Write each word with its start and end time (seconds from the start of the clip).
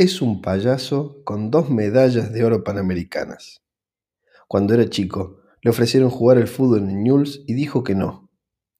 es 0.00 0.22
un 0.22 0.40
payaso 0.40 1.22
con 1.24 1.50
dos 1.50 1.68
medallas 1.68 2.32
de 2.32 2.42
oro 2.42 2.64
panamericanas. 2.64 3.60
Cuando 4.48 4.72
era 4.72 4.88
chico, 4.88 5.42
le 5.60 5.68
ofrecieron 5.68 6.08
jugar 6.08 6.38
el 6.38 6.48
fútbol 6.48 6.88
en 6.88 7.02
Newell's 7.02 7.42
y 7.46 7.52
dijo 7.52 7.84
que 7.84 7.94
no. 7.94 8.30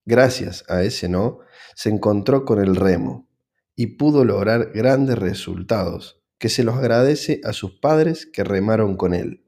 Gracias 0.06 0.64
a 0.66 0.82
ese 0.82 1.10
no, 1.10 1.40
se 1.74 1.90
encontró 1.90 2.46
con 2.46 2.58
el 2.58 2.74
remo 2.74 3.28
y 3.76 3.98
pudo 3.98 4.24
lograr 4.24 4.72
grandes 4.72 5.18
resultados 5.18 6.22
que 6.38 6.48
se 6.48 6.64
los 6.64 6.76
agradece 6.76 7.42
a 7.44 7.52
sus 7.52 7.78
padres 7.80 8.24
que 8.24 8.42
remaron 8.42 8.96
con 8.96 9.12
él. 9.12 9.44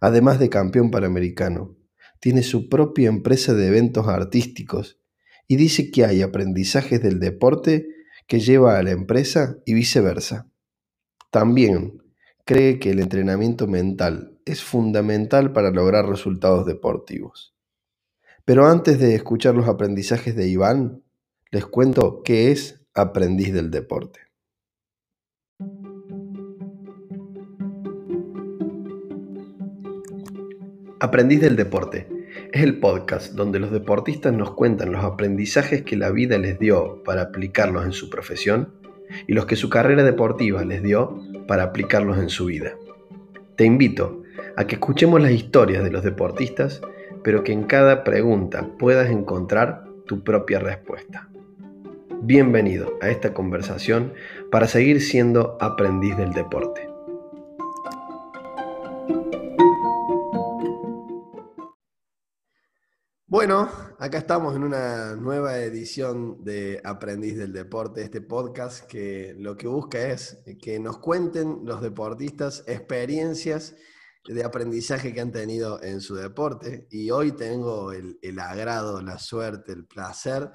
Además 0.00 0.40
de 0.40 0.48
campeón 0.48 0.90
panamericano, 0.90 1.76
tiene 2.18 2.42
su 2.42 2.68
propia 2.68 3.10
empresa 3.10 3.54
de 3.54 3.68
eventos 3.68 4.08
artísticos 4.08 4.98
y 5.46 5.54
dice 5.54 5.92
que 5.92 6.04
hay 6.04 6.22
aprendizajes 6.22 7.00
del 7.00 7.20
deporte 7.20 7.86
que 8.26 8.40
lleva 8.40 8.76
a 8.76 8.82
la 8.82 8.90
empresa 8.90 9.56
y 9.64 9.74
viceversa. 9.74 10.50
También 11.30 12.02
cree 12.44 12.80
que 12.80 12.90
el 12.90 12.98
entrenamiento 12.98 13.68
mental 13.68 14.40
es 14.44 14.62
fundamental 14.64 15.52
para 15.52 15.70
lograr 15.70 16.08
resultados 16.08 16.66
deportivos. 16.66 17.54
Pero 18.44 18.66
antes 18.66 18.98
de 18.98 19.14
escuchar 19.14 19.54
los 19.54 19.68
aprendizajes 19.68 20.34
de 20.34 20.48
Iván, 20.48 21.04
les 21.52 21.66
cuento 21.66 22.22
qué 22.24 22.50
es 22.50 22.84
aprendiz 22.94 23.52
del 23.52 23.70
deporte. 23.70 24.20
Aprendiz 30.98 31.40
del 31.40 31.54
deporte 31.54 32.08
es 32.52 32.62
el 32.62 32.80
podcast 32.80 33.34
donde 33.34 33.60
los 33.60 33.70
deportistas 33.70 34.32
nos 34.32 34.54
cuentan 34.54 34.90
los 34.90 35.04
aprendizajes 35.04 35.82
que 35.82 35.96
la 35.96 36.10
vida 36.10 36.38
les 36.38 36.58
dio 36.58 37.04
para 37.04 37.22
aplicarlos 37.22 37.84
en 37.84 37.92
su 37.92 38.10
profesión 38.10 38.79
y 39.26 39.34
los 39.34 39.46
que 39.46 39.56
su 39.56 39.68
carrera 39.68 40.02
deportiva 40.02 40.64
les 40.64 40.82
dio 40.82 41.18
para 41.46 41.64
aplicarlos 41.64 42.18
en 42.18 42.28
su 42.28 42.46
vida. 42.46 42.72
Te 43.56 43.64
invito 43.64 44.22
a 44.56 44.66
que 44.66 44.76
escuchemos 44.76 45.20
las 45.20 45.32
historias 45.32 45.84
de 45.84 45.90
los 45.90 46.02
deportistas, 46.02 46.80
pero 47.22 47.44
que 47.44 47.52
en 47.52 47.64
cada 47.64 48.04
pregunta 48.04 48.68
puedas 48.78 49.10
encontrar 49.10 49.84
tu 50.06 50.22
propia 50.22 50.58
respuesta. 50.58 51.28
Bienvenido 52.22 52.98
a 53.00 53.08
esta 53.08 53.32
conversación 53.32 54.12
para 54.50 54.66
seguir 54.66 55.00
siendo 55.00 55.56
aprendiz 55.60 56.16
del 56.16 56.32
deporte. 56.32 56.90
Bueno, 63.30 63.70
acá 64.00 64.18
estamos 64.18 64.56
en 64.56 64.64
una 64.64 65.14
nueva 65.14 65.56
edición 65.58 66.42
de 66.42 66.80
Aprendiz 66.82 67.38
del 67.38 67.52
Deporte, 67.52 68.02
este 68.02 68.20
podcast 68.20 68.84
que 68.88 69.36
lo 69.38 69.56
que 69.56 69.68
busca 69.68 70.00
es 70.08 70.42
que 70.60 70.80
nos 70.80 70.98
cuenten 70.98 71.60
los 71.62 71.80
deportistas 71.80 72.64
experiencias 72.66 73.76
de 74.26 74.42
aprendizaje 74.42 75.14
que 75.14 75.20
han 75.20 75.30
tenido 75.30 75.80
en 75.80 76.00
su 76.00 76.16
deporte. 76.16 76.88
Y 76.90 77.12
hoy 77.12 77.30
tengo 77.30 77.92
el, 77.92 78.18
agrado, 78.40 79.00
la 79.00 79.16
suerte, 79.16 79.70
el 79.74 79.86
placer 79.86 80.50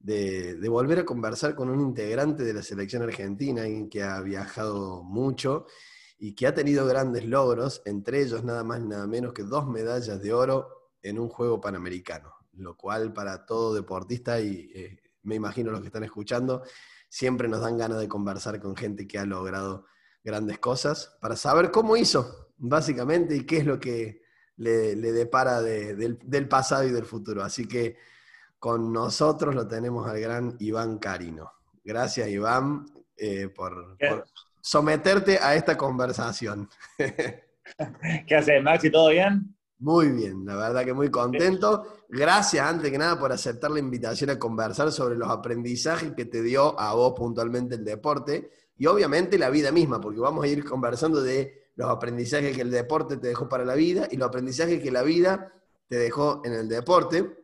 de, 0.00 0.58
volver 0.68 0.98
a 0.98 1.04
conversar 1.04 1.54
con 1.54 1.70
un 1.70 1.80
integrante 1.80 2.42
de 2.42 2.54
la 2.54 2.64
selección 2.64 3.02
argentina, 3.02 3.62
alguien 3.62 3.88
que 3.88 4.02
ha 4.02 4.20
viajado 4.20 5.04
mucho 5.04 5.66
y 6.18 6.34
que 6.34 6.48
ha 6.48 6.54
tenido 6.54 6.86
grandes 6.86 7.24
logros, 7.24 7.82
entre 7.84 8.20
ellos 8.20 8.42
nada 8.42 8.64
más 8.64 8.80
y 8.80 8.88
nada 8.88 9.06
menos 9.06 9.32
que 9.32 9.44
dos 9.44 9.68
medallas 9.68 10.20
de 10.20 10.32
oro 10.32 10.75
en 11.08 11.18
un 11.18 11.28
juego 11.28 11.60
panamericano, 11.60 12.34
lo 12.52 12.76
cual 12.76 13.12
para 13.12 13.46
todo 13.46 13.74
deportista, 13.74 14.40
y 14.40 14.70
eh, 14.74 14.98
me 15.22 15.36
imagino 15.36 15.70
los 15.70 15.80
que 15.80 15.86
están 15.86 16.04
escuchando, 16.04 16.62
siempre 17.08 17.48
nos 17.48 17.60
dan 17.60 17.78
ganas 17.78 18.00
de 18.00 18.08
conversar 18.08 18.60
con 18.60 18.76
gente 18.76 19.06
que 19.06 19.18
ha 19.18 19.24
logrado 19.24 19.86
grandes 20.24 20.58
cosas, 20.58 21.16
para 21.20 21.36
saber 21.36 21.70
cómo 21.70 21.96
hizo, 21.96 22.52
básicamente, 22.56 23.36
y 23.36 23.46
qué 23.46 23.58
es 23.58 23.66
lo 23.66 23.78
que 23.78 24.22
le, 24.56 24.96
depara 24.96 25.62
del, 25.62 26.48
pasado 26.48 26.84
y 26.84 26.90
del 26.90 27.04
futuro. 27.04 27.44
Así 27.44 27.68
que 27.68 27.96
con 28.58 28.92
nosotros 28.92 29.54
lo 29.54 29.68
tenemos 29.68 30.08
al 30.08 30.18
gran 30.20 30.56
Iván 30.58 30.98
Carino. 30.98 31.52
Gracias, 31.84 32.28
Iván, 32.28 32.86
eh, 33.16 33.48
por, 33.48 33.96
por 33.98 34.26
someterte 34.60 35.38
a 35.38 35.54
esta 35.54 35.76
conversación. 35.76 36.68
¿Qué 38.26 38.34
haces, 38.34 38.62
Maxi? 38.62 38.90
¿Todo 38.90 39.10
bien? 39.10 39.55
Muy 39.78 40.08
bien, 40.08 40.46
la 40.46 40.56
verdad 40.56 40.84
que 40.86 40.94
muy 40.94 41.10
contento. 41.10 42.04
Gracias, 42.08 42.66
antes 42.66 42.90
que 42.90 42.96
nada, 42.96 43.18
por 43.18 43.30
aceptar 43.30 43.70
la 43.70 43.78
invitación 43.78 44.30
a 44.30 44.38
conversar 44.38 44.90
sobre 44.90 45.16
los 45.16 45.28
aprendizajes 45.28 46.12
que 46.14 46.24
te 46.24 46.42
dio 46.42 46.78
a 46.80 46.94
vos 46.94 47.12
puntualmente 47.14 47.74
el 47.74 47.84
deporte 47.84 48.50
y 48.78 48.86
obviamente 48.86 49.38
la 49.38 49.50
vida 49.50 49.72
misma, 49.72 50.00
porque 50.00 50.20
vamos 50.20 50.44
a 50.44 50.48
ir 50.48 50.64
conversando 50.64 51.22
de 51.22 51.70
los 51.76 51.90
aprendizajes 51.90 52.56
que 52.56 52.62
el 52.62 52.70
deporte 52.70 53.18
te 53.18 53.28
dejó 53.28 53.50
para 53.50 53.66
la 53.66 53.74
vida 53.74 54.08
y 54.10 54.16
los 54.16 54.28
aprendizajes 54.28 54.82
que 54.82 54.90
la 54.90 55.02
vida 55.02 55.52
te 55.88 55.96
dejó 55.96 56.40
en 56.44 56.54
el 56.54 56.68
deporte 56.68 57.36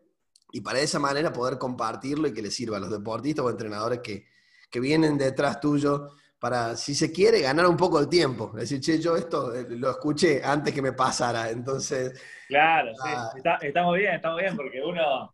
y 0.52 0.62
para 0.62 0.80
esa 0.80 0.98
manera 0.98 1.34
poder 1.34 1.58
compartirlo 1.58 2.28
y 2.28 2.32
que 2.32 2.40
le 2.40 2.50
sirva 2.50 2.78
a 2.78 2.80
los 2.80 2.90
deportistas 2.90 3.44
o 3.44 3.50
entrenadores 3.50 4.00
que, 4.00 4.26
que 4.70 4.80
vienen 4.80 5.18
detrás 5.18 5.60
tuyo 5.60 6.08
para, 6.42 6.74
si 6.74 6.92
se 6.96 7.12
quiere, 7.12 7.40
ganar 7.40 7.66
un 7.68 7.76
poco 7.76 8.00
el 8.00 8.08
tiempo. 8.08 8.50
Es 8.56 8.68
decir, 8.68 8.80
che, 8.80 9.00
yo 9.00 9.16
esto 9.16 9.54
eh, 9.54 9.64
lo 9.68 9.90
escuché 9.90 10.42
antes 10.42 10.74
que 10.74 10.82
me 10.82 10.92
pasara, 10.92 11.48
entonces... 11.50 12.20
Claro, 12.48 12.92
sí, 12.96 13.10
ah. 13.14 13.58
estamos 13.60 13.96
bien, 13.96 14.14
estamos 14.14 14.40
bien, 14.40 14.56
porque 14.56 14.82
uno, 14.82 15.32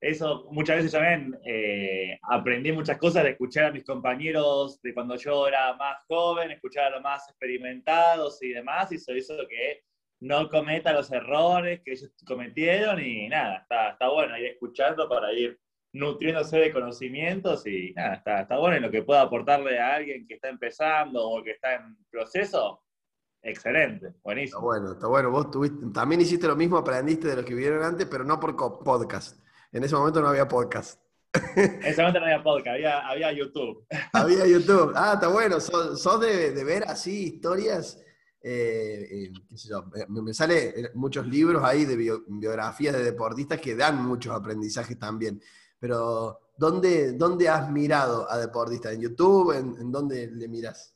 eso 0.00 0.46
muchas 0.52 0.76
veces 0.76 0.92
también 0.92 1.36
eh, 1.44 2.16
aprendí 2.22 2.70
muchas 2.70 2.96
cosas 2.96 3.24
de 3.24 3.30
escuchar 3.30 3.64
a 3.64 3.72
mis 3.72 3.84
compañeros 3.84 4.80
de 4.82 4.94
cuando 4.94 5.16
yo 5.16 5.48
era 5.48 5.74
más 5.74 6.04
joven, 6.06 6.52
escuchar 6.52 6.84
a 6.84 6.90
los 6.90 7.02
más 7.02 7.28
experimentados 7.28 8.40
y 8.40 8.50
demás, 8.50 8.92
y 8.92 8.94
eso 8.94 9.16
hizo 9.16 9.34
que 9.48 9.82
no 10.20 10.48
cometa 10.48 10.92
los 10.92 11.10
errores 11.10 11.80
que 11.84 11.90
ellos 11.90 12.12
cometieron 12.24 13.04
y 13.04 13.28
nada, 13.28 13.62
está, 13.62 13.90
está 13.90 14.08
bueno 14.10 14.38
ir 14.38 14.46
escuchando 14.46 15.08
para 15.08 15.32
ir 15.32 15.58
nutriéndose 15.96 16.58
de 16.58 16.72
conocimientos 16.72 17.66
y 17.66 17.92
nada, 17.94 18.14
está, 18.14 18.40
está 18.42 18.58
bueno 18.58 18.76
en 18.76 18.82
lo 18.82 18.90
que 18.90 19.02
pueda 19.02 19.22
aportarle 19.22 19.80
a 19.80 19.94
alguien 19.96 20.26
que 20.26 20.34
está 20.34 20.48
empezando 20.48 21.26
o 21.28 21.42
que 21.42 21.52
está 21.52 21.74
en 21.74 21.96
proceso. 22.10 22.82
Excelente, 23.42 24.12
buenísimo. 24.22 24.58
Está 24.58 24.64
bueno, 24.64 24.92
está 24.92 25.06
bueno. 25.06 25.30
Vos 25.30 25.50
tuviste, 25.50 25.86
también 25.94 26.20
hiciste 26.20 26.46
lo 26.46 26.56
mismo, 26.56 26.76
aprendiste 26.76 27.28
de 27.28 27.36
lo 27.36 27.44
que 27.44 27.54
vivieron 27.54 27.82
antes, 27.82 28.06
pero 28.06 28.24
no 28.24 28.38
por 28.38 28.56
podcast. 28.56 29.40
En 29.72 29.84
ese 29.84 29.94
momento 29.94 30.20
no 30.20 30.28
había 30.28 30.46
podcast. 30.46 31.00
En 31.56 31.82
ese 31.84 32.00
momento 32.00 32.20
no 32.20 32.26
había 32.26 32.42
podcast, 32.42 32.74
había, 32.74 33.08
había 33.08 33.32
YouTube. 33.32 33.86
Había 34.12 34.46
YouTube. 34.46 34.92
Ah, 34.94 35.12
está 35.14 35.28
bueno. 35.28 35.60
¿Sos, 35.60 36.20
de, 36.20 36.52
de, 36.52 36.64
ver 36.64 36.84
así 36.84 37.34
historias? 37.34 38.02
Eh, 38.42 39.06
eh, 39.10 39.32
qué 39.48 39.58
sé 39.58 39.68
yo, 39.68 39.84
me, 40.08 40.22
me 40.22 40.34
salen 40.34 40.90
muchos 40.94 41.26
libros 41.26 41.62
ahí 41.64 41.84
de 41.84 41.96
biografías 42.28 42.94
de 42.94 43.02
deportistas 43.02 43.60
que 43.60 43.74
dan 43.74 44.02
muchos 44.04 44.34
aprendizajes 44.34 44.98
también. 44.98 45.40
Pero, 45.78 46.40
¿dónde, 46.56 47.12
dónde 47.12 47.48
has 47.48 47.70
mirado 47.70 48.30
a 48.30 48.38
deportistas? 48.38 48.94
¿En 48.94 49.02
YouTube? 49.02 49.52
¿En, 49.52 49.92
dónde 49.92 50.28
le 50.28 50.48
miras? 50.48 50.94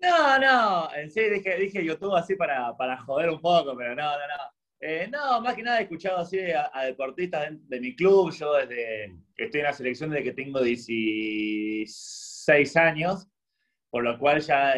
No, 0.00 0.38
no, 0.38 0.88
sí 1.08 1.20
dije, 1.30 1.56
dije 1.56 1.84
YouTube 1.84 2.16
así 2.16 2.34
para, 2.34 2.76
para 2.76 3.00
joder 3.04 3.30
un 3.30 3.40
poco, 3.40 3.76
pero 3.76 3.94
no, 3.94 4.02
no, 4.02 4.18
no. 4.18 4.52
Eh, 4.84 5.08
no, 5.12 5.40
más 5.40 5.54
que 5.54 5.62
nada 5.62 5.78
he 5.78 5.84
escuchado 5.84 6.18
así 6.18 6.40
a, 6.40 6.68
deportistas 6.84 7.52
de, 7.68 7.80
mi 7.80 7.94
club. 7.94 8.32
Yo 8.32 8.54
desde 8.54 9.14
que 9.36 9.44
estoy 9.44 9.60
en 9.60 9.66
la 9.66 9.72
selección 9.72 10.10
desde 10.10 10.24
que 10.24 10.32
tengo 10.32 10.60
16 10.60 12.76
años, 12.76 13.28
por 13.90 14.02
lo 14.02 14.18
cual 14.18 14.40
ya 14.40 14.74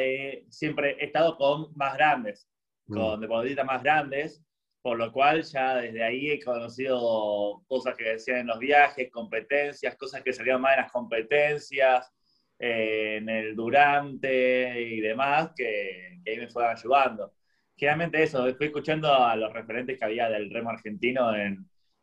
siempre 0.50 0.98
he 1.00 1.06
estado 1.06 1.38
con 1.38 1.74
más 1.74 1.94
grandes, 1.94 2.46
con 2.86 3.18
mm. 3.18 3.22
deportistas 3.22 3.64
más 3.64 3.82
grandes 3.82 4.42
por 4.84 4.98
lo 4.98 5.10
cual 5.10 5.42
ya 5.44 5.76
desde 5.76 6.04
ahí 6.04 6.30
he 6.30 6.44
conocido 6.44 7.64
cosas 7.66 7.96
que 7.96 8.04
decían 8.04 8.40
en 8.40 8.48
los 8.48 8.58
viajes, 8.58 9.10
competencias, 9.10 9.96
cosas 9.96 10.22
que 10.22 10.34
salían 10.34 10.60
más 10.60 10.76
en 10.76 10.82
las 10.82 10.92
competencias, 10.92 12.12
eh, 12.58 13.16
en 13.16 13.30
el 13.30 13.56
durante 13.56 14.82
y 14.82 15.00
demás, 15.00 15.52
que, 15.56 16.20
ahí 16.26 16.36
me 16.36 16.48
fueron 16.48 16.76
ayudando. 16.76 17.32
Generalmente 17.74 18.22
eso, 18.24 18.44
fui 18.56 18.66
escuchando 18.66 19.10
a 19.10 19.34
los 19.36 19.54
referentes 19.54 19.98
que 19.98 20.04
había 20.04 20.28
del 20.28 20.50
remo 20.50 20.68
argentino 20.68 21.32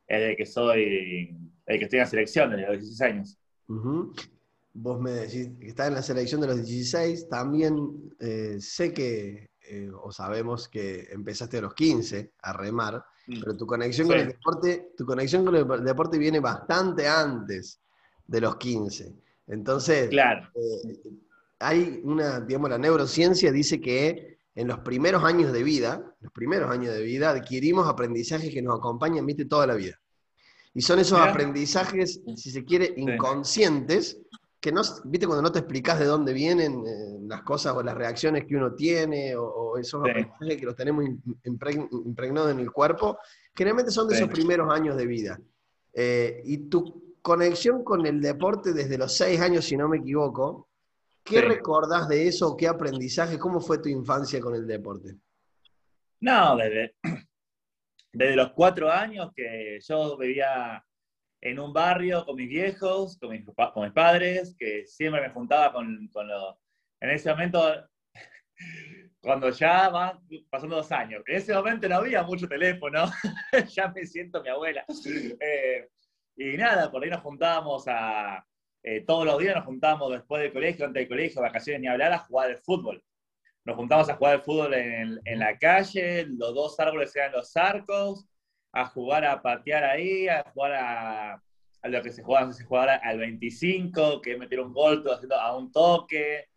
desde 0.07 0.36
que 0.36 0.45
soy, 0.48 1.38
desde 1.68 1.78
que 1.78 1.86
estoy 1.86 2.00
en 2.00 2.04
la 2.04 2.10
selección, 2.10 2.50
desde 2.50 2.63
los 2.66 2.80
16 2.80 3.01
años. 3.01 3.38
Vos 4.74 5.00
me 5.00 5.12
decís 5.12 5.51
que 5.60 5.68
estás 5.68 5.89
en 5.89 5.94
la 5.94 6.01
selección 6.01 6.42
de 6.42 6.48
los 6.48 6.66
16, 6.66 7.30
también 7.30 7.78
eh, 8.19 8.56
sé 8.60 8.92
que 8.92 9.50
eh, 9.73 9.89
o 9.89 10.12
sabemos 10.12 10.68
que 10.68 11.07
empezaste 11.12 11.59
a 11.59 11.62
los 11.62 11.73
15 11.73 12.33
a 12.41 12.51
remar, 12.51 13.06
mm. 13.27 13.39
pero 13.39 13.56
tu 13.56 13.65
conexión 13.65 14.06
con 14.06 14.19
el 14.19 14.27
deporte, 14.27 14.91
tu 14.97 15.06
conexión 15.06 15.45
con 15.45 15.56
el 15.56 15.85
deporte 15.85 16.18
viene 16.18 16.41
bastante 16.41 17.07
antes 17.07 17.79
de 18.27 18.41
los 18.41 18.57
15. 18.57 19.15
Entonces, 19.47 20.09
claro. 20.09 20.50
Eh, 20.56 21.00
hay 21.59 22.01
una, 22.03 22.41
digamos, 22.41 22.69
la 22.69 22.77
neurociencia 22.77 23.50
dice 23.50 23.79
que 23.79 24.39
en 24.56 24.68
los 24.68 24.79
primeros 24.79 25.23
años 25.23 25.53
de 25.53 25.63
vida, 25.63 26.18
los 26.19 26.33
primeros 26.33 26.69
años 26.69 26.94
de 26.94 27.03
vida, 27.03 27.29
adquirimos 27.29 27.88
aprendizajes 27.88 28.53
que 28.53 28.62
nos 28.62 28.77
acompañan, 28.77 29.25
viste, 29.25 29.45
toda 29.45 29.68
la 29.68 29.75
vida. 29.75 29.97
Y 30.73 30.81
son 30.81 31.00
esos 31.00 31.18
aprendizajes, 31.18 32.19
si 32.35 32.51
se 32.51 32.65
quiere, 32.65 32.94
inconscientes, 32.97 34.19
que 34.62 34.72
no, 34.72 34.81
viste, 35.06 35.25
cuando 35.25 35.42
no 35.42 35.52
te 35.52 35.60
explicas 35.60 35.98
de 35.98 36.06
dónde 36.06 36.34
vienen, 36.34 36.86
eh, 36.86 37.18
las 37.24 37.42
cosas 37.42 37.75
o 37.75 37.81
las 37.81 37.96
reacciones 37.96 38.46
que 38.46 38.56
uno 38.56 38.75
tiene 38.75 39.36
o, 39.36 39.75
esos 39.78 40.02
aprendizajes 40.02 40.58
que 40.58 40.66
los 40.66 40.75
tenemos 40.75 41.04
impregnados 41.44 42.52
en 42.52 42.60
el 42.60 42.72
cuerpo, 42.72 43.18
generalmente 43.56 43.92
son 43.92 44.08
de 44.08 44.16
esos 44.16 44.30
primeros 44.30 44.72
años 44.72 44.96
de 44.96 45.08
vida. 45.08 45.40
Eh, 45.94 46.42
y 46.46 46.69
tu 46.69 47.18
conexión 47.24 47.84
con 47.84 48.06
el 48.06 48.22
deporte 48.22 48.72
desde 48.74 49.00
los 49.00 49.18
seis 49.18 49.42
años, 49.42 49.66
si 49.66 49.75
no 49.75 49.90
me 49.90 49.98
equivoco, 49.98 50.69
¿qué 51.24 51.42
recordás 51.42 52.07
de 52.07 52.28
eso? 52.28 52.56
¿Qué 52.56 52.68
aprendizaje? 52.68 53.40
¿Cómo 53.40 53.60
fue 53.62 53.80
tu 53.80 53.90
infancia 53.90 54.40
con 54.40 54.54
el 54.54 54.68
deporte? 54.68 55.16
No, 56.19 56.56
desde, 56.56 56.96
desde 58.14 58.36
los 58.36 58.52
cuatro 58.52 58.92
años 58.92 59.31
que 59.36 59.80
yo 59.81 60.18
vivía 60.18 60.86
en 61.42 61.60
un 61.60 61.74
barrio 61.74 62.24
con 62.24 62.36
mis 62.36 62.48
viejos, 62.48 63.18
con 63.18 63.32
mis, 63.32 63.44
con 63.44 63.84
mis 63.84 63.92
padres, 63.92 64.56
que 64.58 64.86
siempre 64.86 65.22
me 65.22 65.30
juntaba 65.30 65.74
con, 65.74 66.08
con 66.10 66.28
los... 66.28 66.56
En 67.00 67.10
ese 67.10 67.32
momento, 67.32 67.60
cuando 69.22 69.50
ya 69.50 69.90
van 69.90 70.20
pasando 70.50 70.76
dos 70.76 70.92
años, 70.92 71.24
en 71.26 71.36
ese 71.36 71.54
momento 71.54 71.90
no 71.90 71.96
había 71.96 72.22
mucho 72.22 72.48
teléfono, 72.48 73.06
ya 73.76 73.88
me 73.90 74.06
siento 74.06 74.44
mi 74.44 74.50
abuela. 74.50 74.86
Eh, 75.40 75.90
y 76.38 76.58
nada, 76.58 76.92
por 76.92 77.04
ahí 77.04 77.10
nos 77.10 77.22
juntábamos 77.22 77.86
a... 77.88 78.46
Eh, 78.84 79.02
todos 79.02 79.26
los 79.26 79.38
días 79.38 79.56
nos 79.56 79.66
juntábamos 79.66 80.12
después 80.12 80.42
del 80.42 80.54
colegio, 80.54 80.86
antes 80.86 81.02
del 81.02 81.10
colegio, 81.10 81.42
vacaciones 81.42 81.82
ni 81.82 81.88
hablar, 81.88 82.14
a 82.14 82.20
jugar 82.20 82.50
al 82.52 82.58
fútbol. 82.58 83.04
Nos 83.64 83.76
juntábamos 83.76 84.10
a 84.10 84.16
jugar 84.16 84.34
al 84.34 84.42
fútbol 84.42 84.74
en, 84.74 85.20
en 85.24 85.40
la 85.40 85.58
calle, 85.58 86.26
los 86.28 86.54
dos 86.54 86.80
árboles 86.80 87.16
eran 87.16 87.32
los 87.32 87.56
arcos, 87.56 88.28
a 88.71 88.85
jugar 88.85 89.25
a 89.25 89.41
patear 89.41 89.83
ahí, 89.83 90.27
a 90.27 90.44
jugar 90.53 90.73
a, 90.73 91.33
a 91.81 91.88
lo 91.88 92.01
que 92.01 92.12
se 92.12 92.23
jugaba, 92.23 92.51
se 92.53 92.63
jugaba 92.63 92.95
al 92.95 93.18
25, 93.19 94.21
que 94.21 94.38
metieron 94.38 94.68
un 94.68 94.73
gol 94.73 95.03
haciendo 95.12 95.35
a 95.35 95.57
un 95.57 95.71
toque 95.71 96.47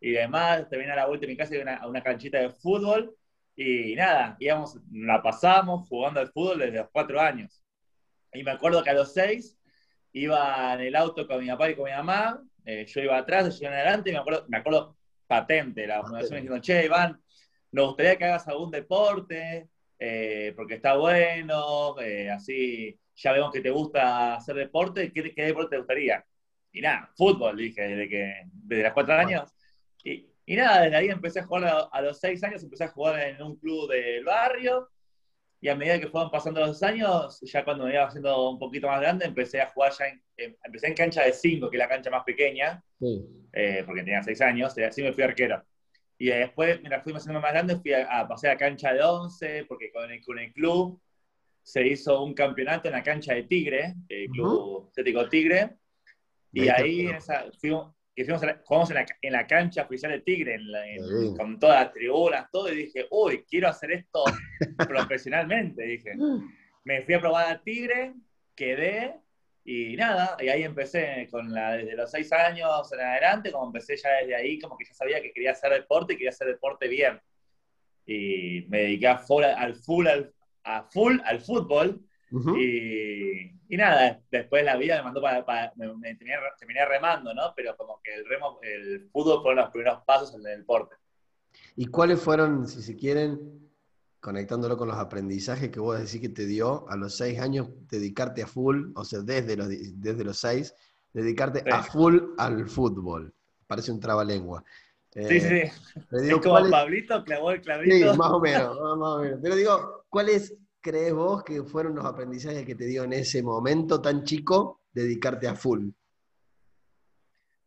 y 0.00 0.10
demás. 0.10 0.68
Te 0.68 0.90
a 0.90 0.96
la 0.96 1.08
mi 1.08 1.36
casa 1.36 1.54
y 1.54 1.58
una, 1.58 1.76
a 1.76 1.86
una 1.86 2.02
canchita 2.02 2.38
de 2.38 2.50
fútbol 2.50 3.16
y 3.54 3.94
nada, 3.94 4.36
íbamos, 4.40 4.78
la 4.90 5.22
pasamos 5.22 5.86
jugando 5.88 6.20
al 6.20 6.28
fútbol 6.28 6.58
desde 6.58 6.78
los 6.78 6.90
cuatro 6.90 7.20
años. 7.20 7.62
Y 8.32 8.42
me 8.42 8.50
acuerdo 8.50 8.82
que 8.82 8.90
a 8.90 8.94
los 8.94 9.12
seis 9.12 9.58
iba 10.12 10.74
en 10.74 10.80
el 10.80 10.96
auto 10.96 11.26
con 11.26 11.40
mi 11.40 11.48
papá 11.48 11.70
y 11.70 11.74
con 11.74 11.84
mi 11.84 11.90
mamá, 11.90 12.42
eh, 12.64 12.86
yo 12.86 13.00
iba 13.00 13.16
atrás, 13.16 13.46
ellos 13.46 13.60
iban 13.60 13.74
adelante 13.74 14.10
y 14.10 14.12
me 14.12 14.18
acuerdo, 14.20 14.46
me 14.48 14.56
acuerdo 14.58 14.96
patente 15.26 15.86
la 15.86 16.02
fundación 16.02 16.40
diciendo, 16.40 16.60
che, 16.60 16.84
Iván, 16.84 17.20
nos 17.72 17.88
gustaría 17.88 18.16
que 18.16 18.24
hagas 18.24 18.48
algún 18.48 18.70
deporte, 18.70 19.68
eh, 20.04 20.52
porque 20.56 20.74
está 20.74 20.96
bueno, 20.96 21.94
eh, 22.00 22.28
así 22.28 22.98
ya 23.14 23.30
vemos 23.30 23.52
que 23.52 23.60
te 23.60 23.70
gusta 23.70 24.34
hacer 24.34 24.56
deporte, 24.56 25.12
¿qué, 25.12 25.32
deporte 25.32 25.76
te 25.76 25.78
gustaría? 25.78 26.26
Y 26.72 26.80
nada, 26.80 27.12
fútbol, 27.16 27.56
dije, 27.56 27.82
desde, 27.82 28.08
que, 28.08 28.42
desde 28.52 28.82
los 28.82 28.92
cuatro 28.94 29.14
años. 29.14 29.54
Y, 30.02 30.26
y, 30.44 30.56
nada, 30.56 30.82
desde 30.82 30.96
ahí 30.96 31.08
empecé 31.08 31.38
a 31.38 31.44
jugar 31.44 31.88
a, 31.92 32.00
los 32.00 32.18
seis 32.18 32.42
años, 32.42 32.64
empecé 32.64 32.82
a 32.82 32.88
jugar 32.88 33.20
en 33.20 33.40
un 33.42 33.54
club 33.54 33.88
del 33.92 34.24
barrio. 34.24 34.88
Y 35.60 35.68
a 35.68 35.76
medida 35.76 36.00
que 36.00 36.08
fueron 36.08 36.32
pasando 36.32 36.66
los 36.66 36.82
años, 36.82 37.38
ya 37.40 37.64
cuando 37.64 37.84
me 37.84 37.92
iba 37.92 38.04
haciendo 38.04 38.50
un 38.50 38.58
poquito 38.58 38.88
más 38.88 39.00
grande, 39.00 39.26
empecé 39.26 39.60
a 39.60 39.68
jugar 39.68 39.92
ya 39.96 40.06
en, 40.36 40.56
empecé 40.64 40.88
en 40.88 40.94
cancha 40.94 41.22
de 41.22 41.32
cinco, 41.32 41.70
que 41.70 41.76
es 41.76 41.78
la 41.78 41.88
cancha 41.88 42.10
más 42.10 42.24
pequeña, 42.24 42.82
eh, 43.52 43.84
porque 43.86 44.02
tenía 44.02 44.20
seis 44.24 44.40
años, 44.40 44.76
y 44.76 44.82
así 44.82 45.00
me 45.00 45.12
fui 45.12 45.22
arquero. 45.22 45.62
Y 46.22 46.26
después, 46.26 46.78
mientras 46.78 47.02
fui 47.02 47.12
haciendo 47.12 47.40
más 47.40 47.50
grande, 47.50 47.80
fui 47.80 47.92
a, 47.92 48.28
pasar 48.28 48.52
a 48.52 48.56
cancha 48.56 48.92
de 48.94 49.02
11, 49.02 49.64
porque 49.64 49.90
con 49.90 50.08
el, 50.08 50.24
con 50.24 50.38
el, 50.38 50.52
club 50.52 51.02
se 51.64 51.84
hizo 51.84 52.22
un 52.22 52.32
campeonato 52.32 52.86
en 52.86 52.94
la 52.94 53.02
cancha 53.02 53.34
de 53.34 53.42
Tigre, 53.42 53.96
el 54.08 54.28
Club 54.28 54.86
Estético 54.86 55.28
Tigre. 55.28 55.70
Y 56.52 56.68
ahí 56.68 57.08
fuimos, 57.60 57.92
jugamos 58.64 58.90
en 58.90 58.96
la, 58.98 59.06
en 59.20 59.32
la, 59.32 59.48
cancha 59.48 59.82
oficial 59.82 60.12
de 60.12 60.20
Tigre, 60.20 60.60
con 61.36 61.58
todas 61.58 61.86
las 61.86 61.92
tribunas, 61.92 62.48
todo, 62.52 62.72
y 62.72 62.76
dije, 62.76 63.08
uy, 63.10 63.44
quiero 63.50 63.66
hacer 63.66 63.90
esto 63.90 64.22
profesionalmente. 64.88 65.82
Dije, 65.82 66.12
me 66.84 67.02
fui 67.02 67.14
a 67.14 67.20
probar 67.20 67.52
a 67.52 67.60
Tigre, 67.60 68.14
quedé, 68.54 69.16
y 69.64 69.94
nada, 69.96 70.36
y 70.40 70.48
ahí 70.48 70.64
empecé 70.64 71.28
con 71.30 71.52
la, 71.52 71.72
desde 71.72 71.94
los 71.94 72.10
seis 72.10 72.32
años 72.32 72.92
en 72.92 73.00
adelante, 73.00 73.52
como 73.52 73.66
empecé 73.66 73.96
ya 73.96 74.10
desde 74.20 74.34
ahí, 74.34 74.58
como 74.58 74.76
que 74.76 74.84
ya 74.84 74.94
sabía 74.94 75.22
que 75.22 75.32
quería 75.32 75.52
hacer 75.52 75.72
deporte 75.72 76.14
y 76.14 76.16
quería 76.16 76.30
hacer 76.30 76.48
deporte 76.48 76.88
bien. 76.88 77.20
Y 78.04 78.66
me 78.68 78.78
dediqué 78.78 79.06
a 79.06 79.18
full, 79.18 79.44
al 79.44 79.76
full, 79.76 80.08
al, 80.08 80.34
a 80.64 80.82
full 80.82 81.18
al 81.24 81.40
fútbol. 81.40 82.00
y, 82.56 83.52
y, 83.68 83.76
nada, 83.76 84.20
después 84.30 84.64
la 84.64 84.76
vida 84.76 84.96
me 84.96 85.04
mandó 85.04 85.20
para, 85.20 85.72
me, 85.76 86.14
terminé, 86.16 86.84
remando, 86.86 87.32
¿no? 87.32 87.52
Pero 87.54 87.76
como 87.76 88.00
que 88.02 88.14
el, 88.14 88.26
remo, 88.26 88.58
el 88.62 89.08
fútbol 89.12 89.42
fueron 89.42 89.62
los 89.62 89.70
primeros 89.70 90.02
pasos 90.04 90.34
en 90.34 90.44
el 90.44 90.58
deporte. 90.58 90.96
¿Y 91.76 91.86
cuáles 91.86 92.20
fueron, 92.20 92.66
si 92.66 92.82
se 92.82 92.96
quieren, 92.96 93.70
conectándolo 94.22 94.76
con 94.76 94.86
los 94.86 94.96
aprendizajes 94.96 95.68
que 95.70 95.80
vos 95.80 95.98
decís 95.98 96.20
que 96.20 96.28
te 96.28 96.46
dio 96.46 96.88
a 96.88 96.96
los 96.96 97.16
seis 97.16 97.40
años, 97.40 97.68
dedicarte 97.90 98.40
a 98.40 98.46
full, 98.46 98.92
o 98.94 99.04
sea, 99.04 99.18
desde 99.20 99.56
los, 99.56 99.68
desde 99.68 100.24
los 100.24 100.38
seis, 100.38 100.72
dedicarte 101.12 101.64
a 101.68 101.82
full 101.82 102.20
al 102.38 102.68
fútbol. 102.68 103.34
Parece 103.66 103.90
un 103.90 103.98
trabalengua. 103.98 104.62
sí, 105.10 105.40
sí, 105.40 105.46
eh, 105.46 105.72
sí. 105.94 106.28
es 106.28 106.34
como 106.36 106.70
Pablito 106.70 107.24
clavó 107.24 107.50
el 107.50 107.60
clavito. 107.60 107.96
Sí, 107.96 108.16
más 108.16 108.30
o 108.30 108.38
menos, 108.38 108.96
más 108.96 109.08
o 109.08 109.18
menos. 109.22 109.40
Pero 109.42 109.56
digo, 109.56 110.04
¿cuáles 110.08 110.54
crees 110.80 111.12
vos 111.12 111.42
que 111.42 111.64
fueron 111.64 111.96
los 111.96 112.04
aprendizajes 112.04 112.64
que 112.64 112.76
te 112.76 112.86
dio 112.86 113.02
en 113.02 113.14
ese 113.14 113.42
momento 113.42 114.00
tan 114.00 114.22
chico 114.22 114.82
dedicarte 114.92 115.48
a 115.48 115.56
full? 115.56 115.88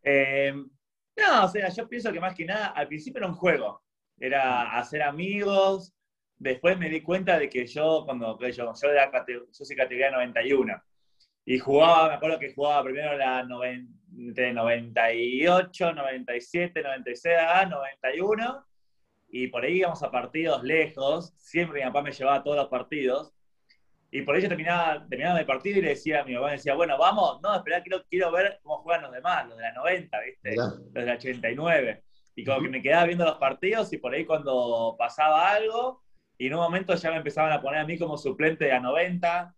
Eh, 0.04 0.54
no, 0.54 1.44
o 1.44 1.50
sea, 1.50 1.68
yo 1.68 1.86
pienso 1.90 2.14
que 2.14 2.22
más 2.22 2.34
que 2.34 2.46
nada, 2.46 2.68
al 2.68 2.88
principio 2.88 3.20
era 3.20 3.28
un 3.28 3.36
juego. 3.36 3.82
Era 4.18 4.78
hacer 4.78 5.02
amigos, 5.02 5.94
después 6.38 6.78
me 6.78 6.90
di 6.90 7.02
cuenta 7.02 7.40
de 7.40 7.50
que 7.50 7.66
yo, 7.66 8.04
cuando 8.06 8.38
yo, 8.40 8.50
yo, 8.52 8.74
soy 8.76 9.76
categoría 9.76 10.12
91, 10.12 10.82
y 11.46 11.60
jugaba, 11.60 12.10
me 12.10 12.16
acuerdo 12.16 12.40
que 12.40 12.54
jugaba 12.54 12.84
primero 12.84 13.16
la 13.18 13.46
entre 14.18 14.54
98, 14.54 15.94
97, 15.94 16.82
96, 16.82 17.36
91, 17.70 18.66
y 19.30 19.48
por 19.48 19.64
ahí 19.64 19.80
íbamos 19.80 20.02
a 20.02 20.12
partidos 20.12 20.64
lejos, 20.64 21.34
siempre 21.38 21.82
mi 21.82 21.88
papá 21.88 22.02
me 22.02 22.12
llevaba 22.12 22.38
a 22.38 22.44
todos 22.44 22.58
los 22.58 22.68
partidos, 22.68 23.34
y 24.12 24.22
por 24.22 24.36
ahí 24.36 24.42
yo 24.42 24.48
terminaba, 24.48 25.06
terminaba 25.10 25.40
el 25.40 25.46
partido 25.46 25.80
y 25.80 25.82
le 25.82 25.90
decía 25.90 26.22
a 26.22 26.24
mi 26.24 26.36
papá, 26.36 26.48
me 26.48 26.54
decía, 26.54 26.74
bueno, 26.74 26.98
vamos, 26.98 27.42
no, 27.42 27.54
espera, 27.54 27.84
quiero, 27.84 28.04
quiero 28.10 28.32
ver 28.32 28.60
cómo 28.64 28.78
juegan 28.78 29.04
los 29.04 29.12
demás, 29.12 29.46
los 29.48 29.58
de 29.58 29.64
la 29.64 29.74
90, 29.74 30.20
¿viste? 30.22 30.56
Los 30.56 30.94
de 30.94 31.06
la 31.06 31.14
89. 31.16 32.04
Y 32.36 32.46
como 32.46 32.62
que 32.62 32.70
me 32.70 32.82
quedaba 32.82 33.06
viendo 33.06 33.26
los 33.26 33.38
partidos 33.38 33.92
y 33.92 33.98
por 33.98 34.14
ahí 34.14 34.26
cuando 34.26 34.96
pasaba 34.98 35.52
algo, 35.52 36.05
y 36.38 36.48
en 36.48 36.54
un 36.54 36.60
momento 36.60 36.96
ya 36.96 37.12
me 37.12 37.18
empezaban 37.18 37.52
a 37.52 37.62
poner 37.62 37.82
a 37.82 37.86
mí 37.86 37.98
como 37.98 38.18
suplente 38.18 38.66
de 38.66 38.72
la 38.72 38.80
90, 38.80 39.56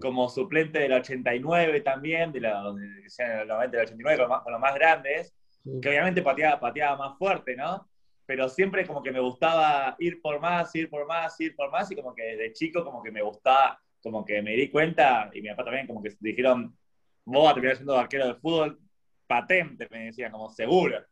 como 0.00 0.28
suplente 0.28 0.78
de 0.78 0.88
la 0.88 0.96
89 0.96 1.80
también, 1.80 2.30
de 2.32 2.40
la, 2.40 2.62
90 2.62 2.86
de 3.26 3.46
la 3.46 3.82
89 3.82 4.26
con, 4.44 4.52
los 4.52 4.60
más 4.60 4.74
grandes, 4.74 5.34
que 5.80 5.88
obviamente 5.88 6.22
pateaba, 6.22 6.60
pateaba 6.60 6.96
más 6.96 7.18
fuerte, 7.18 7.56
¿no? 7.56 7.88
Pero 8.26 8.48
siempre 8.48 8.86
como 8.86 9.02
que 9.02 9.10
me 9.10 9.20
gustaba 9.20 9.96
ir 9.98 10.20
por 10.20 10.40
más, 10.40 10.74
ir 10.74 10.88
por 10.88 11.06
más, 11.06 11.40
ir 11.40 11.56
por 11.56 11.70
más, 11.70 11.90
y 11.90 11.96
como 11.96 12.14
que 12.14 12.22
desde 12.22 12.52
chico 12.52 12.84
como 12.84 13.02
que 13.02 13.10
me 13.10 13.22
gustaba, 13.22 13.80
como 14.02 14.24
que 14.24 14.42
me 14.42 14.52
di 14.52 14.70
cuenta, 14.70 15.30
y 15.32 15.40
mi 15.40 15.48
papá 15.48 15.64
también 15.64 15.86
como 15.86 16.02
que 16.02 16.14
dijeron, 16.20 16.76
vos 17.24 17.44
vas 17.44 17.52
a 17.52 17.54
terminar 17.54 17.76
siendo 17.76 17.98
arquero 17.98 18.26
de 18.28 18.34
fútbol 18.34 18.78
patente, 19.26 19.88
me 19.90 20.06
decían, 20.06 20.30
como 20.30 20.50
seguro. 20.50 21.02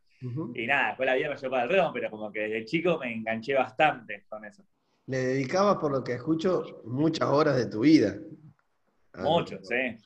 Y 0.53 0.67
nada, 0.67 0.89
después 0.89 1.07
la 1.07 1.15
vida 1.15 1.29
me 1.29 1.35
llevó 1.35 1.51
para 1.51 1.63
el 1.63 1.69
remo, 1.69 1.91
pero 1.91 2.11
como 2.11 2.31
que 2.31 2.41
desde 2.41 2.65
chico 2.65 2.99
me 2.99 3.11
enganché 3.11 3.55
bastante 3.55 4.23
con 4.29 4.45
eso 4.45 4.63
le 5.11 5.17
dedicabas, 5.17 5.75
por 5.75 5.91
lo 5.91 6.03
que 6.05 6.13
escucho, 6.13 6.81
muchas 6.85 7.27
horas 7.27 7.57
de 7.57 7.65
tu 7.65 7.81
vida. 7.81 8.15
Mucho, 9.15 9.59
sí. 9.61 9.97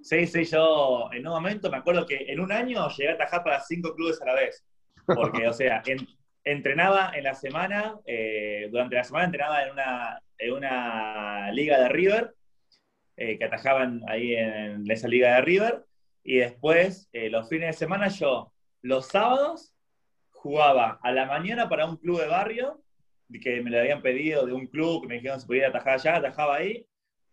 Sí, 0.00 0.26
sí, 0.26 0.44
yo 0.44 1.10
en 1.12 1.26
un 1.26 1.34
momento 1.34 1.70
me 1.70 1.76
acuerdo 1.76 2.06
que 2.06 2.24
en 2.28 2.40
un 2.40 2.50
año 2.50 2.88
llegué 2.88 3.10
a 3.10 3.14
atajar 3.14 3.44
para 3.44 3.60
cinco 3.60 3.94
clubes 3.94 4.20
a 4.22 4.24
la 4.24 4.34
vez. 4.34 4.64
Porque, 5.06 5.46
o 5.46 5.52
sea, 5.52 5.82
entrenaba 6.42 7.12
en 7.14 7.24
la 7.24 7.34
semana, 7.34 7.98
eh, 8.06 8.68
durante 8.70 8.96
la 8.96 9.04
semana 9.04 9.26
entrenaba 9.26 9.62
en 9.62 9.72
una, 9.72 10.22
en 10.38 10.52
una 10.54 11.52
liga 11.52 11.78
de 11.80 11.88
River, 11.90 12.34
eh, 13.18 13.38
que 13.38 13.44
atajaban 13.44 14.00
ahí 14.08 14.34
en 14.34 14.90
esa 14.90 15.06
liga 15.06 15.34
de 15.34 15.42
River, 15.42 15.84
y 16.22 16.38
después 16.38 17.10
eh, 17.12 17.28
los 17.28 17.46
fines 17.50 17.68
de 17.68 17.78
semana 17.78 18.08
yo, 18.08 18.54
los 18.80 19.06
sábados, 19.08 19.74
jugaba 20.30 20.98
a 21.02 21.12
la 21.12 21.26
mañana 21.26 21.68
para 21.68 21.84
un 21.84 21.98
club 21.98 22.20
de 22.20 22.26
barrio 22.26 22.83
que 23.42 23.62
me 23.62 23.70
lo 23.70 23.78
habían 23.78 24.02
pedido 24.02 24.46
de 24.46 24.52
un 24.52 24.66
club, 24.66 25.02
que 25.02 25.08
me 25.08 25.14
dijeron 25.14 25.40
si 25.40 25.46
podía 25.46 25.68
atajar 25.68 25.94
allá, 25.94 26.16
atajaba 26.16 26.56
ahí. 26.56 26.86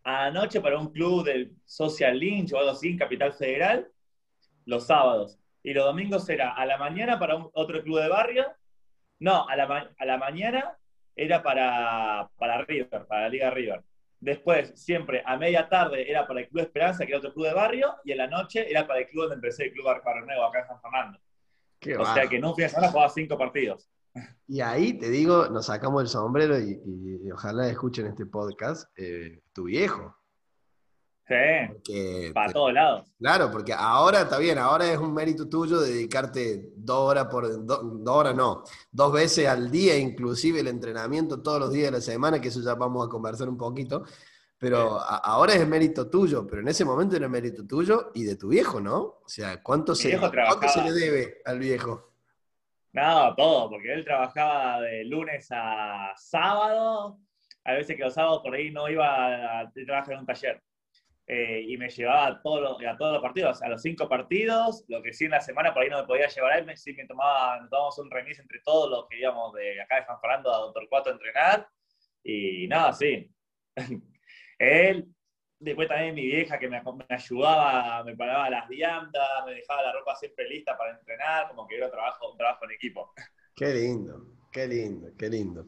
Anoche 0.04 0.60
para 0.60 0.78
un 0.78 0.92
club 0.92 1.24
del 1.24 1.52
Social 1.64 2.18
Lynch 2.18 2.52
o 2.52 2.58
algo 2.58 2.70
así 2.70 2.88
en 2.90 2.98
Capital 2.98 3.32
Federal, 3.32 3.88
los 4.64 4.86
sábados. 4.86 5.38
Y 5.62 5.72
los 5.72 5.84
domingos 5.84 6.28
era 6.28 6.54
a 6.54 6.66
la 6.66 6.76
mañana 6.76 7.18
para 7.18 7.36
un, 7.36 7.50
otro 7.52 7.82
club 7.82 8.00
de 8.00 8.08
barrio. 8.08 8.46
No, 9.20 9.48
a 9.48 9.54
la, 9.54 9.94
a 9.96 10.04
la 10.04 10.18
mañana 10.18 10.76
era 11.14 11.42
para, 11.42 12.30
para 12.36 12.64
River, 12.64 13.06
para 13.06 13.22
la 13.22 13.28
Liga 13.28 13.50
River. 13.50 13.82
Después, 14.22 14.72
siempre 14.76 15.20
a 15.26 15.36
media 15.36 15.68
tarde 15.68 16.08
era 16.08 16.26
para 16.26 16.40
el 16.40 16.48
Club 16.48 16.62
Esperanza, 16.62 17.04
que 17.04 17.10
era 17.10 17.18
otro 17.18 17.34
club 17.34 17.46
de 17.46 17.54
barrio, 17.54 17.96
y 18.04 18.12
en 18.12 18.18
la 18.18 18.28
noche 18.28 18.70
era 18.70 18.86
para 18.86 19.00
el 19.00 19.08
club 19.08 19.22
donde 19.22 19.34
empecé, 19.34 19.64
el 19.64 19.72
Club 19.72 19.84
Barrio 19.84 20.24
Nuevo, 20.24 20.44
acá 20.44 20.60
en 20.60 20.66
San 20.68 20.80
Fernando. 20.80 21.18
o 21.98 22.14
sea 22.14 22.28
que 22.28 22.36
en 22.36 22.44
un 22.44 22.54
fin 22.54 22.66
de 22.66 22.68
semana 22.68 22.92
jugaba 22.92 23.08
cinco 23.08 23.36
partidos. 23.36 23.90
Y 24.46 24.60
ahí 24.60 24.98
te 24.98 25.08
digo, 25.08 25.48
nos 25.48 25.66
sacamos 25.66 26.02
el 26.02 26.08
sombrero 26.08 26.58
y, 26.58 27.30
ojalá 27.30 27.68
escuchen 27.68 28.06
este 28.06 28.26
podcast, 28.26 28.90
eh, 28.96 29.42
tu 29.52 29.64
viejo. 29.64 30.16
Sí, 31.26 32.30
para 32.34 32.52
todos 32.52 32.72
lados. 32.72 33.08
Claro, 33.18 33.50
porque 33.50 33.72
ahora 33.72 34.22
está 34.22 34.38
bien, 34.38 34.58
ahora 34.58 34.92
es 34.92 34.98
un 34.98 35.14
mérito 35.14 35.48
tuyo 35.48 35.80
dedicarte 35.80 36.72
dos 36.76 37.10
horas 37.10 37.26
por, 37.26 37.64
dos 37.64 38.16
horas 38.16 38.34
no, 38.34 38.64
dos 38.90 39.12
veces 39.12 39.48
al 39.48 39.70
día, 39.70 39.96
inclusive 39.96 40.60
el 40.60 40.68
entrenamiento 40.68 41.40
todos 41.40 41.60
los 41.60 41.72
días 41.72 41.86
de 41.86 41.98
la 41.98 42.00
semana, 42.02 42.40
que 42.40 42.48
eso 42.48 42.60
ya 42.60 42.74
vamos 42.74 43.06
a 43.06 43.08
conversar 43.08 43.48
un 43.48 43.56
poquito, 43.56 44.04
pero 44.58 45.00
ahora 45.00 45.54
es 45.54 45.66
mérito 45.66 46.10
tuyo, 46.10 46.46
pero 46.46 46.60
en 46.60 46.68
ese 46.68 46.84
momento 46.84 47.16
era 47.16 47.28
mérito 47.28 47.64
tuyo 47.66 48.10
y 48.14 48.24
de 48.24 48.36
tu 48.36 48.48
viejo, 48.48 48.80
¿no? 48.80 48.98
O 49.24 49.28
sea, 49.28 49.62
¿cuánto, 49.62 49.94
se, 49.94 50.18
¿cuánto 50.18 50.68
se 50.68 50.82
le 50.82 50.92
debe 50.92 51.40
al 51.44 51.58
viejo? 51.58 52.11
No, 52.92 53.34
todo, 53.34 53.70
porque 53.70 53.92
él 53.92 54.04
trabajaba 54.04 54.82
de 54.82 55.04
lunes 55.04 55.48
a 55.50 56.12
sábado, 56.16 57.18
a 57.64 57.72
veces 57.72 57.96
que 57.96 58.02
los 58.02 58.14
sábados 58.14 58.42
por 58.42 58.54
ahí 58.54 58.70
no 58.70 58.88
iba 58.88 59.60
a 59.60 59.72
trabajar 59.72 60.12
en 60.14 60.20
un 60.20 60.26
taller. 60.26 60.62
Eh, 61.26 61.64
y 61.68 61.76
me 61.78 61.88
llevaba 61.88 62.26
a 62.26 62.42
todos, 62.42 62.60
los, 62.60 62.84
a 62.84 62.96
todos 62.96 63.14
los 63.14 63.22
partidos, 63.22 63.62
a 63.62 63.68
los 63.68 63.80
cinco 63.80 64.08
partidos, 64.08 64.84
lo 64.88 65.00
que 65.00 65.12
sí 65.14 65.24
en 65.24 65.30
la 65.30 65.40
semana 65.40 65.72
por 65.72 65.82
ahí 65.82 65.88
no 65.88 66.00
me 66.00 66.06
podía 66.06 66.28
llevar 66.28 66.52
a 66.52 66.58
él, 66.58 66.76
sí 66.76 66.92
me 66.92 67.06
tomaba, 67.06 67.60
nos 67.60 67.70
tomábamos 67.70 67.98
un 68.00 68.10
remis 68.10 68.38
entre 68.40 68.60
todos 68.60 68.90
los 68.90 69.08
que 69.08 69.20
íbamos 69.20 69.54
de 69.54 69.80
acá 69.80 69.96
de 70.00 70.04
San 70.04 70.20
Fernando 70.20 70.52
a 70.52 70.58
Doctor 70.58 70.86
Cuatro 70.90 71.12
a 71.12 71.14
entrenar, 71.14 71.68
y 72.24 72.66
nada, 72.68 72.92
sí. 72.92 73.30
él, 74.58 75.06
después 75.62 75.88
también 75.88 76.14
mi 76.14 76.26
vieja 76.26 76.58
que 76.58 76.68
me, 76.68 76.82
me, 76.82 77.06
ayudaba, 77.08 78.04
me 78.04 78.16
pagaba 78.16 78.50
las 78.50 78.68
viandas, 78.68 79.28
me 79.46 79.54
dejaba 79.54 79.82
la 79.82 79.92
ropa 79.92 80.14
siempre 80.16 80.48
lista 80.48 80.76
para 80.76 80.98
entrenar, 80.98 81.48
como 81.48 81.66
que 81.66 81.76
era 81.76 81.86
un 81.86 81.92
trabajo, 81.92 82.32
un 82.32 82.38
trabajo 82.38 82.64
en 82.64 82.70
equipo. 82.72 83.12
Qué 83.54 83.72
lindo, 83.74 84.26
qué 84.50 84.66
lindo, 84.66 85.10
qué 85.18 85.28
lindo. 85.28 85.66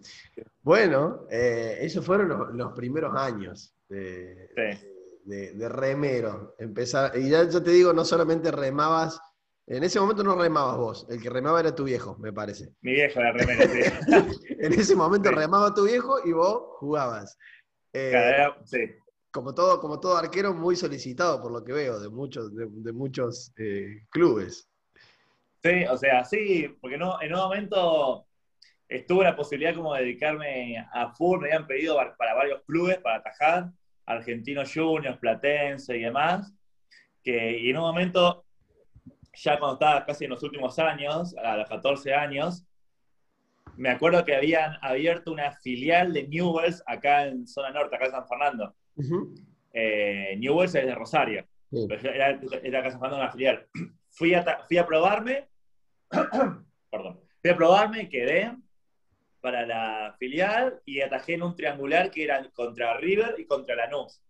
Bueno, 0.63 1.27
eh, 1.31 1.79
esos 1.81 2.05
fueron 2.05 2.29
los, 2.29 2.55
los 2.55 2.73
primeros 2.73 3.15
años 3.17 3.75
de, 3.89 4.49
sí 4.57 4.95
de, 5.25 5.69
remero. 5.69 6.55
Empezar, 6.59 7.17
y 7.17 7.31
ya 7.31 7.49
yo 7.49 7.63
te 7.63 7.71
digo, 7.71 7.93
no 7.93 8.05
solamente 8.05 8.51
remabas, 8.51 9.21
en 9.67 9.83
ese 9.83 9.99
momento 9.99 10.23
no 10.23 10.37
remabas 10.37 10.77
vos, 10.77 11.07
el 11.09 11.21
que 11.21 11.31
remaba 11.31 11.61
era 11.61 11.75
tu 11.75 11.85
viejo, 11.85 12.17
me 12.19 12.33
parece. 12.33 12.75
Mi 12.83 12.93
viejo 12.93 13.21
era 13.21 13.33
remero, 13.33 13.63
sí. 13.63 14.45
en 14.61 14.73
ese 14.75 14.95
momento 14.95 15.31
remaba 15.31 15.75
tu 15.75 15.85
viejo 15.85 16.19
y 16.25 16.33
vos 16.33 16.77
jugabas. 16.79 17.39
Eh, 17.93 18.13
sí. 18.65 18.79
Como 19.35 19.53
todo, 19.53 19.81
como 19.81 19.99
todo 19.99 20.17
arquero, 20.17 20.55
muy 20.55 20.77
solicitado 20.77 21.43
por 21.43 21.51
lo 21.51 21.65
que 21.65 21.73
veo 21.73 21.99
de 21.99 22.09
muchos, 22.09 22.55
de, 22.55 22.93
muchos 22.93 23.53
eh, 23.57 24.07
clubes. 24.09 24.71
Sí, 25.61 25.85
o 25.91 25.97
sea, 25.97 26.25
sí, 26.25 26.69
porque 26.81 26.97
no, 26.97 27.21
en 27.21 27.35
un 27.35 27.41
momento 27.41 28.29
estuve 28.89 29.25
la 29.25 29.35
posibilidad 29.35 29.75
como 29.75 29.93
de 29.93 30.03
dedicarme 30.03 30.79
a 30.93 31.13
full, 31.15 31.41
me 31.41 31.49
habían 31.49 31.67
pedido 31.67 31.97
para 32.17 32.35
varios 32.35 32.63
clubes 32.63 32.99
para 32.99 33.17
atajar, 33.17 33.73
Argentinos 34.07 34.73
Juniors, 34.73 35.19
Platense 35.19 35.97
y 35.97 36.03
demás, 36.03 36.55
que 37.25 37.59
y 37.59 37.71
en 37.71 37.79
un 37.79 37.83
momento, 37.83 38.45
ya 39.35 39.59
cuando 39.59 39.75
estaba 39.75 40.07
casi 40.07 40.27
en 40.27 40.31
los 40.31 40.45
últimos 40.45 40.79
años, 40.79 41.35
a 41.43 41.57
los 41.57 41.69
14 41.69 42.15
años, 42.15 42.65
me 43.77 43.91
acuerdo 43.91 44.25
que 44.25 44.37
habían 44.37 44.79
abierto 44.81 45.33
una 45.33 45.51
filial 45.51 46.13
de 46.13 46.29
Newells 46.29 46.85
acá 46.87 47.27
en 47.27 47.49
zona 47.49 47.71
norte, 47.71 47.97
acá 47.97 48.05
en 48.05 48.13
San 48.13 48.29
Fernando. 48.29 48.77
Eh, 49.73 50.37
Newells 50.39 50.75
es 50.75 50.87
de 50.87 50.95
Rosario, 50.95 51.47
era, 51.73 52.29
acá 52.29 52.87
en 52.87 52.93
San 52.93 53.01
Fernando 53.01 53.17
una 53.17 53.33
filial. 53.33 53.67
Fui 54.11 54.33
a, 54.33 54.45
fui 54.69 54.79
a 54.79 54.87
probarme, 54.87 55.49
perdón, 56.09 57.21
fui 57.43 57.51
a 57.51 57.57
probarme, 57.57 58.09
quedé, 58.09 58.53
para 59.41 59.67
la 59.67 60.15
filial 60.21 60.81
y 60.85 61.01
atajé 61.01 61.35
en 61.35 61.43
un 61.43 61.57
triangular 61.57 62.11
que 62.13 62.23
era 62.25 62.49
contra 62.53 62.97
River 62.97 63.35
y 63.39 63.45
contra 63.45 63.75
Lanús. 63.75 64.23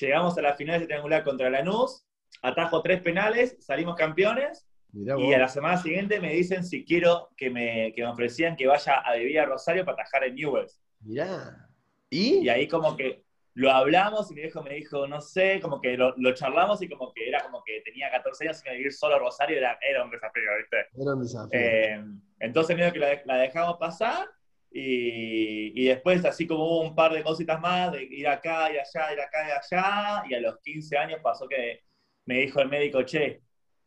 Llegamos 0.00 0.38
a 0.38 0.42
la 0.42 0.54
final 0.54 0.74
de 0.74 0.78
ese 0.78 0.86
triangular 0.86 1.24
contra 1.24 1.50
Lanús, 1.50 2.06
atajo 2.42 2.80
tres 2.80 3.02
penales, 3.02 3.56
salimos 3.60 3.96
campeones 3.96 4.66
y 4.92 5.32
a 5.32 5.38
la 5.38 5.48
semana 5.48 5.76
siguiente 5.76 6.20
me 6.20 6.32
dicen 6.32 6.64
si 6.64 6.84
quiero 6.84 7.30
que 7.36 7.50
me, 7.50 7.92
que 7.94 8.02
me 8.02 8.08
ofrecían 8.08 8.56
que 8.56 8.66
vaya 8.66 9.00
a 9.00 9.16
vivir 9.16 9.40
a 9.40 9.46
Rosario 9.46 9.84
para 9.84 10.02
atajar 10.02 10.24
en 10.24 10.36
Newells. 10.36 10.80
Mirá. 11.00 11.68
¿Y? 12.08 12.38
y 12.38 12.48
ahí 12.48 12.68
como 12.68 12.96
que 12.96 13.24
lo 13.54 13.70
hablamos 13.70 14.30
y 14.30 14.34
mi 14.34 14.42
viejo 14.42 14.62
me 14.62 14.74
dijo, 14.74 15.06
no 15.06 15.20
sé, 15.20 15.60
como 15.60 15.80
que 15.80 15.96
lo, 15.96 16.34
charlamos 16.34 16.80
y 16.82 16.88
como 16.88 17.12
que 17.12 17.28
era 17.28 17.42
como 17.42 17.62
que 17.64 17.82
tenía 17.82 18.10
14 18.10 18.44
años 18.44 18.60
y 18.60 18.62
que 18.64 18.76
vivir 18.76 18.92
solo 18.92 19.16
a 19.16 19.18
Rosario 19.18 19.58
era, 19.58 19.78
era 19.80 20.04
un 20.04 20.10
desafío, 20.10 20.42
¿viste? 20.58 20.86
Era 21.00 21.14
un 21.14 21.22
desafío. 21.22 21.50
Eh, 21.52 22.04
entonces 22.40 22.76
medio 22.76 22.92
que 22.92 23.22
la, 23.24 23.36
dejamos 23.36 23.76
pasar 23.76 24.28
y, 24.70 25.82
y, 25.82 25.88
después 25.88 26.24
así 26.24 26.46
como 26.46 26.64
hubo 26.64 26.80
un 26.80 26.94
par 26.94 27.12
de 27.12 27.22
cositas 27.22 27.60
más 27.60 27.92
de 27.92 28.04
ir 28.04 28.26
acá 28.26 28.72
y 28.72 28.78
allá, 28.78 29.12
ir 29.12 29.20
acá 29.20 29.46
y 29.46 29.50
allá 29.50 30.24
y 30.30 30.34
a 30.34 30.40
los 30.40 30.58
15 30.60 30.96
años 30.96 31.20
pasó 31.22 31.46
que 31.46 31.82
me 32.24 32.38
dijo 32.38 32.60
el 32.60 32.68
médico, 32.68 33.02
che, 33.02 33.42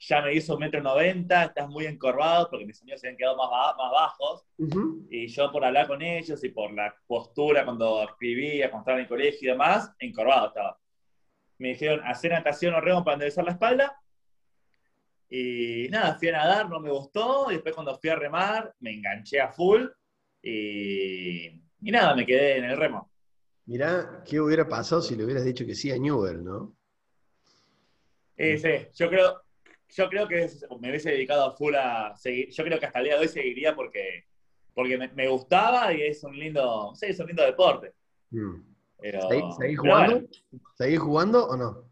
ya 0.07 0.21
me 0.21 0.33
hizo 0.33 0.53
un 0.53 0.59
metro 0.59 0.81
noventa, 0.81 1.45
estás 1.45 1.67
muy 1.67 1.85
encorvado, 1.85 2.50
porque 2.50 2.65
mis 2.65 2.79
amigos 2.81 3.01
se 3.01 3.07
habían 3.07 3.17
quedado 3.17 3.38
más, 3.38 3.75
más 3.75 3.91
bajos, 3.91 4.45
y 5.09 5.27
yo 5.27 5.51
por 5.51 5.65
hablar 5.65 5.88
con 5.88 6.01
ellos 6.01 6.43
y 6.43 6.50
por 6.50 6.71
la 6.74 6.95
postura 7.07 7.65
cuando 7.65 8.03
escribía, 8.03 8.69
cuando 8.69 8.83
estaba 8.83 8.97
en 8.97 9.03
el 9.03 9.09
colegio 9.09 9.50
y 9.50 9.51
demás, 9.51 9.91
encorvado 10.00 10.47
estaba. 10.47 10.79
Me 11.57 11.69
dijeron, 11.69 12.01
hacer 12.05 12.31
natación 12.31 12.75
o 12.75 12.81
remo 12.81 13.03
para 13.03 13.15
enderezar 13.15 13.45
la 13.45 13.51
espalda, 13.51 14.01
y 15.27 15.88
nada, 15.89 16.15
fui 16.15 16.27
a 16.27 16.33
nadar, 16.33 16.69
no 16.69 16.79
me 16.79 16.91
gustó, 16.91 17.50
y 17.50 17.55
después 17.55 17.74
cuando 17.74 17.97
fui 17.97 18.09
a 18.12 18.15
remar, 18.15 18.75
me 18.79 18.93
enganché 18.93 19.41
a 19.41 19.51
full, 19.51 19.85
y, 20.41 21.47
y 21.47 21.91
nada, 21.91 22.15
me 22.15 22.25
quedé 22.25 22.57
en 22.57 22.65
el 22.65 22.77
remo. 22.77 23.09
Mirá, 23.65 24.21
¿qué 24.24 24.39
hubiera 24.39 24.67
pasado 24.67 25.01
si 25.01 25.15
le 25.15 25.25
hubieras 25.25 25.43
dicho 25.43 25.65
que 25.65 25.74
sí 25.74 25.91
a 25.91 25.97
Newell, 25.97 26.43
no? 26.43 26.75
Eh, 28.38 28.57
sí, 28.57 28.88
yo 28.93 29.09
creo, 29.09 29.44
yo 29.89 30.09
creo 30.09 30.27
que 30.27 30.49
me 30.79 30.89
hubiese 30.89 31.11
dedicado 31.11 31.45
a 31.45 31.55
full 31.55 31.75
a 31.75 32.15
seguir. 32.15 32.49
Yo 32.49 32.63
creo 32.63 32.79
que 32.79 32.85
hasta 32.85 32.99
el 32.99 33.05
día 33.05 33.15
de 33.15 33.21
hoy 33.21 33.27
seguiría 33.27 33.75
porque, 33.75 34.25
porque 34.73 34.97
me, 34.97 35.27
gustaba 35.27 35.93
y 35.93 36.01
es 36.01 36.23
un 36.23 36.37
lindo, 36.37 36.93
sí, 36.95 37.07
es 37.07 37.19
un 37.19 37.27
lindo 37.27 37.43
deporte. 37.43 37.93
Mm. 38.31 38.75
¿Seguís, 39.59 39.77
jugando? 39.77 40.27
jugando 40.99 41.47
o 41.47 41.57
no? 41.57 41.89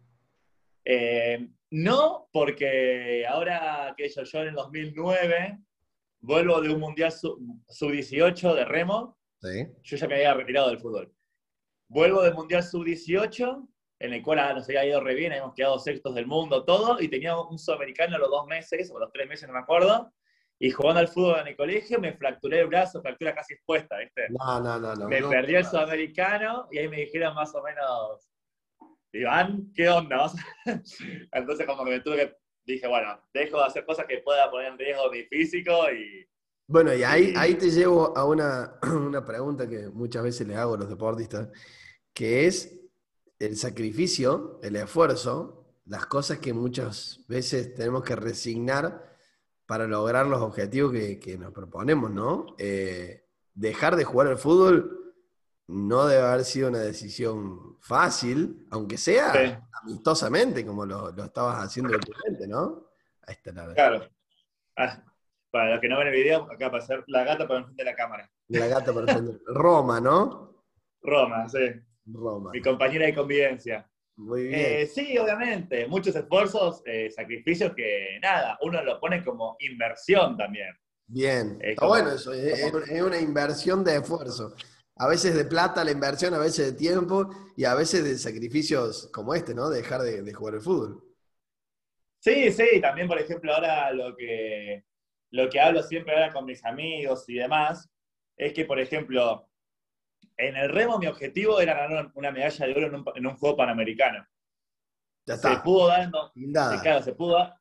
Eh, 0.86 1.48
no, 1.72 2.30
porque 2.32 3.26
ahora 3.28 3.94
que 3.96 4.10
yo, 4.10 4.24
yo 4.24 4.42
en 4.42 4.48
el 4.50 4.56
2009 4.56 5.60
vuelvo 6.22 6.62
de 6.62 6.74
un 6.74 6.80
mundial 6.80 7.12
sub-18 7.12 8.56
de 8.56 8.66
remo. 8.66 9.18
Yo 9.84 9.98
ya 9.98 10.08
me 10.08 10.16
había 10.16 10.34
retirado 10.34 10.70
del 10.70 10.80
fútbol. 10.80 11.14
Vuelvo 11.90 12.22
del 12.22 12.34
mundial 12.34 12.64
sub-18 12.64 13.68
en 14.04 14.12
el 14.12 14.22
cual 14.22 14.40
ah, 14.40 14.54
nos 14.54 14.68
había 14.68 14.86
ido 14.86 15.00
re 15.00 15.16
bien, 15.16 15.32
habíamos 15.32 15.56
quedado 15.56 15.80
sextos 15.80 16.14
del 16.14 16.28
mundo, 16.28 16.66
todo, 16.66 17.02
y 17.02 17.08
tenía 17.08 17.38
un 17.40 17.58
sudamericano 17.58 18.18
a 18.18 18.20
los 18.20 18.30
dos 18.30 18.46
meses, 18.48 18.92
o 18.94 19.00
los 19.00 19.10
tres 19.14 19.30
meses, 19.30 19.48
no 19.48 19.54
me 19.54 19.62
acuerdo, 19.62 20.12
y 20.60 20.72
jugando 20.72 21.00
al 21.00 21.08
fútbol 21.08 21.40
en 21.40 21.48
el 21.48 21.56
colegio 21.56 22.02
me 22.02 22.12
fracturé 22.12 22.60
el 22.60 22.68
brazo, 22.68 23.02
fractura 23.02 23.34
casi 23.34 23.54
expuesta, 23.54 23.98
¿viste? 24.00 24.28
No, 24.30 24.60
no, 24.60 24.78
no. 24.78 24.94
no 24.94 25.08
me 25.08 25.22
perdí 25.22 25.56
el 25.56 25.64
sudamericano 25.64 26.68
y 26.70 26.80
ahí 26.80 26.90
me 26.90 26.98
dijeron 26.98 27.34
más 27.34 27.56
o 27.56 27.64
menos, 27.64 28.30
Iván, 29.14 29.72
¿qué 29.74 29.88
onda? 29.88 30.30
Entonces 31.32 31.66
como 31.66 31.86
que 31.86 31.92
me 31.92 32.00
tuve 32.02 32.18
que, 32.18 32.36
dije, 32.66 32.86
bueno, 32.90 33.22
dejo 33.34 33.58
de 33.60 33.64
hacer 33.64 33.86
cosas 33.86 34.06
que 34.06 34.18
pueda 34.18 34.52
poner 34.52 34.74
en 34.74 34.80
riesgo 34.80 35.10
mi 35.12 35.24
físico 35.24 35.90
y... 35.90 36.28
Bueno, 36.68 36.94
y 36.94 37.04
ahí, 37.04 37.34
ahí 37.38 37.56
te 37.56 37.70
llevo 37.70 38.18
a 38.18 38.26
una, 38.26 38.80
una 38.84 39.24
pregunta 39.24 39.66
que 39.66 39.88
muchas 39.88 40.24
veces 40.24 40.46
le 40.46 40.58
hago 40.58 40.74
a 40.74 40.80
los 40.80 40.90
deportistas, 40.90 41.48
que 42.14 42.48
es 42.48 42.83
el 43.46 43.58
sacrificio, 43.58 44.60
el 44.64 44.76
esfuerzo, 44.76 45.66
las 45.86 46.06
cosas 46.06 46.40
que 46.40 46.54
muchas 46.54 47.26
veces 47.28 47.74
tenemos 47.76 48.04
que 48.04 48.16
resignar 48.16 49.14
para 49.66 49.88
lograr 49.88 50.26
los 50.26 50.42
objetivos 50.42 50.92
que, 50.92 51.38
nos 51.40 51.54
proponemos, 51.54 52.12
¿no? 52.12 52.56
Eh, 52.58 53.26
dejar 53.54 53.96
de 53.96 54.04
jugar 54.04 54.28
al 54.28 54.38
fútbol 54.38 55.14
no 55.68 56.06
debe 56.08 56.22
haber 56.24 56.44
sido 56.44 56.70
una 56.70 56.80
decisión 56.80 57.78
fácil, 57.80 58.68
aunque 58.70 58.98
sea 58.98 59.62
amistosamente, 59.82 60.66
como 60.66 60.86
lo, 60.86 61.10
estabas 61.24 61.64
haciendo 61.64 61.94
últimamente, 61.94 62.48
¿no? 62.48 62.88
Ahí 63.26 63.36
está 63.36 63.52
la 63.52 63.74
Claro. 63.74 64.10
Ah, 64.76 65.04
para 65.50 65.72
los 65.72 65.80
que 65.82 65.88
no 65.88 66.00
ven 66.00 66.08
el 66.08 66.14
video, 66.14 66.44
acá 66.52 66.70
para 66.72 66.84
hacer 66.84 67.04
la 67.08 67.24
gata 67.24 67.48
para 67.48 67.60
enfrente 67.60 67.84
de 67.84 67.90
la 67.90 67.96
cámara. 67.96 68.30
La 68.48 68.68
gata 68.68 68.94
para 68.94 69.12
enfrente. 69.12 69.44
Roma, 69.48 70.02
¿no? 70.02 70.66
Roma, 71.02 71.48
sí. 71.48 71.60
Mi 72.06 72.62
compañera 72.62 73.06
de 73.06 73.16
convivencia. 73.16 73.90
Muy 74.16 74.48
bien. 74.48 74.60
Eh, 74.60 74.86
sí, 74.88 75.18
obviamente, 75.18 75.88
muchos 75.88 76.16
esfuerzos, 76.16 76.84
eh, 76.86 77.10
sacrificios 77.10 77.74
que 77.76 78.20
nada, 78.22 78.58
uno 78.62 78.84
lo 78.84 79.00
pone 79.00 79.24
como 79.24 79.56
inversión 79.60 80.38
también. 80.38 80.70
Bien, 81.08 81.58
está 81.62 81.86
bueno 81.88 82.12
eso, 82.12 82.32
es, 82.32 82.72
una 83.02 83.20
inversión 83.20 83.84
de 83.84 83.98
esfuerzo. 83.98 84.56
A 84.96 85.08
veces 85.08 85.34
de 85.36 85.46
plata 85.46 85.84
la 85.84 85.92
inversión, 85.92 86.34
a 86.34 86.38
veces 86.38 86.72
de 86.72 86.78
tiempo 86.78 87.30
y 87.58 87.66
a 87.66 87.74
veces 87.74 88.04
de 88.04 88.18
sacrificios 88.18 89.10
como 89.12 89.34
este, 89.34 89.56
¿no? 89.56 89.70
dejar 89.70 90.02
de, 90.02 90.34
jugar 90.34 90.56
el 90.56 90.62
fútbol. 90.62 91.04
Sí, 92.20 92.52
sí, 92.52 92.80
también 92.80 93.08
por 93.08 93.20
ejemplo 93.20 93.54
ahora 93.54 93.92
lo 93.92 94.16
que 94.16 94.86
lo 95.34 95.50
que 95.50 95.60
hablo 95.60 95.82
siempre 95.82 96.14
ahora 96.14 96.32
con 96.32 96.46
mis 96.46 96.64
amigos 96.64 97.28
y 97.28 97.34
demás, 97.34 97.90
es 98.38 98.54
que, 98.54 98.66
por 98.66 98.80
ejemplo, 98.80 99.50
en 100.38 100.56
el 100.56 100.70
remo 100.70 101.00
mi 101.00 101.08
objetivo 101.08 101.60
era 101.60 101.76
ganar 101.76 102.12
una 102.16 102.32
medalla 102.32 102.66
de 102.66 102.72
oro 102.74 103.04
en 103.16 103.26
un, 103.26 103.38
juego 103.38 103.58
panamericano. 103.58 104.26
Ya 105.26 105.36
está. 105.36 105.56
Se 105.56 105.62
pudo 105.62 105.88
dar 105.88 106.02
en, 106.36 106.52
claro, 106.82 107.02
se 107.02 107.14
pudo 107.14 107.54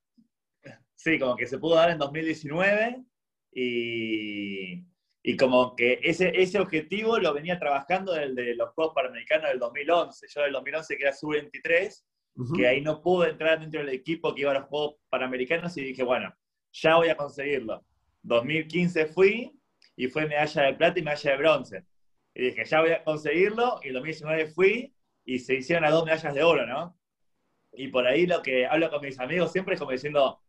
sí, 1.02 1.19
como 1.19 1.37
que 1.37 1.47
se 1.47 1.59
pudo 1.59 1.76
dar 1.76 1.91
en 1.91 1.99
2019 1.99 3.05
y, 3.52 4.85
y 5.23 5.37
como 5.37 5.75
que 5.75 6.00
ese, 6.02 6.33
ese 6.35 6.61
objetivo 6.61 7.19
lo 7.19 7.35
venía 7.35 7.59
trabajando 7.59 8.12
desde 8.12 8.55
los 8.55 8.71
Juegos 8.71 8.95
Panamericanos 8.95 9.50
del 9.50 9.59
2011. 9.59 10.26
Yo 10.29 10.43
del 10.43 10.52
2011 10.52 10.97
que 10.97 11.02
era 11.02 11.12
sub-23, 11.12 12.02
que 12.57 12.67
ahí 12.67 12.81
no 12.81 13.02
pude 13.02 13.31
entrar 13.31 13.61
dentro 13.61 13.81
del 13.81 13.91
equipo 13.91 14.35
que 14.35 14.43
iba 14.43 14.52
a 14.52 14.55
los 14.55 14.64
Juegos 14.64 14.97
Panamericanos 15.11 15.76
y 15.76 15.83
dije, 15.83 16.02
bueno, 16.02 16.35
ya 16.73 16.97
voy 16.97 17.09
a 17.09 17.17
conseguirlo. 17.17 17.85
2015 18.23 19.07
fui 19.07 19.52
y 19.97 20.07
fue 20.09 20.26
medalla 20.26 20.62
de 20.62 20.75
plata 20.75 20.99
y 20.99 21.02
medalla 21.02 21.31
de 21.31 21.37
bronce. 21.37 21.85
Y 22.34 22.44
dije, 22.44 22.64
ya 22.64 22.80
voy 22.80 22.92
a 22.92 23.04
conseguirlo. 23.04 23.80
Y 23.82 23.88
en 23.88 23.94
2019 23.94 24.46
fui 24.48 24.94
y 25.24 25.38
se 25.38 25.54
hicieron 25.54 25.84
las 25.84 25.92
dos 25.92 26.04
medallas 26.04 26.34
de 26.34 26.42
oro, 26.42 26.66
¿no? 26.66 26.98
Y 27.72 27.88
por 27.88 28.06
ahí 28.06 28.26
lo 28.26 28.42
que 28.42 28.66
hablo 28.66 28.90
con 28.90 29.02
mis 29.02 29.18
amigos 29.18 29.52
siempre 29.52 29.74
es 29.74 29.80
como 29.80 29.92
diciendo, 29.92 30.40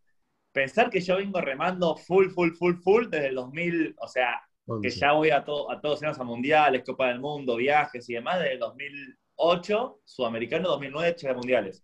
pensar 0.51 0.89
que 0.89 1.01
yo 1.01 1.17
vengo 1.17 1.39
remando 1.41 1.95
full, 1.95 2.29
full, 2.29 2.51
full, 2.53 2.75
full 2.75 3.07
desde 3.09 3.27
el 3.27 3.35
2000, 3.35 3.95
o 3.99 4.07
sea, 4.07 4.41
que 4.81 4.89
ya 4.89 5.13
voy 5.13 5.29
a, 5.29 5.37
a 5.37 5.43
todos 5.45 5.83
los 5.83 6.03
años 6.03 6.19
a 6.19 6.23
mundiales, 6.23 6.83
Copa 6.85 7.07
del 7.07 7.19
Mundo, 7.19 7.55
viajes 7.57 8.09
y 8.09 8.13
demás, 8.13 8.39
desde 8.39 8.53
el 8.53 8.59
2008, 8.59 9.99
Sudamericano, 10.05 10.69
2009, 10.69 11.15
Chile 11.15 11.33
Mundiales. 11.33 11.83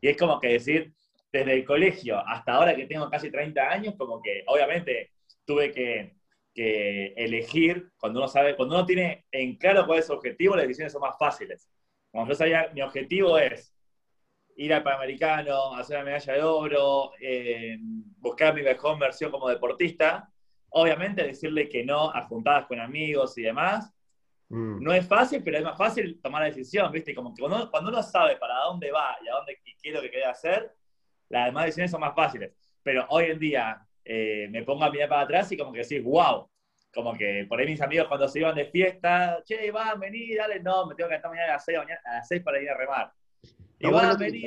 Y 0.00 0.08
es 0.08 0.16
como 0.16 0.40
que 0.40 0.48
decir, 0.48 0.94
desde 1.32 1.52
el 1.52 1.64
colegio 1.64 2.18
hasta 2.26 2.52
ahora 2.52 2.76
que 2.76 2.86
tengo 2.86 3.10
casi 3.10 3.30
30 3.30 3.60
años, 3.70 3.94
como 3.98 4.22
que 4.22 4.44
obviamente 4.46 5.12
tuve 5.44 5.72
que, 5.72 6.14
elegir, 6.54 7.90
cuando 7.98 8.20
uno 8.20 8.28
sabe, 8.28 8.56
cuando 8.56 8.76
uno 8.76 8.86
tiene 8.86 9.26
en 9.30 9.56
claro 9.56 9.86
cuál 9.86 9.98
es 9.98 10.06
su 10.06 10.12
objetivo, 10.12 10.54
las 10.54 10.64
decisiones 10.64 10.92
son 10.92 11.02
más 11.02 11.16
fáciles. 11.18 11.68
Como 12.10 12.28
yo 12.28 12.34
sabía, 12.34 12.70
mi 12.72 12.80
objetivo 12.82 13.38
es 13.38 13.74
ir 14.56 14.72
al 14.72 14.82
Panamericano, 14.84 15.74
hacer 15.74 15.98
la 15.98 16.04
medalla 16.04 16.32
de 16.32 16.42
oro, 16.42 17.10
eh, 17.20 17.76
buscar 18.18 18.54
mi 18.54 18.62
mejor 18.62 18.98
versión 18.98 19.30
como 19.30 19.48
deportista, 19.48 20.30
Obviamente 20.76 21.22
decirle 21.22 21.68
que 21.68 21.84
no 21.84 22.10
a 22.10 22.22
juntadas 22.22 22.66
con 22.66 22.80
amigos 22.80 23.38
y 23.38 23.42
demás, 23.42 23.94
mm. 24.48 24.82
no 24.82 24.92
es 24.92 25.06
fácil, 25.06 25.40
pero 25.44 25.58
es 25.58 25.62
más 25.62 25.78
fácil 25.78 26.20
tomar 26.20 26.42
la 26.42 26.48
decisión, 26.48 26.90
¿viste? 26.90 27.14
Como 27.14 27.32
que 27.32 27.42
cuando, 27.42 27.90
uno 27.90 28.02
sabe 28.02 28.36
para 28.38 28.56
dónde 28.64 28.90
va 28.90 29.16
y 29.24 29.28
a 29.28 29.34
dónde 29.34 29.60
quiere 29.80 29.98
lo 29.98 30.02
que 30.02 30.10
quiere 30.10 30.26
hacer, 30.26 30.74
las 31.28 31.46
demás 31.46 31.66
decisiones 31.66 31.92
son 31.92 32.00
más 32.00 32.12
fáciles. 32.12 32.56
Pero 32.82 33.06
hoy 33.10 33.26
en 33.26 33.38
día 33.38 33.86
eh, 34.04 34.48
me 34.50 34.62
pongo 34.62 34.84
a 34.84 34.90
mirar 34.90 35.08
para 35.08 35.22
atrás 35.22 35.50
y 35.52 35.56
como 35.56 35.72
que 35.72 35.80
decís, 35.80 36.02
wow, 36.02 36.48
como 36.94 37.14
que 37.14 37.46
por 37.48 37.58
ahí 37.58 37.66
mis 37.66 37.80
amigos 37.80 38.06
cuando 38.08 38.28
se 38.28 38.40
iban 38.40 38.54
de 38.54 38.66
fiesta, 38.66 39.42
che, 39.44 39.70
va, 39.70 39.94
vení, 39.94 40.34
dale, 40.34 40.60
no, 40.60 40.86
me 40.86 40.94
tengo 40.94 41.08
que 41.08 41.16
estar 41.16 41.30
mañana 41.30 41.52
a 41.52 41.54
las 41.54 41.64
6, 41.64 41.78
a 41.78 42.14
las 42.16 42.28
6 42.28 42.42
para 42.42 42.62
ir 42.62 42.70
a 42.70 42.76
remar. 42.76 43.12
Y 43.78 43.86
va, 43.88 44.14
vení, 44.14 44.46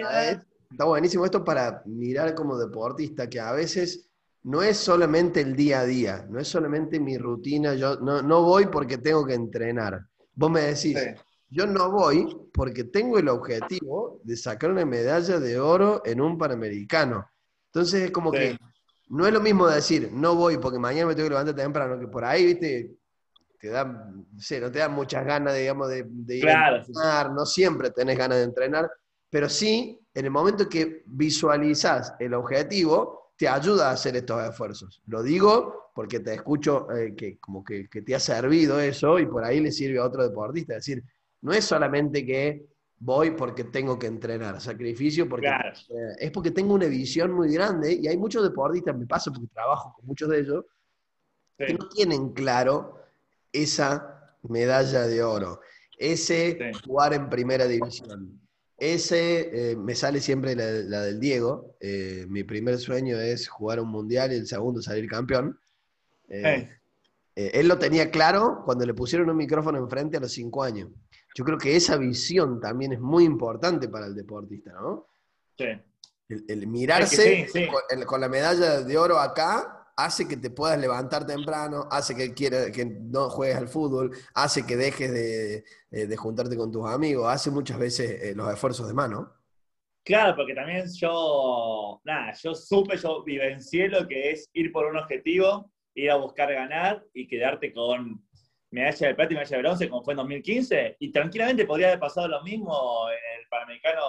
Está 0.69 0.83
buenísimo 0.83 1.23
esto 1.23 1.43
para 1.45 1.81
mirar 1.85 2.35
como 2.35 2.57
deportista, 2.57 3.29
que 3.29 3.39
a 3.39 3.53
veces 3.53 4.09
no 4.43 4.61
es 4.61 4.77
solamente 4.77 5.41
el 5.41 5.55
día 5.55 5.81
a 5.81 5.85
día, 5.85 6.25
no 6.29 6.39
es 6.39 6.47
solamente 6.47 6.99
mi 6.99 7.17
rutina, 7.17 7.73
yo 7.73 7.97
no, 7.97 8.43
voy 8.43 8.67
porque 8.67 8.97
tengo 8.97 9.25
que 9.25 9.33
entrenar. 9.33 10.05
Vos 10.33 10.51
me 10.51 10.61
decís, 10.61 10.97
yo 11.49 11.65
no 11.65 11.91
voy 11.91 12.49
porque 12.53 12.83
tengo 12.83 13.17
el 13.17 13.29
objetivo 13.29 14.19
de 14.23 14.35
sacar 14.35 14.71
una 14.71 14.85
medalla 14.85 15.39
de 15.39 15.59
oro 15.59 16.01
en 16.05 16.21
un 16.21 16.37
Panamericano. 16.37 17.29
Entonces 17.67 18.03
es 18.03 18.11
como 18.11 18.31
que 18.31 18.57
no 19.09 19.25
es 19.25 19.33
lo 19.33 19.39
mismo 19.39 19.67
decir, 19.67 20.09
no 20.11 20.35
voy 20.35 20.57
porque 20.57 20.79
mañana 20.79 21.07
me 21.07 21.15
tengo 21.15 21.27
que 21.27 21.31
levantar 21.31 21.55
temprano, 21.55 21.99
que 21.99 22.07
por 22.07 22.25
ahí, 22.25 22.45
viste, 22.45 22.91
te 23.59 23.69
da, 23.69 23.85
no 23.85 24.39
sé, 24.39 24.59
no 24.59 24.71
te 24.71 24.79
dan 24.79 24.93
muchas 24.93 25.25
ganas, 25.25 25.55
digamos, 25.55 25.89
de, 25.89 26.05
ir 26.29 26.49
a 26.49 26.77
entrenar, 26.77 27.31
no 27.31 27.45
siempre 27.45 27.91
tenés 27.91 28.17
ganas 28.17 28.37
de 28.37 28.43
entrenar, 28.43 28.89
pero 29.29 29.49
sí, 29.49 29.99
en 30.13 30.25
el 30.25 30.31
momento 30.31 30.67
que 30.69 31.03
visualizás 31.05 32.13
el 32.19 32.33
objetivo, 32.33 33.33
te 33.37 33.47
ayuda 33.47 33.89
a 33.89 33.93
hacer 33.93 34.15
estos 34.15 34.43
esfuerzos. 34.43 35.01
Lo 35.05 35.21
digo 35.21 35.91
porque 35.93 36.19
te 36.19 36.33
escucho 36.33 36.91
eh, 36.91 37.15
que 37.15 37.37
como 37.39 37.63
que, 37.63 37.87
te 37.87 38.15
ha 38.15 38.19
servido 38.19 38.79
eso 38.79 39.19
y 39.19 39.25
por 39.25 39.43
ahí 39.43 39.59
le 39.59 39.71
sirve 39.71 39.99
a 39.99 40.05
otro 40.05 40.23
deportista. 40.27 40.73
Es 40.73 40.85
decir, 40.85 41.03
no 41.41 41.53
es 41.53 41.65
solamente 41.65 42.25
que 42.25 42.65
voy 42.99 43.31
porque 43.31 43.63
tengo 43.63 43.97
que 43.99 44.07
entrenar, 44.07 44.59
sacrificio 44.59 45.29
porque 45.29 45.47
eh, 45.47 46.15
es 46.19 46.31
porque 46.31 46.51
tengo 46.51 46.73
una 46.73 46.87
visión 46.87 47.31
muy 47.31 47.53
grande 47.53 47.93
y 47.93 48.07
hay 48.07 48.17
muchos 48.17 48.43
deportistas, 48.43 48.97
me 48.97 49.05
pasa 49.05 49.31
porque 49.31 49.47
trabajo 49.47 49.93
con 49.95 50.05
muchos 50.05 50.29
de 50.29 50.39
ellos, 50.39 50.65
que 51.57 51.73
no 51.73 51.87
tienen 51.89 52.33
claro 52.33 52.99
esa 53.51 54.35
medalla 54.43 55.07
de 55.07 55.23
oro, 55.23 55.61
ese 55.97 56.71
jugar 56.83 57.13
en 57.13 57.29
primera 57.29 57.65
división 57.65 58.39
ese 58.77 59.71
eh, 59.71 59.75
me 59.75 59.95
sale 59.95 60.21
siempre 60.21 60.55
la, 60.55 61.01
del 61.01 61.19
Diego. 61.19 61.75
Eh, 61.79 62.25
mi 62.29 62.43
primer 62.43 62.77
sueño 62.77 63.19
es 63.19 63.47
jugar 63.47 63.79
un 63.79 63.89
mundial 63.89 64.31
y 64.31 64.35
el 64.35 64.47
segundo 64.47 64.81
salir 64.81 65.09
campeón. 65.09 65.59
Él 66.29 67.67
lo 67.67 67.77
tenía 67.77 68.11
claro 68.11 68.61
cuando 68.65 68.85
le 68.85 68.93
pusieron 68.93 69.29
un 69.29 69.37
micrófono 69.37 69.77
enfrente 69.77 70.17
a 70.17 70.19
los 70.19 70.31
cinco 70.31 70.63
años. 70.63 70.89
Yo 71.37 71.45
creo 71.45 71.59
que 71.59 71.75
esa 71.75 71.97
visión 71.97 72.59
también 72.59 72.93
es 72.93 72.99
muy 72.99 73.23
importante 73.23 73.89
para 73.89 74.07
el 74.07 74.15
deportista, 74.15 74.71
¿no? 74.71 75.05
Sí. 75.55 75.67
El, 76.27 76.65
mirarse 76.65 77.47
con, 78.07 78.19
la 78.19 78.27
medalla 78.27 78.81
de 78.81 78.97
oro 78.97 79.19
acá 79.19 79.87
hace 79.95 80.27
que 80.27 80.37
te 80.37 80.49
puedas 80.49 80.79
levantar 80.79 81.27
temprano, 81.27 81.87
hace 81.91 82.15
que, 82.15 82.33
quiera, 82.33 82.71
que 82.71 82.85
no 82.85 83.29
juegues 83.29 83.55
al 83.55 83.67
fútbol, 83.67 84.17
hace 84.33 84.65
que 84.65 84.77
dejes 84.77 85.11
de, 85.11 85.63
eh, 85.91 86.15
juntarte 86.15 86.57
con 86.57 86.71
tus 86.71 86.89
amigos, 86.89 87.31
hace 87.31 87.51
muchas 87.51 87.77
veces 87.77 88.19
eh, 88.19 88.33
los 88.35 88.51
esfuerzos 88.51 88.87
de 88.87 88.95
mano. 88.95 89.31
Claro, 90.03 90.35
porque 90.35 90.55
también 90.55 90.85
yo, 90.91 92.01
nada, 92.03 92.33
yo 92.33 92.55
supe, 92.55 92.97
yo 92.97 93.23
vivencié 93.23 93.89
lo 93.89 94.07
que 94.07 94.31
es 94.31 94.49
ir 94.53 94.71
por 94.71 94.87
un 94.87 94.97
objetivo, 94.97 95.71
ir 95.93 96.09
a 96.09 96.15
buscar 96.15 96.51
ganar 96.51 97.05
y 97.13 97.27
quedarte 97.27 97.71
con 97.71 98.26
medalla 98.77 99.07
de 99.07 99.15
plata 99.15 99.33
y 99.33 99.35
medalla 99.35 99.57
de 99.57 99.63
bronce 99.63 99.89
como 99.89 100.03
fue 100.03 100.13
en 100.13 100.17
2015, 100.17 100.97
y 100.99 101.11
tranquilamente 101.11 101.65
podría 101.65 101.87
haber 101.87 101.99
pasado 101.99 102.27
lo 102.27 102.41
mismo 102.43 103.09
en 103.09 103.39
el 103.39 103.47
Panamericano 103.49 104.01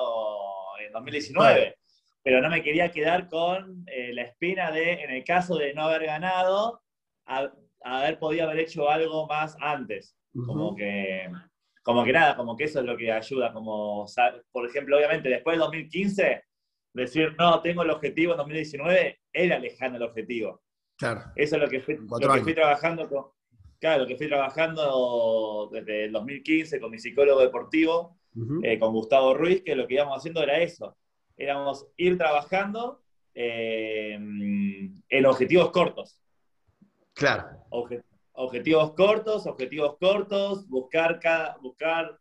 en 0.85 0.93
2019 0.93 1.77
pero 2.29 2.43
no 2.43 2.51
me 2.51 2.63
quería 2.63 2.91
quedar 2.91 3.27
con 3.27 3.85
eh, 3.87 4.13
la 4.13 4.21
espina 4.21 4.71
de, 4.71 5.03
en 5.03 5.11
el 5.11 5.25
caso 5.25 5.57
de 5.57 5.73
no 5.73 5.85
haber 5.85 6.05
ganado, 6.05 6.83
haber 7.81 8.19
podido 8.19 8.45
haber 8.45 8.59
hecho 8.59 8.91
algo 8.91 9.27
más 9.27 9.57
antes. 9.61 10.15
Como 10.35 10.77
que 10.77 11.27
como 11.83 12.05
que 12.05 12.13
nada, 12.13 12.37
como 12.37 12.55
que 12.55 12.65
eso 12.65 12.81
es 12.81 12.85
lo 12.85 12.99
que 12.99 13.11
ayuda, 13.11 13.51
como, 13.51 14.05
por 14.53 14.69
ejemplo, 14.69 14.99
obviamente 14.99 15.31
después 15.31 15.55
del 15.55 15.61
2015, 15.61 16.45
decir, 16.93 17.35
no, 17.39 17.63
tengo 17.63 17.83
el 17.83 17.89
objetivo 17.89 18.33
en 18.33 18.37
2019, 18.37 19.21
era 19.33 19.59
lejano 19.59 19.97
el 19.97 20.03
objetivo. 20.03 20.61
Claro. 20.99 21.23
Eso 21.35 21.57
es 21.57 21.63
lo 21.63 21.69
que 21.69 21.81
fui, 21.81 21.97
trabajando 22.55 23.09
con, 23.09 23.25
claro, 23.79 24.03
lo 24.03 24.07
que 24.07 24.17
fui 24.17 24.29
trabajando 24.29 25.69
desde 25.73 26.05
el 26.05 26.13
2015 26.13 26.81
con 26.81 26.91
mi 26.91 26.99
psicólogo 26.99 27.41
deportivo, 27.41 28.19
eh, 28.63 28.79
con 28.79 28.93
Gustavo 28.93 29.35
Ruiz, 29.35 29.63
que 29.63 29.75
lo 29.75 29.87
que 29.87 29.95
íbamos 29.95 30.19
haciendo 30.19 30.43
era 30.43 30.59
eso, 30.59 30.97
éramos 31.37 31.87
ir 31.97 32.17
trabajando 32.17 33.03
eh, 33.35 34.15
en 34.15 35.27
objetivos 35.27 35.71
cortos. 35.71 36.21
Claro. 37.15 37.49
objetivos 38.33 38.93
cortos, 38.93 39.47
objetivos 39.47 39.97
cortos, 39.99 40.69
buscar, 40.69 41.19
cada, 41.19 41.57
buscar 41.59 42.17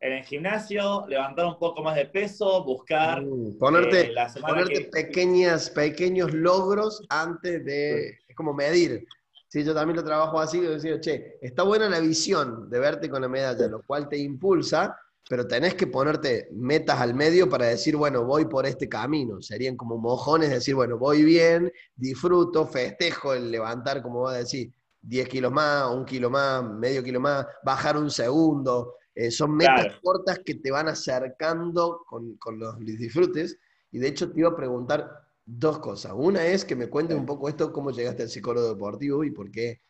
en 0.00 0.12
el 0.12 0.24
gimnasio, 0.24 1.06
levantar 1.08 1.46
un 1.46 1.58
poco 1.58 1.82
más 1.82 1.96
de 1.96 2.04
peso, 2.04 2.62
buscar... 2.62 3.22
Mm, 3.22 3.58
ponerte 3.58 4.12
eh, 4.12 4.14
ponerte 4.38 4.80
pequeñas, 4.92 5.70
pequeños 5.70 6.34
logros 6.34 7.02
antes 7.08 7.64
de... 7.64 8.18
Es 8.28 8.36
como 8.36 8.52
medir. 8.52 9.06
Sí, 9.54 9.62
yo 9.62 9.72
también 9.72 9.94
lo 9.98 10.02
trabajo 10.02 10.40
así, 10.40 10.58
decir, 10.58 10.98
che, 10.98 11.38
está 11.40 11.62
buena 11.62 11.88
la 11.88 12.00
visión 12.00 12.68
de 12.68 12.80
verte 12.80 13.08
con 13.08 13.22
la 13.22 13.28
medalla, 13.28 13.68
lo 13.68 13.84
cual 13.84 14.08
te 14.08 14.18
impulsa, 14.18 14.98
pero 15.30 15.46
tenés 15.46 15.76
que 15.76 15.86
ponerte 15.86 16.48
metas 16.50 17.00
al 17.00 17.14
medio 17.14 17.48
para 17.48 17.66
decir, 17.66 17.94
bueno, 17.94 18.24
voy 18.24 18.46
por 18.46 18.66
este 18.66 18.88
camino. 18.88 19.40
Serían 19.40 19.76
como 19.76 19.96
mojones, 19.96 20.50
decir, 20.50 20.74
bueno, 20.74 20.98
voy 20.98 21.22
bien, 21.22 21.70
disfruto, 21.94 22.66
festejo 22.66 23.32
el 23.32 23.52
levantar, 23.52 24.02
como 24.02 24.22
va 24.22 24.32
a 24.32 24.38
decir, 24.38 24.72
10 25.02 25.28
kilos 25.28 25.52
más, 25.52 25.88
un 25.88 26.04
kilo 26.04 26.30
más, 26.30 26.64
medio 26.64 27.04
kilo 27.04 27.20
más, 27.20 27.46
bajar 27.62 27.96
un 27.96 28.10
segundo. 28.10 28.96
Eh, 29.14 29.30
son 29.30 29.54
metas 29.54 30.00
cortas 30.02 30.40
que 30.44 30.56
te 30.56 30.72
van 30.72 30.88
acercando 30.88 32.04
con, 32.08 32.36
los 32.58 32.76
disfrutes. 32.80 33.56
Y 33.92 34.00
de 34.00 34.08
hecho 34.08 34.32
te 34.32 34.40
iba 34.40 34.48
a 34.48 34.56
preguntar 34.56 35.23
dos 35.46 35.78
cosas. 35.78 36.12
Una 36.14 36.46
es 36.46 36.64
que 36.64 36.76
me 36.76 36.88
cuentes 36.88 37.16
un 37.16 37.26
poco 37.26 37.48
esto, 37.48 37.72
cómo 37.72 37.90
llegaste 37.90 38.22
al 38.22 38.30
psicólogo 38.30 38.68
deportivo 38.68 39.24
y 39.24 39.30
por 39.30 39.50
qué, 39.50 39.80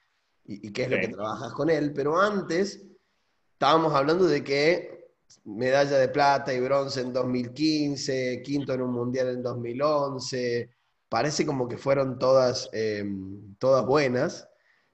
y, 0.45 0.73
qué 0.73 0.85
es 0.85 0.90
lo 0.90 0.99
que 0.99 1.09
trabajas 1.09 1.53
con 1.53 1.71
él. 1.71 1.93
Pero 1.93 2.21
antes 2.21 2.85
estábamos 3.53 3.95
hablando 3.95 4.27
de 4.27 4.43
que 4.43 4.95
medalla 5.45 5.99
de 5.99 6.09
plata 6.09 6.53
y 6.53 6.61
bronce 6.61 7.01
en 7.01 7.12
2015, 7.12 8.43
quinto 8.43 8.73
en 8.75 8.83
un 8.83 8.93
mundial 8.93 9.29
en 9.29 9.43
2011, 9.43 10.71
parece 11.09 11.47
como 11.47 11.69
que 11.69 11.79
fueron 11.79 12.19
todas, 12.19 12.69
em, 12.73 13.55
todas 13.59 13.87
buenas, 13.87 14.49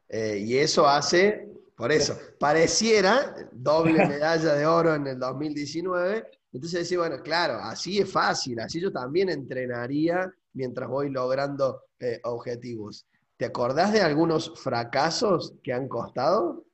eh, 0.08 0.38
y 0.44 0.58
eso 0.58 0.86
hace, 0.86 1.48
por 1.76 1.92
eso, 1.92 2.18
pareciera 2.38 3.34
doble 3.52 3.94
medalla 4.22 4.54
de 4.54 4.66
oro 4.66 4.94
en 4.94 5.06
el 5.06 5.18
2019, 5.18 6.24
entonces 6.52 6.80
decir, 6.80 6.98
bueno, 6.98 7.22
claro, 7.22 7.54
así 7.54 7.98
es 8.00 8.10
fácil, 8.10 8.60
así 8.60 8.80
yo 8.80 8.92
también 8.92 9.28
entrenaría 9.28 10.32
mientras 10.52 10.88
voy 10.88 11.10
logrando 11.10 11.84
eh, 11.98 12.20
objetivos. 12.24 13.06
¿Te 13.36 13.46
acordás 13.46 13.92
de 13.92 14.02
algunos 14.02 14.52
fracasos 14.62 15.54
que 15.62 15.72
han 15.72 15.88
costado? 15.88 16.64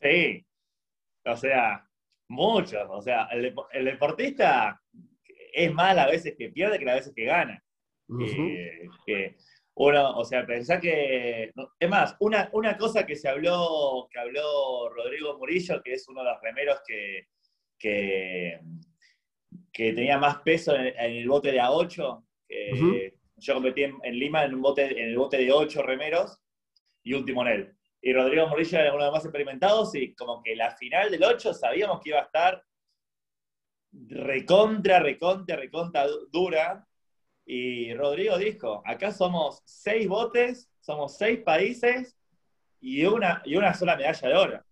Sí, 0.00 0.46
o 1.24 1.36
sea, 1.36 1.88
muchos. 2.28 2.86
O 2.88 3.02
sea, 3.02 3.24
el, 3.32 3.54
deportista 3.84 4.80
es 5.52 5.72
más 5.72 5.96
a 5.96 6.06
veces 6.06 6.34
que 6.38 6.50
pierde 6.50 6.78
que 6.78 6.90
a 6.90 6.94
veces 6.94 7.12
que 7.14 7.24
gana. 7.24 7.62
Eh, 8.20 8.86
que 9.06 9.36
uno, 9.74 10.16
o 10.16 10.24
sea, 10.24 10.46
pensá 10.46 10.78
que. 10.78 11.52
Es 11.78 11.88
más, 11.88 12.16
una, 12.20 12.48
una 12.52 12.76
cosa 12.76 13.04
que 13.04 13.16
se 13.16 13.28
habló, 13.28 14.08
que 14.10 14.18
habló 14.20 14.88
Rodrigo 14.90 15.36
Murillo, 15.38 15.82
que 15.82 15.94
es 15.94 16.08
uno 16.08 16.22
de 16.22 16.30
los 16.30 16.40
remeros 16.40 16.80
que, 16.86 17.28
que, 17.78 18.60
tenía 19.72 20.18
más 20.18 20.38
peso 20.42 20.74
en, 20.76 20.94
el 20.96 21.28
bote 21.28 21.50
de 21.50 21.60
A8. 21.60 22.24
Yo 23.36 23.54
competí 23.54 23.82
en, 23.82 24.18
Lima 24.18 24.44
en, 24.44 24.54
un 24.54 24.62
bote, 24.62 24.84
en 24.84 25.10
el 25.10 25.18
bote 25.18 25.38
de 25.38 25.52
8 25.52 25.82
remeros 25.82 26.40
y 27.02 27.14
un 27.14 27.24
timonel. 27.24 27.74
Y 28.00 28.12
Rodrigo 28.12 28.46
Murillo 28.48 28.78
era 28.78 28.92
uno 28.92 29.04
de 29.04 29.06
los 29.06 29.14
más 29.14 29.24
experimentados 29.24 29.94
y 29.94 30.14
como 30.14 30.42
que 30.42 30.54
la 30.54 30.70
final 30.76 31.10
del 31.10 31.24
8 31.24 31.54
sabíamos 31.54 32.00
que 32.00 32.10
iba 32.10 32.20
a 32.20 32.24
estar 32.24 32.62
recontra, 34.08 35.00
recontra, 35.00 35.56
recontra 35.56 36.06
dura. 36.30 36.86
Y 37.46 37.92
Rodrigo 37.94 38.38
dijo, 38.38 38.82
acá 38.84 39.12
somos 39.12 39.62
seis 39.64 40.08
botes, 40.08 40.70
somos 40.80 41.16
seis 41.16 41.40
países 41.40 42.16
y 42.80 43.04
una, 43.04 43.42
y 43.44 43.56
una 43.56 43.74
sola 43.74 43.96
medalla 43.96 44.28
de 44.28 44.34
oro. 44.34 44.64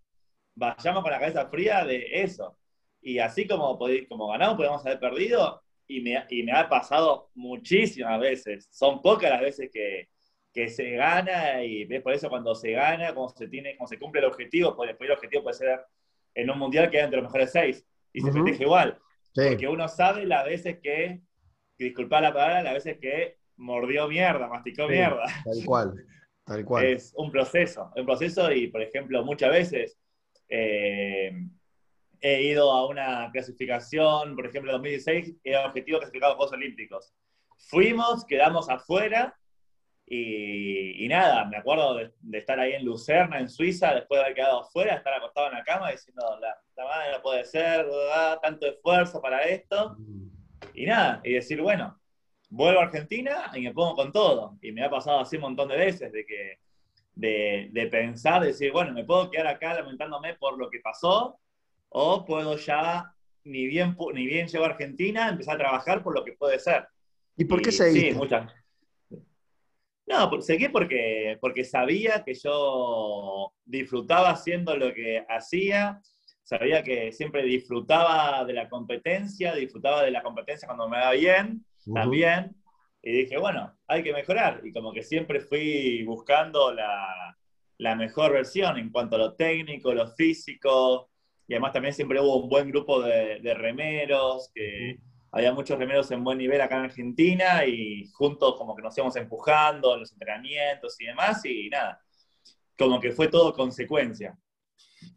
Vayamos 0.54 1.02
con 1.02 1.12
la 1.12 1.20
cabeza 1.20 1.48
fría 1.48 1.84
de 1.84 2.22
eso. 2.22 2.58
Y 3.00 3.18
así 3.18 3.46
como, 3.46 3.78
como 4.08 4.28
ganamos, 4.28 4.56
podemos 4.56 4.84
haber 4.86 5.00
perdido. 5.00 5.62
Y 5.96 6.00
me, 6.00 6.24
y 6.30 6.42
me 6.42 6.52
ha 6.52 6.68
pasado 6.68 7.30
muchísimas 7.34 8.18
veces. 8.20 8.68
Son 8.70 9.02
pocas 9.02 9.30
las 9.30 9.40
veces 9.40 9.70
que, 9.72 10.08
que 10.52 10.68
se 10.68 10.90
gana 10.92 11.62
y 11.64 11.84
ves 11.84 12.02
por 12.02 12.12
eso 12.12 12.28
cuando 12.28 12.54
se 12.54 12.72
gana, 12.72 13.14
cuando 13.14 13.34
se 13.34 13.48
tiene, 13.48 13.76
cuando 13.76 13.88
se 13.88 13.98
cumple 13.98 14.20
el 14.20 14.26
objetivo, 14.26 14.76
pues 14.76 14.88
después 14.88 15.08
el 15.08 15.16
objetivo 15.16 15.42
puede 15.42 15.56
ser 15.56 15.80
en 16.34 16.50
un 16.50 16.58
mundial 16.58 16.90
que 16.90 17.00
entre 17.00 17.20
los 17.20 17.24
mejores 17.24 17.50
seis 17.50 17.86
y 18.12 18.20
se 18.20 18.32
festeja 18.32 18.62
igual. 18.62 18.98
Porque 19.34 19.68
uno 19.68 19.88
sabe 19.88 20.26
las 20.26 20.44
veces 20.44 20.78
que, 20.82 21.20
disculpa 21.78 22.20
la 22.20 22.32
palabra, 22.32 22.62
las 22.62 22.74
veces 22.74 22.98
que 22.98 23.38
mordió 23.56 24.08
mierda, 24.08 24.46
masticó 24.46 24.86
mierda. 24.86 25.24
Tal 25.44 25.64
cual, 25.64 26.06
tal 26.44 26.64
cual. 26.64 26.84
Es 26.84 27.12
un 27.16 27.30
proceso, 27.30 27.90
un 27.96 28.04
proceso 28.04 28.52
y, 28.52 28.68
por 28.68 28.82
ejemplo, 28.82 29.24
muchas 29.24 29.50
veces 29.50 29.98
eh, 30.48 31.32
he 32.22 32.42
ido 32.42 32.70
a 32.70 32.86
una 32.86 33.30
clasificación, 33.32 34.36
por 34.36 34.46
ejemplo, 34.46 34.70
en 34.70 34.76
2016, 34.76 35.34
era 35.42 35.66
objetivo 35.66 35.98
clasificado 35.98 36.32
a 36.32 36.36
Juegos 36.36 36.52
Olímpicos. 36.54 37.12
Fuimos, 37.58 38.24
quedamos 38.24 38.68
afuera 38.70 39.36
y, 40.06 41.06
nada, 41.08 41.44
me 41.46 41.56
acuerdo 41.56 41.96
de, 41.96 42.38
estar 42.38 42.60
ahí 42.60 42.74
en 42.74 42.84
Lucerna, 42.84 43.40
en 43.40 43.48
Suiza, 43.48 43.94
después 43.94 44.18
de 44.18 44.24
haber 44.24 44.34
quedado 44.34 44.60
afuera, 44.60 44.94
estar 44.94 45.14
acostado 45.14 45.48
en 45.48 45.54
la 45.54 45.64
cama 45.64 45.90
diciendo, 45.90 46.38
la, 46.40 46.56
madre 46.84 47.12
no 47.12 47.22
puede 47.22 47.44
ser, 47.44 47.86
tanto 48.40 48.66
esfuerzo 48.66 49.20
para 49.20 49.42
esto. 49.42 49.96
Y 50.74 50.86
nada, 50.86 51.20
y 51.24 51.32
decir, 51.32 51.60
bueno, 51.60 52.00
vuelvo 52.50 52.80
a 52.80 52.84
Argentina 52.84 53.50
y 53.54 53.62
me 53.62 53.72
pongo 53.72 53.96
con 53.96 54.12
todo. 54.12 54.58
Y 54.62 54.70
me 54.70 54.84
ha 54.84 54.90
pasado 54.90 55.20
así 55.20 55.36
un 55.36 55.42
montón 55.42 55.68
de 55.68 55.76
veces, 55.76 56.12
de 56.12 56.24
que 56.24 56.58
de, 57.14 57.68
de 57.72 57.86
pensar, 57.88 58.42
decir, 58.44 58.70
bueno, 58.70 58.92
me 58.92 59.04
puedo 59.04 59.30
quedar 59.30 59.48
acá 59.48 59.74
lamentándome 59.74 60.34
por 60.34 60.56
lo 60.58 60.70
que 60.70 60.80
pasó, 60.80 61.38
o 61.92 62.24
puedo 62.24 62.56
ya, 62.56 63.14
ni 63.44 63.66
bien, 63.66 63.96
ni 64.14 64.26
bien 64.26 64.48
llego 64.48 64.64
a 64.64 64.68
Argentina, 64.68 65.28
empezar 65.28 65.56
a 65.56 65.58
trabajar 65.58 66.02
por 66.02 66.14
lo 66.14 66.24
que 66.24 66.32
puede 66.32 66.58
ser. 66.58 66.86
¿Y 67.36 67.44
por 67.44 67.62
qué 67.62 67.72
seguiste? 67.72 68.10
Sí, 68.10 68.16
muchas. 68.16 68.52
No, 70.06 70.40
seguí 70.42 70.68
porque, 70.68 71.38
porque 71.40 71.64
sabía 71.64 72.24
que 72.24 72.34
yo 72.34 73.52
disfrutaba 73.64 74.30
haciendo 74.30 74.76
lo 74.76 74.92
que 74.92 75.24
hacía, 75.28 76.00
sabía 76.42 76.82
que 76.82 77.12
siempre 77.12 77.42
disfrutaba 77.44 78.44
de 78.44 78.52
la 78.52 78.68
competencia, 78.68 79.54
disfrutaba 79.54 80.02
de 80.02 80.10
la 80.10 80.22
competencia 80.22 80.66
cuando 80.66 80.88
me 80.88 80.98
va 80.98 81.12
bien, 81.12 81.64
también, 81.94 82.54
y 83.00 83.12
dije, 83.12 83.38
bueno, 83.38 83.76
hay 83.86 84.02
que 84.02 84.12
mejorar, 84.12 84.60
y 84.64 84.72
como 84.72 84.92
que 84.92 85.02
siempre 85.02 85.40
fui 85.40 86.04
buscando 86.04 86.72
la, 86.72 87.36
mejor 87.96 88.32
versión 88.32 88.78
en 88.78 88.90
cuanto 88.90 89.16
a 89.16 89.18
lo 89.18 89.34
técnico, 89.34 89.94
lo 89.94 90.08
físico, 90.08 91.11
y 91.52 91.54
además 91.54 91.74
también 91.74 91.92
siempre 91.92 92.18
hubo 92.18 92.42
un 92.42 92.48
buen 92.48 92.70
grupo 92.70 93.02
de, 93.02 93.54
remeros 93.54 94.50
que 94.54 94.98
había 95.30 95.52
muchos 95.52 95.78
remeros 95.78 96.10
en 96.10 96.24
buen 96.24 96.38
nivel 96.38 96.62
acá 96.62 96.78
en 96.78 96.84
Argentina 96.84 97.66
y 97.66 98.08
juntos 98.14 98.54
como 98.56 98.74
que 98.74 98.80
nos 98.80 98.96
íbamos 98.96 99.16
empujando 99.16 99.92
en 99.92 100.00
los 100.00 100.12
entrenamientos 100.12 100.98
y 100.98 101.04
demás 101.04 101.44
y 101.44 101.68
nada, 101.68 102.00
como 102.78 102.98
que 102.98 103.12
fue 103.12 103.28
todo 103.28 103.52
consecuencia. 103.52 104.34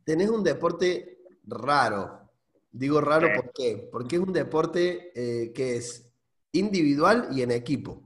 Tenés 0.04 0.30
un 0.30 0.44
deporte 0.44 1.20
raro. 1.46 2.30
Digo 2.70 3.00
raro 3.00 3.30
¿por 3.34 3.54
qué? 3.54 3.88
Porque 3.90 4.18
es 4.18 4.22
un 4.22 4.34
deporte 4.34 5.14
eh, 5.16 5.54
que 5.54 5.78
es 5.78 6.14
individual 6.52 7.30
y 7.32 7.44
en 7.44 7.52
equipo. 7.52 8.04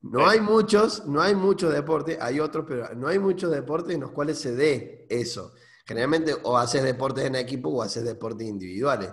No 0.00 0.26
hay 0.26 0.40
muchos, 0.40 1.04
no 1.04 1.20
hay 1.20 1.34
muchos 1.34 1.74
deportes, 1.74 2.16
hay 2.22 2.40
otros, 2.40 2.64
pero 2.66 2.94
no 2.94 3.08
hay 3.08 3.18
muchos 3.18 3.50
deportes 3.50 3.94
en 3.94 4.00
los 4.00 4.12
cuales 4.12 4.38
se 4.38 4.54
dé 4.54 5.06
eso. 5.10 5.52
Generalmente 5.86 6.32
o 6.42 6.56
haces 6.56 6.82
deportes 6.82 7.24
en 7.24 7.34
equipo 7.36 7.68
o 7.68 7.82
haces 7.82 8.04
deportes 8.04 8.46
individuales. 8.46 9.10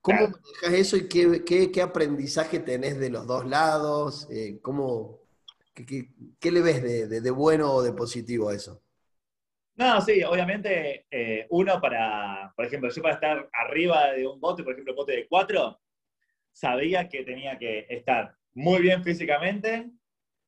¿Cómo 0.00 0.20
manejas 0.20 0.72
eso 0.72 0.96
y 0.96 1.08
qué, 1.08 1.82
aprendizaje 1.82 2.58
tenés 2.60 2.98
de 2.98 3.10
los 3.10 3.26
dos 3.26 3.46
lados? 3.46 4.28
Eh, 4.30 4.58
¿cómo, 4.62 5.20
qué, 5.74 6.50
le 6.50 6.60
ves 6.60 6.82
de, 7.10 7.30
bueno 7.30 7.72
o 7.72 7.82
de 7.82 7.92
positivo 7.92 8.48
a 8.48 8.54
eso? 8.54 8.82
No, 9.74 10.00
sí, 10.00 10.22
obviamente 10.22 11.06
eh, 11.10 11.46
uno 11.50 11.80
para, 11.80 12.52
por 12.56 12.64
ejemplo, 12.64 12.88
yo 12.90 13.02
para 13.02 13.14
estar 13.14 13.50
arriba 13.52 14.12
de 14.12 14.26
un 14.26 14.40
bote, 14.40 14.62
por 14.62 14.72
ejemplo, 14.72 14.94
bote 14.94 15.12
de 15.12 15.28
cuatro, 15.28 15.78
sabía 16.50 17.08
que 17.08 17.24
tenía 17.24 17.58
que 17.58 17.86
estar 17.90 18.34
muy 18.54 18.80
bien 18.80 19.04
físicamente, 19.04 19.90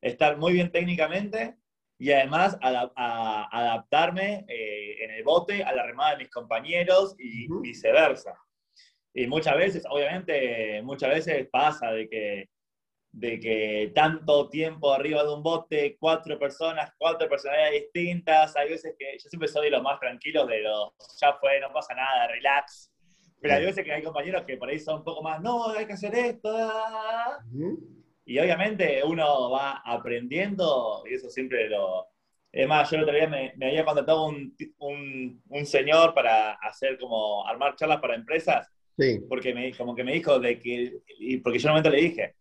estar 0.01 0.37
muy 0.37 0.53
bien 0.53 0.71
técnicamente 0.71 1.59
y 1.99 2.13
además 2.13 2.57
adaptarme 2.61 4.45
eh, 4.47 5.03
en 5.03 5.11
el 5.11 5.23
bote 5.23 5.63
a 5.65 5.73
la 5.73 5.85
remada 5.85 6.11
de 6.11 6.23
mis 6.23 6.31
compañeros 6.31 7.13
y 7.19 7.47
viceversa. 7.61 8.39
Y 9.13 9.27
muchas 9.27 9.57
veces, 9.57 9.83
obviamente, 9.89 10.81
muchas 10.81 11.09
veces 11.09 11.49
pasa 11.51 11.91
de 11.91 12.07
que, 12.07 12.49
de 13.11 13.39
que 13.41 13.91
tanto 13.93 14.47
tiempo 14.47 14.93
arriba 14.93 15.23
de 15.23 15.33
un 15.33 15.43
bote, 15.43 15.97
cuatro 15.99 16.39
personas, 16.39 16.89
cuatro 16.97 17.27
personalidades 17.27 17.81
distintas, 17.81 18.55
hay 18.55 18.69
veces 18.69 18.95
que 18.97 19.17
yo 19.21 19.29
siempre 19.29 19.49
soy 19.49 19.69
los 19.69 19.83
más 19.83 19.99
tranquilos 19.99 20.47
de 20.47 20.61
los, 20.61 20.93
ya 21.19 21.33
fue, 21.33 21.59
no 21.59 21.73
pasa 21.73 21.93
nada, 21.95 22.27
relax. 22.27 22.93
Pero 23.41 23.55
hay 23.55 23.65
veces 23.65 23.83
que 23.83 23.91
hay 23.91 24.03
compañeros 24.03 24.45
que 24.45 24.55
por 24.55 24.69
ahí 24.69 24.79
son 24.79 24.99
un 24.99 25.03
poco 25.03 25.21
más, 25.21 25.41
no, 25.41 25.67
hay 25.69 25.85
que 25.85 25.93
hacer 25.93 26.15
esto. 26.15 26.49
Y 28.29 28.37
obviamente 28.37 29.01
uno 29.03 29.49
va 29.49 29.81
aprendiendo, 29.83 31.03
y 31.09 31.15
eso 31.15 31.29
siempre 31.29 31.67
lo... 31.67 32.07
Es 32.51 32.67
más, 32.67 32.89
yo 32.89 32.97
el 32.97 33.03
otro 33.03 33.15
día 33.15 33.27
me, 33.27 33.53
me 33.57 33.67
había 33.67 33.83
contratado 33.85 34.27
un, 34.27 34.55
un, 34.77 35.41
un 35.47 35.65
señor 35.65 36.13
para 36.13 36.53
hacer 36.53 36.97
como 36.99 37.47
armar 37.47 37.75
charlas 37.75 37.99
para 37.99 38.15
empresas 38.15 38.71
porque 39.27 39.53
me, 39.53 39.73
como 39.75 39.95
que 39.95 40.03
me 40.03 40.13
dijo 40.13 40.39
de 40.39 40.59
que, 40.59 40.99
y 41.19 41.37
porque 41.37 41.59
yo 41.59 41.69
en 41.69 41.71
un 41.71 41.73
momento 41.73 41.89
le 41.89 42.01
dije, 42.01 42.35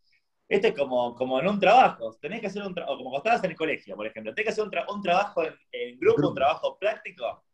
este 0.48 0.68
es 0.68 0.74
como, 0.74 1.14
como 1.14 1.40
en 1.40 1.48
un 1.48 1.60
trabajo, 1.60 2.16
tenés 2.20 2.40
que 2.40 2.48
hacer 2.48 2.62
un 2.62 2.74
trabajo, 2.74 2.96
como 2.98 3.10
cuando 3.10 3.24
estabas 3.24 3.44
en 3.44 3.50
el 3.52 3.56
colegio, 3.56 3.96
por 3.96 4.06
ejemplo, 4.06 4.34
tenés 4.34 4.46
que 4.46 4.52
hacer 4.60 4.64
un, 4.64 4.94
un 4.96 5.02
trabajo 5.02 5.42
en, 5.72 5.98
grupo, 5.98 6.28
un 6.28 6.34
trabajo 6.34 6.76
práctico, 6.78 7.44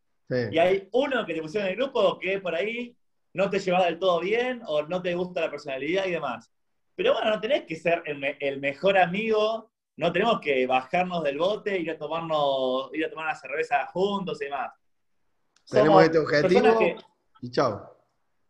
y 0.49 0.59
hay 0.59 0.89
uno 0.93 1.27
que 1.27 1.35
te 1.35 1.43
pusieron 1.43 1.69
en 1.69 1.75
el 1.75 1.79
grupo 1.81 2.19
que 2.19 2.41
por 2.41 2.55
ahí 2.55 2.97
no 3.35 3.51
te 3.51 3.59
lleva 3.59 3.85
del 3.85 3.99
todo 3.99 4.21
bien 4.21 4.63
o 4.67 4.83
no 4.85 5.03
te 5.03 5.15
gusta 5.15 5.43
la 5.43 5.51
personalidad 5.51 6.07
y 6.07 6.13
demás. 6.13 6.54
Pero 6.97 7.15
bueno, 7.15 7.31
no 7.31 7.41
tenés 7.41 7.65
que 7.65 7.77
ser 7.77 8.03
el, 8.07 8.61
mejor 8.61 8.97
amigo, 8.99 9.71
no 9.97 10.13
tenemos 10.13 10.41
que 10.41 10.67
bajarnos 10.67 11.23
del 11.25 11.39
bote, 11.39 11.79
ir 11.79 11.91
a 11.91 11.99
tomarnos, 11.99 12.91
ir 12.93 13.05
a 13.05 13.11
tomar 13.11 13.27
una 13.27 13.35
cerveza 13.35 13.87
juntos 13.87 14.41
y 14.41 14.45
demás. 14.45 14.73
Tenemos 15.69 16.05
este 16.05 16.19
objetivo 16.19 16.79
y 17.41 17.51
chao. 17.51 17.95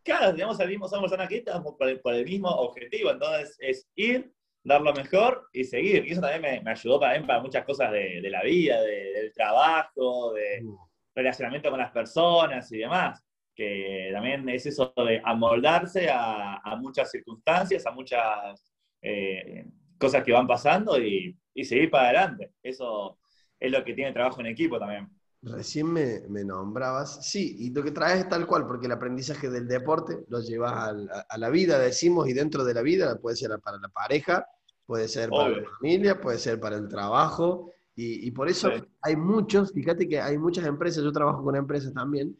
Claro, 0.03 0.33
digamos, 0.33 0.59
el 0.59 0.69
mismo, 0.69 0.87
somos 0.87 1.09
personas 1.09 1.27
que 1.27 1.37
estamos 1.37 1.73
por 1.73 2.13
el, 2.13 2.25
mismo 2.25 2.49
objetivo, 2.49 3.09
entonces 3.09 3.57
es 3.59 3.87
ir, 3.95 4.31
dar 4.63 4.81
lo 4.81 4.93
mejor 4.93 5.49
y 5.51 5.63
seguir. 5.63 6.05
Y 6.05 6.11
eso 6.11 6.21
también 6.21 6.63
me, 6.63 6.71
ayudó 6.71 6.99
para, 6.99 7.19
para 7.25 7.39
muchas 7.39 7.65
cosas 7.65 7.91
de, 7.91 8.21
la 8.29 8.43
vida, 8.43 8.81
del 8.83 9.33
trabajo, 9.33 10.33
de 10.33 10.61
mm. 10.61 10.77
relacionamiento 11.15 11.71
con 11.71 11.79
las 11.79 11.91
personas 11.91 12.71
y 12.71 12.77
demás. 12.77 13.25
Que 13.55 14.09
también 14.11 14.47
es 14.49 14.65
eso 14.65 14.93
de 14.97 15.21
amoldarse 15.23 16.09
a, 16.11 16.75
muchas 16.79 17.09
circunstancias, 17.09 17.85
a 17.85 17.91
muchas, 17.91 18.75
eh, 19.01 19.65
cosas 19.97 20.23
que 20.23 20.31
van 20.31 20.47
pasando 20.47 20.99
y, 20.99 21.37
seguir 21.63 21.89
para 21.89 22.09
adelante. 22.09 22.51
Eso 22.61 23.17
es 23.59 23.71
lo 23.71 23.83
que 23.83 23.93
tiene 23.93 24.11
trabajo 24.11 24.41
en 24.41 24.47
equipo 24.47 24.77
también. 24.77 25.09
Recién 25.41 25.87
me, 25.87 26.21
nombrabas, 26.43 27.29
sí, 27.29 27.55
y 27.59 27.69
lo 27.69 27.83
que 27.83 27.91
traes 27.91 28.21
es 28.21 28.29
tal 28.29 28.47
cual, 28.47 28.65
porque 28.65 28.87
el 28.87 28.91
aprendizaje 28.91 29.49
del 29.49 29.67
deporte 29.67 30.25
lo 30.27 30.41
llevas 30.41 30.73
a, 30.73 31.37
la 31.37 31.49
vida, 31.49 31.77
decimos, 31.77 32.27
y 32.27 32.33
dentro 32.33 32.65
de 32.65 32.73
la 32.73 32.81
vida 32.81 33.19
puede 33.21 33.35
ser 33.35 33.51
para 33.63 33.77
la 33.77 33.89
pareja, 33.89 34.47
puede 34.87 35.07
ser 35.07 35.29
para 35.29 35.49
la 35.49 35.69
familia, 35.79 36.19
puede 36.19 36.39
ser 36.39 36.59
para 36.59 36.77
el 36.77 36.87
trabajo, 36.87 37.71
y, 37.95 38.29
por 38.31 38.49
eso 38.49 38.71
hay 39.01 39.15
muchos, 39.15 39.71
fíjate 39.71 40.09
que 40.09 40.19
hay 40.19 40.37
muchas 40.37 40.65
empresas, 40.65 41.03
yo 41.03 41.11
trabajo 41.11 41.43
con 41.43 41.55
empresas 41.55 41.93
también, 41.93 42.35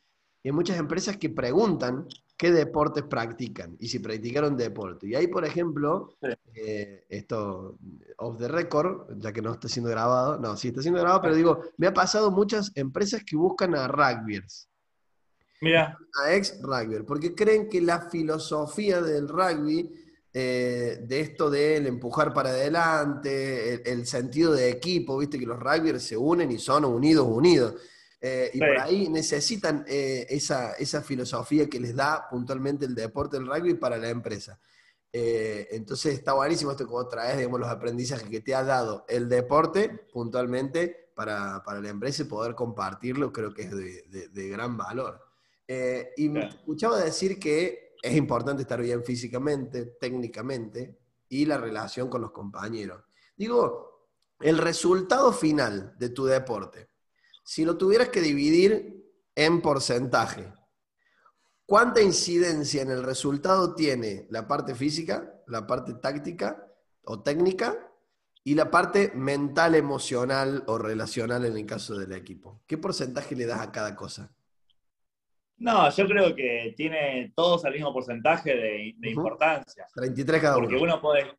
y 0.45 0.49
hay 0.49 0.51
muchas 0.51 0.77
empresas 0.77 1.17
que 1.17 1.31
preguntan 1.31 2.05
qué 2.37 2.51
deportes 2.51 3.03
practican 3.05 3.75
y 3.79 3.87
si 3.87 3.97
practicaron 3.97 4.55
deporte. 4.55 5.07
Y 5.07 5.15
ahí, 5.15 5.25
por 5.25 5.43
ejemplo, 5.43 6.19
eh, 6.53 7.03
esto, 7.09 7.79
off 8.17 8.37
the 8.37 8.47
record, 8.47 9.17
ya 9.17 9.33
que 9.33 9.41
no 9.41 9.53
está 9.53 9.67
siendo 9.67 9.89
grabado, 9.89 10.37
no, 10.37 10.55
sí 10.55 10.67
está 10.67 10.83
siendo 10.83 10.99
grabado, 10.99 11.23
pero 11.23 11.33
digo, 11.33 11.63
me 11.77 11.87
ha 11.87 11.93
pasado 11.95 12.29
muchas 12.29 12.71
empresas 12.75 13.23
que 13.23 13.35
buscan 13.35 13.73
a 13.73 13.87
rugbyers. 13.87 14.69
Mira. 15.61 15.97
A 16.23 16.35
ex 16.35 16.61
rugbyers, 16.61 17.05
porque 17.05 17.33
creen 17.33 17.67
que 17.67 17.81
la 17.81 18.01
filosofía 18.01 19.01
del 19.01 19.27
rugby, 19.27 19.91
eh, 20.31 20.99
de 21.01 21.21
esto 21.21 21.49
de 21.49 21.77
empujar 21.77 22.35
para 22.35 22.49
adelante, 22.49 23.81
el, 23.91 24.05
sentido 24.05 24.53
de 24.53 24.69
equipo, 24.69 25.17
viste 25.17 25.39
que 25.39 25.47
los 25.47 25.59
rugbyers 25.59 26.03
se 26.03 26.15
unen 26.15 26.51
y 26.51 26.59
son 26.59 26.85
unidos, 26.85 27.27
unidos. 27.27 27.73
Eh, 28.27 28.49
y 28.55 28.57
por 28.57 28.79
ahí 28.79 29.07
necesitan 29.07 29.85
eh, 29.87 30.25
esa, 30.27 30.73
esa, 30.73 31.03
filosofía 31.03 31.69
que 31.69 31.79
les 31.79 31.95
da 31.95 32.27
puntualmente 32.27 32.83
el 32.83 32.95
deporte 32.95 33.37
del 33.37 33.45
rugby 33.45 33.75
para 33.75 33.97
la 33.97 34.09
empresa. 34.09 34.59
Eh, 35.13 35.67
entonces 35.69 36.15
está 36.15 36.33
buenísimo 36.33 36.71
esto 36.71 36.87
que 36.87 36.91
vos 36.91 37.07
traes, 37.07 37.37
digamos, 37.37 37.59
los 37.59 37.69
aprendizajes 37.69 38.27
que 38.27 38.41
te 38.41 38.55
ha 38.55 38.63
dado 38.63 39.05
el 39.07 39.29
deporte 39.29 40.07
puntualmente 40.11 41.11
para, 41.13 41.61
para 41.63 41.79
la 41.79 41.89
empresa 41.89 42.23
y 42.23 42.25
poder 42.25 42.55
compartirlo, 42.55 43.31
creo 43.31 43.53
que 43.53 43.61
es 43.61 43.71
de, 43.71 44.29
de, 44.29 44.49
gran 44.49 44.75
valor. 44.75 45.21
y 46.17 46.27
me 46.27 46.47
escuchaba 46.47 46.97
decir 46.97 47.37
que 47.37 47.93
es 48.01 48.15
importante 48.15 48.63
estar 48.63 48.81
bien 48.81 49.03
físicamente, 49.03 49.85
técnicamente, 50.01 50.97
y 51.29 51.45
la 51.45 51.59
relación 51.59 52.09
con 52.09 52.21
los 52.21 52.31
compañeros. 52.31 53.03
Digo, 53.37 54.09
el 54.39 54.57
resultado 54.57 55.31
final 55.31 55.93
de 55.99 56.09
tu 56.09 56.25
deporte, 56.25 56.89
si 57.45 57.63
lo 57.63 57.77
tuvieras 57.77 58.09
que 58.09 58.21
dividir 58.21 59.05
en 59.35 59.61
porcentaje, 59.61 60.51
¿cuánta 61.67 62.01
incidencia 62.01 62.81
en 62.81 62.89
el 62.89 63.03
resultado 63.03 63.75
tiene 63.75 64.25
la 64.31 64.47
parte 64.47 64.73
física, 64.73 65.31
la 65.45 65.67
parte 65.67 65.93
táctica 65.93 66.67
o 67.03 67.21
técnica 67.21 67.77
y 68.43 68.55
la 68.55 68.71
parte 68.71 69.11
mental, 69.13 69.75
emocional 69.75 70.63
o 70.65 70.79
relacional 70.79 71.45
en 71.45 71.55
el 71.55 71.67
caso 71.67 71.95
del 71.95 72.13
equipo? 72.13 72.63
¿Qué 72.65 72.79
porcentaje 72.79 73.35
le 73.35 73.45
das 73.45 73.61
a 73.61 73.71
cada 73.71 73.95
cosa? 73.95 74.35
No, 75.57 75.89
yo 75.91 76.07
creo 76.07 76.35
que 76.35 76.73
tiene 76.75 77.31
todos 77.35 77.63
el 77.65 77.73
mismo 77.73 77.93
porcentaje 77.93 78.55
de, 78.55 79.09
importancia. 79.11 79.85
33 79.93 80.41
cada 80.41 80.55
porque 80.55 80.77
uno. 80.77 80.99
puede, 80.99 81.31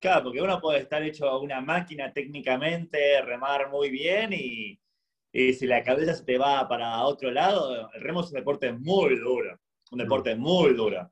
claro, 0.00 0.24
porque 0.24 0.40
uno 0.40 0.58
puede 0.58 0.78
estar 0.80 1.02
hecho 1.02 1.38
una 1.38 1.60
máquina 1.60 2.10
técnicamente, 2.14 3.20
remar 3.20 3.70
muy 3.70 3.90
bien 3.90 4.32
y, 4.32 4.80
y 5.32 5.54
si 5.54 5.66
la 5.66 5.82
cabeza 5.82 6.14
se 6.14 6.24
te 6.24 6.36
va 6.36 6.68
para 6.68 7.02
otro 7.04 7.30
lado, 7.30 7.90
el 7.92 8.00
remo 8.00 8.20
es 8.20 8.28
un 8.28 8.34
deporte 8.34 8.72
muy 8.72 9.18
duro, 9.18 9.58
un 9.90 9.98
deporte 9.98 10.36
muy 10.36 10.74
duro, 10.74 11.10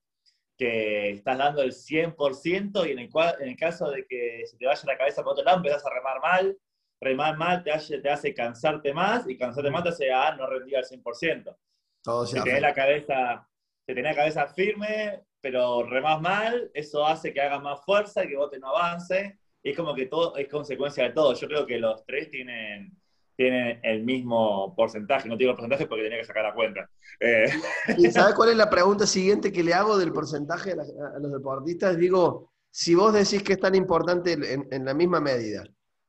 que 0.59 1.13
estás 1.13 1.39
dando 1.39 1.63
el 1.63 1.73
100% 1.73 2.87
y 2.87 2.93
en 2.93 2.99
el, 2.99 3.09
en 3.41 3.49
el 3.49 3.57
caso 3.57 3.91
de 3.91 4.05
que 4.07 4.45
se 4.47 4.59
te 4.59 4.67
vaya 4.67 4.83
la 4.85 4.99
cabeza 4.99 5.23
para 5.23 5.33
otro 5.33 5.45
lado, 5.45 5.57
empezás 5.57 5.87
a 5.87 5.91
remar 5.95 6.21
mal, 6.21 6.59
remar 7.01 7.39
mal 7.39 7.65
te 7.65 7.71
hace, 7.71 7.99
te 7.99 8.11
hace 8.11 8.35
cansarte 8.35 8.93
más 8.93 9.27
y 9.27 9.39
cansarte 9.39 9.71
más 9.71 9.85
te 9.85 9.89
hace 9.89 10.13
a 10.13 10.37
no 10.37 10.47
rendir 10.47 10.77
al 10.77 10.85
100%. 10.85 11.57
Todo 12.03 12.27
se 12.27 12.43
te 12.43 12.61
la 12.61 12.75
cabeza, 12.75 13.49
te 13.87 13.95
tenés 13.95 14.13
la 14.13 14.23
cabeza 14.23 14.47
firme, 14.49 15.23
pero 15.41 15.83
remás 15.83 16.21
mal, 16.21 16.71
eso 16.75 17.07
hace 17.07 17.33
que 17.33 17.41
hagas 17.41 17.63
más 17.63 17.83
fuerza 17.85 18.23
y 18.23 18.29
que 18.29 18.37
vos 18.37 18.51
te 18.51 18.59
no 18.59 18.69
avance. 18.69 19.39
Y 19.63 19.71
es 19.71 19.77
como 19.77 19.95
que 19.95 20.07
todo 20.07 20.37
es 20.37 20.49
consecuencia 20.49 21.05
de 21.05 21.11
todo. 21.11 21.35
Yo 21.35 21.49
creo 21.49 21.67
que 21.67 21.79
los 21.79 22.05
tres 22.05 22.31
tienen 22.31 23.00
tienen 23.41 23.81
el 23.83 24.05
mismo 24.05 24.75
porcentaje. 24.77 25.27
No 25.27 25.35
digo 25.35 25.53
el 25.53 25.57
porcentaje 25.57 25.87
porque 25.87 26.03
tenía 26.03 26.19
que 26.19 26.27
sacar 26.27 26.43
la 26.43 26.53
cuenta. 26.53 26.91
Eh. 27.21 27.51
¿Y 27.97 28.11
sabes 28.11 28.35
cuál 28.35 28.51
es 28.51 28.57
la 28.57 28.69
pregunta 28.69 29.07
siguiente 29.07 29.51
que 29.51 29.65
le 29.65 29.73
hago 29.73 29.97
del 29.97 30.13
porcentaje 30.13 30.73
a, 30.73 31.19
los 31.19 31.33
deportistas? 31.33 31.97
Digo, 31.97 32.53
si 32.71 32.95
vos 32.95 33.15
decís 33.15 33.43
que 33.43 33.55
es 33.55 33.59
tan 33.59 33.75
importante 33.75 34.33
en, 34.33 34.85
la 34.85 34.93
misma 34.93 35.21
medida, 35.23 35.65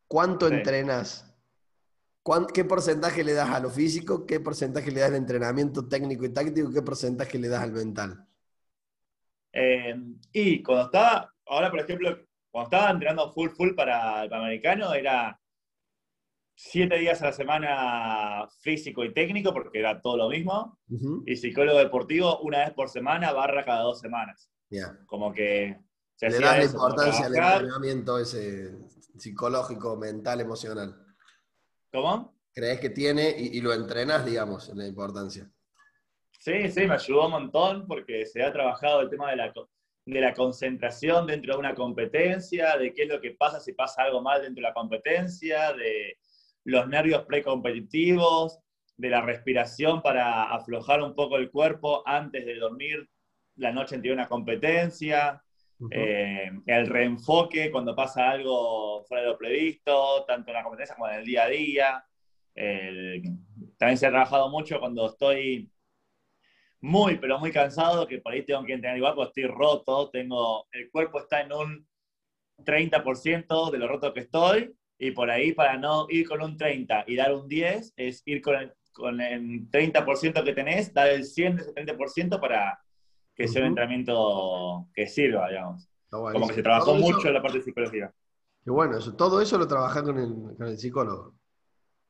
¿cuánto 0.09 0.49
entrenas? 0.49 1.33
¿Qué 2.53 2.65
porcentaje 2.65 3.23
le 3.23 3.31
das 3.31 3.49
a 3.49 3.61
lo 3.61 3.69
físico? 3.69 4.25
¿Qué 4.25 4.41
porcentaje 4.41 4.91
le 4.91 4.99
das 4.99 5.11
al 5.11 5.15
entrenamiento 5.15 5.87
técnico 5.87 6.25
y 6.25 6.33
táctico? 6.33 6.69
¿Qué 6.69 6.81
porcentaje 6.81 7.39
le 7.39 7.47
das 7.47 7.63
al 7.63 7.71
mental? 7.71 8.27
Eh, 9.53 9.95
y 10.33 10.61
cuando 10.61 10.83
estaba, 10.83 11.33
ahora 11.47 11.71
por 11.71 11.79
ejemplo, 11.79 12.09
cuando 12.49 12.69
estaba 12.69 12.91
entrenando 12.91 13.31
full 13.31 13.51
full 13.51 13.73
para 13.73 14.23
el 14.23 14.29
Panamericano, 14.29 14.93
era 14.93 15.40
siete 16.63 16.99
días 16.99 17.19
a 17.23 17.25
la 17.25 17.33
semana 17.33 18.47
físico 18.59 19.03
y 19.03 19.11
técnico, 19.11 19.51
porque 19.51 19.79
era 19.79 19.99
todo 19.99 20.15
lo 20.15 20.29
mismo, 20.29 20.77
y 21.25 21.35
psicólogo 21.35 21.79
deportivo 21.79 22.39
una 22.41 22.59
vez 22.59 22.71
por 22.71 22.87
semana, 22.87 23.33
barra 23.33 23.65
cada 23.65 23.81
dos 23.81 23.99
semanas. 23.99 24.47
Como 25.07 25.33
que 25.33 25.79
se 26.15 26.29
Le 26.29 26.39
das 26.39 26.57
la 26.59 26.63
importancia 26.63 27.25
al 27.25 27.35
entrenamiento 27.35 28.19
ese 28.19 28.77
psicológico, 29.17 29.97
mental, 29.97 30.39
emocional. 30.39 30.95
¿Cómo? 31.91 32.37
¿Crees 32.53 32.79
que 32.79 32.91
tiene 32.91 33.33
y, 33.37 33.59
lo 33.59 33.73
entrenas, 33.73 34.23
digamos, 34.23 34.69
en 34.69 34.77
la 34.77 34.87
importancia? 34.87 35.49
Sí, 36.37 36.69
sí, 36.69 36.85
me 36.85 36.93
ayudó 36.93 37.25
un 37.25 37.31
montón 37.31 37.87
porque 37.87 38.25
se 38.27 38.43
ha 38.43 38.53
trabajado 38.53 39.01
el 39.01 39.09
tema 39.09 39.31
de 39.31 39.37
la, 39.37 39.51
de 40.05 40.21
la 40.21 40.33
concentración 40.33 41.25
dentro 41.25 41.53
de 41.53 41.59
una 41.59 41.73
competencia, 41.73 42.77
de 42.77 42.93
qué 42.93 43.03
es 43.03 43.09
lo 43.09 43.19
que 43.19 43.31
pasa 43.31 43.59
si 43.59 43.73
pasa 43.73 44.03
algo 44.03 44.21
mal 44.21 44.43
dentro 44.43 44.61
de 44.61 44.69
la 44.69 44.73
competencia, 44.73 45.73
de 45.73 46.17
los 46.63 46.87
nervios 46.87 47.25
precompetitivos, 47.25 48.59
de 49.01 49.09
la 49.09 49.21
respiración 49.21 50.01
para 50.01 50.43
aflojar 50.53 51.01
un 51.01 51.15
poco 51.15 51.37
el 51.37 51.49
cuerpo 51.49 52.03
antes 52.05 52.45
de 52.45 52.55
dormir 52.55 53.09
la 53.55 53.71
noche 53.71 53.95
anterior 53.95 54.19
a 54.19 54.21
una 54.21 54.29
competencia, 54.29 55.41
eh, 55.89 56.51
el 56.67 56.87
reenfoque 56.87 57.71
cuando 57.71 57.95
pasa 57.95 58.29
algo 58.29 59.03
fuera 59.05 59.23
de 59.23 59.29
lo 59.29 59.37
previsto, 59.37 60.23
tanto 60.27 60.51
en 60.51 60.53
la 60.53 60.63
competencia 60.63 60.95
como 60.95 61.09
en 61.09 61.15
el 61.15 61.25
día 61.25 61.45
a 61.45 61.49
día. 61.49 62.05
también 63.77 63.97
se 63.97 64.05
ha 64.05 64.11
trabajado 64.11 64.49
mucho 64.49 64.79
cuando 64.79 65.07
estoy 65.07 65.71
muy, 66.81 67.17
pero 67.17 67.39
muy 67.39 67.51
cansado, 67.51 68.07
que 68.07 68.19
por 68.19 68.33
ahí 68.33 68.43
tengo 68.43 68.63
que 68.63 68.73
entrenar 68.73 68.97
igual, 68.97 69.15
porque 69.15 69.41
estoy 69.41 69.55
roto, 69.55 70.09
tengo, 70.11 70.67
el 70.71 70.91
cuerpo 70.91 71.19
está 71.19 71.41
en 71.41 71.53
un 71.53 71.87
30% 72.63 73.71
de 73.71 73.77
lo 73.77 73.87
roto 73.87 74.13
que 74.13 74.21
estoy, 74.21 74.75
y 75.03 75.09
por 75.09 75.31
ahí, 75.31 75.51
para 75.53 75.79
no 75.79 76.05
ir 76.09 76.29
con 76.29 76.43
un 76.43 76.55
30 76.55 77.05
y 77.07 77.15
dar 77.15 77.33
un 77.33 77.47
10, 77.47 77.93
es 77.97 78.21
ir 78.23 78.39
con 78.39 78.55
el, 78.55 78.71
con 78.93 79.19
el 79.19 79.67
30% 79.71 80.43
que 80.43 80.53
tenés, 80.53 80.93
dar 80.93 81.07
el 81.07 81.25
100 81.25 81.55
de 81.55 81.61
ese 81.63 81.73
30% 81.73 82.39
para 82.39 82.79
que 83.33 83.47
sea 83.47 83.63
un 83.63 83.69
entrenamiento 83.69 84.87
que 84.93 85.07
sirva, 85.07 85.49
digamos. 85.49 85.89
Como 86.11 86.47
que 86.47 86.53
se 86.53 86.61
trabajó 86.61 86.93
mucho 86.93 87.29
en 87.29 87.33
la 87.33 87.41
parte 87.41 87.57
de 87.57 87.63
psicología. 87.63 88.13
Qué 88.63 88.69
bueno, 88.69 88.99
eso, 88.99 89.15
todo 89.15 89.41
eso 89.41 89.57
lo 89.57 89.67
trabajás 89.67 90.03
con 90.03 90.19
el, 90.19 90.55
con 90.55 90.67
el 90.67 90.77
psicólogo. 90.77 91.33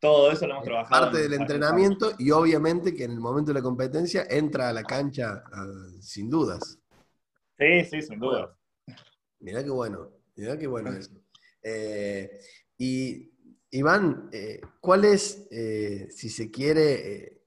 Todo 0.01 0.29
eso 0.29 0.45
lo 0.45 0.55
hemos 0.55 0.65
trabajado. 0.65 1.05
Parte 1.05 1.19
del 1.19 1.33
entrenamiento 1.35 2.11
y 2.19 2.31
obviamente 2.31 2.93
que 2.93 3.05
en 3.05 3.11
el 3.11 3.21
momento 3.21 3.53
de 3.53 3.59
la 3.59 3.63
competencia 3.63 4.25
entra 4.29 4.67
a 4.67 4.73
la 4.73 4.83
cancha 4.83 5.41
sin 6.01 6.29
dudas. 6.29 6.77
Sí, 7.57 7.85
sí, 7.85 8.01
sin 8.01 8.19
dudas. 8.19 8.49
Mirá 9.39 9.63
qué 9.63 9.69
bueno, 9.69 10.09
mirá 10.35 10.57
qué 10.57 10.67
bueno 10.67 10.91
eso. 10.91 11.11
Eh, 11.63 12.39
y 12.83 13.31
Iván, 13.69 14.27
eh, 14.31 14.59
¿cuál 14.79 15.05
es, 15.05 15.47
eh, 15.51 16.07
si 16.09 16.29
se 16.29 16.49
quiere, 16.49 17.13
eh, 17.13 17.43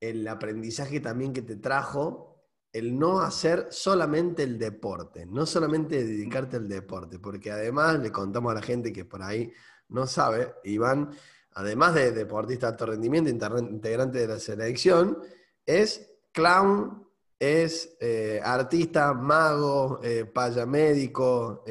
el 0.00 0.26
aprendizaje 0.26 0.98
también 0.98 1.32
que 1.32 1.42
te 1.42 1.54
trajo 1.54 2.48
el 2.72 2.98
no 2.98 3.20
hacer 3.20 3.68
solamente 3.70 4.42
el 4.42 4.58
deporte, 4.58 5.24
no 5.24 5.46
solamente 5.46 6.04
dedicarte 6.04 6.56
al 6.56 6.66
deporte? 6.66 7.20
Porque 7.20 7.52
además 7.52 8.00
le 8.00 8.10
contamos 8.10 8.50
a 8.50 8.56
la 8.56 8.62
gente 8.62 8.92
que 8.92 9.04
por 9.04 9.22
ahí 9.22 9.52
no 9.88 10.08
sabe, 10.08 10.52
Iván, 10.64 11.10
además 11.52 11.94
de 11.94 12.10
deportista 12.10 12.66
de 12.66 12.72
alto 12.72 12.86
rendimiento, 12.86 13.30
integrante 13.30 14.18
de 14.18 14.26
la 14.26 14.40
selección, 14.40 15.16
es 15.64 16.10
clown, 16.32 17.06
es 17.40 17.96
artista, 18.44 19.14
mago, 19.14 19.98
paya 20.32 20.66
médico, 20.66 21.64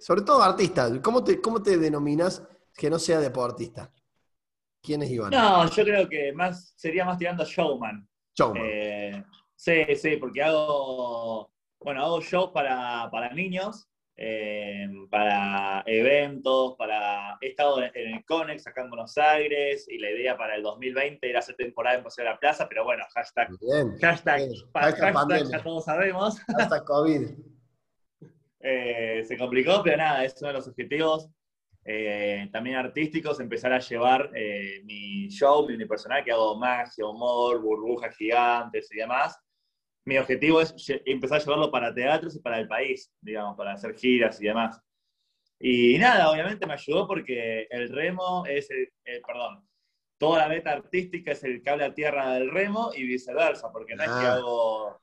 sobre 0.00 0.22
todo 0.22 0.42
artista. 0.42 0.90
¿Cómo 1.00 1.22
te, 1.22 1.40
¿Cómo 1.40 1.62
te 1.62 1.76
denominas 1.76 2.42
que 2.74 2.90
no 2.90 2.98
sea 2.98 3.20
deportista? 3.20 3.92
¿Quién 4.82 5.02
es 5.02 5.10
Iván? 5.10 5.30
No, 5.30 5.70
yo 5.70 5.84
creo 5.84 6.08
que 6.08 6.32
más 6.32 6.74
sería 6.76 7.04
más 7.04 7.16
tirando 7.16 7.44
showman. 7.44 8.06
Showman. 8.34 8.62
Eh, 8.64 9.24
sí, 9.54 9.84
sí, 9.94 10.16
porque 10.16 10.42
hago, 10.42 11.52
bueno, 11.78 12.04
hago 12.04 12.20
shows 12.20 12.50
para, 12.52 13.32
niños 13.32 13.88
eh, 14.16 14.88
para 15.10 15.82
eventos, 15.86 16.76
para... 16.76 17.38
He 17.40 17.48
estado 17.48 17.82
en 17.82 17.90
el 17.94 18.24
CONEX 18.24 18.66
acá 18.66 18.82
en 18.82 18.90
Buenos 18.90 19.16
Aires 19.16 19.86
y 19.88 19.98
la 19.98 20.10
idea 20.10 20.36
para 20.36 20.56
el 20.56 20.62
2020 20.62 21.28
era 21.28 21.38
hacer 21.38 21.56
temporada 21.56 21.96
en 21.96 22.04
Paseo 22.04 22.24
de 22.24 22.30
la 22.30 22.38
Plaza, 22.38 22.68
pero 22.68 22.84
bueno, 22.84 23.04
hashtag, 23.14 23.48
hashtag, 24.00 24.42
hashtag, 24.74 25.50
ya 25.50 25.62
todos 25.62 25.84
sabemos. 25.84 26.38
Hashtag 26.40 26.84
COVID. 26.84 27.28
Eh, 28.64 29.24
se 29.26 29.36
complicó, 29.36 29.82
pero 29.82 29.96
nada, 29.96 30.24
es 30.24 30.36
uno 30.40 30.46
de 30.50 30.54
los 30.54 30.68
objetivos 30.68 31.28
eh, 31.84 32.48
también 32.52 32.76
artísticos, 32.76 33.40
empezar 33.40 33.72
a 33.72 33.80
llevar 33.80 34.30
mi 34.84 35.26
show, 35.30 35.66
mi 35.66 35.84
personal, 35.84 36.22
que 36.22 36.30
hago 36.30 36.56
magia, 36.56 37.04
humor, 37.04 37.60
burbujas 37.60 38.16
gigantes 38.16 38.88
y 38.92 38.98
demás, 38.98 39.36
mi 40.04 40.18
objetivo 40.18 40.60
es 40.60 40.74
empezar 41.04 41.40
a 41.40 41.44
llevarlo 41.44 41.70
para 41.70 41.94
teatros 41.94 42.34
y 42.36 42.40
para 42.40 42.58
el 42.58 42.68
país, 42.68 43.12
digamos, 43.20 43.56
para 43.56 43.72
hacer 43.72 43.94
giras 43.94 44.40
y 44.40 44.46
demás. 44.46 44.80
Y 45.60 45.96
nada, 45.98 46.30
obviamente 46.30 46.66
me 46.66 46.72
ayudó 46.72 47.06
porque 47.06 47.68
el 47.70 47.88
remo 47.88 48.44
es, 48.46 48.68
el, 48.70 48.88
perdón, 49.24 49.64
toda 50.18 50.40
la 50.40 50.48
beta 50.48 50.72
artística 50.72 51.32
es 51.32 51.44
el 51.44 51.62
cable 51.62 51.84
a 51.84 51.94
tierra 51.94 52.34
del 52.34 52.50
remo 52.50 52.90
y 52.94 53.04
viceversa, 53.04 53.70
porque 53.70 53.94
no 53.94 54.02
es 54.02 54.08
que 54.08 54.26
ah. 54.26 54.34
hago 54.34 55.02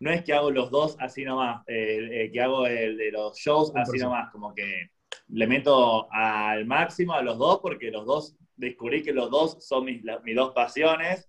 no 0.00 0.10
es 0.10 0.24
que 0.24 0.32
hago 0.32 0.50
los 0.50 0.70
dos 0.70 0.96
así 0.98 1.24
nomás, 1.24 1.62
que 1.66 2.40
hago 2.42 2.66
el 2.66 2.96
de 2.96 3.12
los 3.12 3.36
shows 3.36 3.70
así 3.76 3.98
nomás, 3.98 4.30
como 4.32 4.54
que 4.54 4.88
le 5.28 5.46
meto 5.46 6.10
al 6.10 6.64
máximo 6.64 7.12
a 7.12 7.22
los 7.22 7.36
dos 7.36 7.60
porque 7.60 7.90
los 7.90 8.06
dos, 8.06 8.34
descubrí 8.56 9.02
que 9.02 9.12
los 9.12 9.30
dos 9.30 9.64
son 9.64 9.84
mis, 9.84 10.02
mis 10.24 10.34
dos 10.34 10.54
pasiones, 10.54 11.28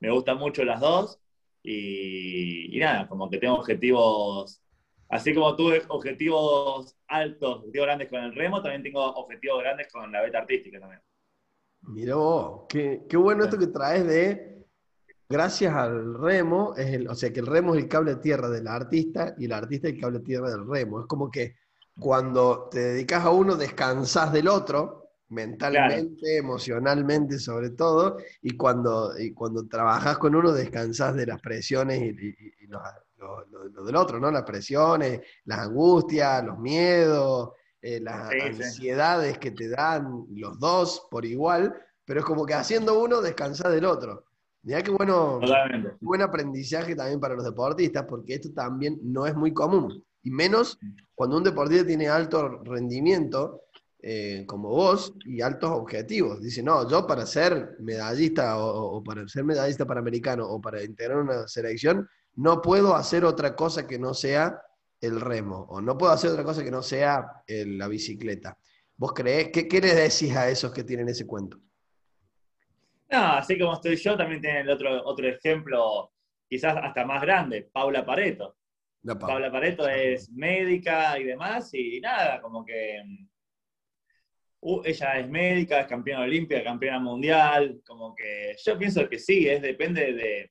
me 0.00 0.10
gustan 0.10 0.36
mucho 0.36 0.64
las 0.64 0.80
dos 0.80 1.20
y, 1.70 2.78
nada, 2.78 3.06
como 3.08 3.28
que 3.28 3.38
tengo 3.38 3.56
objetivos, 3.56 4.62
así 5.10 5.34
como 5.34 5.54
tuve 5.54 5.82
objetivos 5.88 6.96
altos, 7.06 7.56
objetivos 7.56 7.86
grandes 7.86 8.08
con 8.08 8.24
el 8.24 8.34
remo, 8.34 8.62
también 8.62 8.82
tengo 8.82 9.04
objetivos 9.04 9.60
grandes 9.60 9.88
con 9.92 10.10
la 10.10 10.22
beta 10.22 10.38
artística 10.38 10.80
también. 10.80 11.02
Mira 11.82 12.16
vos, 12.16 12.64
qué, 12.68 13.06
bueno 13.14 13.44
esto 13.44 13.58
que 13.58 13.66
traes 13.66 14.06
de, 14.06 14.64
gracias 15.28 15.74
al 15.74 16.14
remo, 16.14 16.74
es 16.74 16.86
el, 16.86 17.08
o 17.08 17.14
sea 17.14 17.32
que 17.32 17.40
el 17.40 17.46
remo 17.46 17.74
es 17.74 17.82
el 17.82 17.88
cable 17.88 18.14
de 18.14 18.20
tierra 18.22 18.48
del 18.48 18.66
artista 18.66 19.34
y 19.38 19.44
el 19.44 19.52
artista 19.52 19.88
es 19.88 19.94
el 19.94 20.00
cable 20.00 20.18
de 20.20 20.24
tierra 20.24 20.50
del 20.50 20.66
remo. 20.66 21.00
Es 21.00 21.06
como 21.06 21.30
que 21.30 21.56
cuando 22.00 22.68
te 22.70 22.80
dedicas 22.80 23.24
a 23.24 23.30
uno, 23.30 23.56
descansas 23.56 24.32
del 24.32 24.48
otro, 24.48 24.97
mentalmente, 25.30 26.38
emocionalmente 26.38 27.38
sobre 27.38 27.70
todo, 27.70 28.18
y 28.42 28.56
cuando, 28.56 29.18
y 29.18 29.32
cuando 29.32 29.66
trabajas 29.66 30.18
con 30.18 30.34
uno 30.34 30.52
descansas 30.52 31.14
de 31.14 31.26
las 31.26 31.40
presiones 31.40 32.00
y, 32.00 32.66
lo, 32.66 33.84
del 33.84 33.96
otro, 33.96 34.20
¿no? 34.20 34.30
Las 34.30 34.44
presiones, 34.44 35.20
las 35.44 35.60
angustias, 35.60 36.44
los 36.44 36.58
miedos, 36.58 37.50
eh, 37.80 38.00
las 38.00 38.30
ansiedades 38.30 39.38
que 39.38 39.50
te 39.50 39.68
dan 39.68 40.24
los 40.30 40.58
dos 40.58 41.06
por 41.10 41.24
igual, 41.24 41.74
pero 42.04 42.20
es 42.20 42.26
como 42.26 42.46
que 42.46 42.54
haciendo 42.54 43.02
uno 43.02 43.20
descansas 43.20 43.72
del 43.72 43.84
otro. 43.84 44.24
Mira 44.62 44.82
qué 44.82 44.90
bueno, 44.90 45.40
buen 46.00 46.22
aprendizaje 46.22 46.94
también 46.94 47.20
para 47.20 47.34
los 47.34 47.44
deportistas, 47.44 48.04
porque 48.08 48.34
esto 48.34 48.52
también 48.52 48.98
no 49.02 49.26
es 49.26 49.34
muy 49.34 49.52
común, 49.52 50.04
y 50.22 50.30
menos 50.30 50.78
cuando 51.14 51.36
un 51.36 51.44
deportista 51.44 51.86
tiene 51.86 52.08
alto 52.08 52.62
rendimiento, 52.64 53.62
eh, 54.00 54.44
como 54.46 54.68
vos 54.68 55.14
y 55.24 55.40
altos 55.40 55.70
objetivos. 55.70 56.40
Dice, 56.40 56.62
no, 56.62 56.88
yo 56.88 57.06
para 57.06 57.26
ser 57.26 57.76
medallista 57.80 58.58
o, 58.58 59.02
para 59.02 59.26
ser 59.26 59.44
medallista 59.44 59.86
panamericano 59.86 60.46
o 60.46 60.60
para 60.60 60.82
integrar 60.82 61.18
una 61.18 61.48
selección, 61.48 62.08
no 62.36 62.62
puedo 62.62 62.94
hacer 62.94 63.24
otra 63.24 63.56
cosa 63.56 63.86
que 63.86 63.98
no 63.98 64.14
sea 64.14 64.60
el 65.00 65.20
remo 65.20 65.66
o 65.68 65.80
no 65.80 65.96
puedo 65.96 66.12
hacer 66.12 66.30
otra 66.30 66.44
cosa 66.44 66.62
que 66.62 66.70
no 66.70 66.82
sea 66.82 67.42
la 67.46 67.88
bicicleta. 67.88 68.56
¿Vos 68.96 69.12
creés? 69.12 69.50
¿Qué, 69.52 69.68
¿Qué, 69.68 69.80
le 69.80 69.94
decís 69.94 70.34
a 70.36 70.48
esos 70.48 70.72
que 70.72 70.84
tienen 70.84 71.08
ese 71.08 71.26
cuento? 71.26 71.58
No, 73.10 73.18
así 73.18 73.58
como 73.58 73.74
estoy 73.74 73.96
yo, 73.96 74.16
también 74.16 74.40
tienen 74.40 74.62
el 74.62 74.70
otro, 74.70 75.04
otro 75.04 75.26
ejemplo, 75.26 76.12
quizás 76.48 76.76
hasta 76.76 77.04
más 77.04 77.22
grande, 77.22 77.68
Paula 77.72 78.04
Pareto. 78.04 78.56
Paula 79.18 79.50
Pareto 79.50 79.88
es 79.88 80.30
médica 80.30 81.18
y 81.18 81.24
demás, 81.24 81.72
y 81.72 82.00
nada, 82.00 82.40
como 82.40 82.64
que 82.64 83.00
Uh, 84.60 84.82
ella 84.84 85.18
es 85.18 85.28
médica, 85.28 85.80
es 85.80 85.86
campeona 85.86 86.22
olímpica, 86.22 86.64
campeona 86.64 86.98
mundial, 86.98 87.80
como 87.86 88.14
que 88.14 88.56
yo 88.64 88.76
pienso 88.76 89.08
que 89.08 89.18
sí, 89.18 89.48
es 89.48 89.62
depende 89.62 90.12
de, 90.12 90.50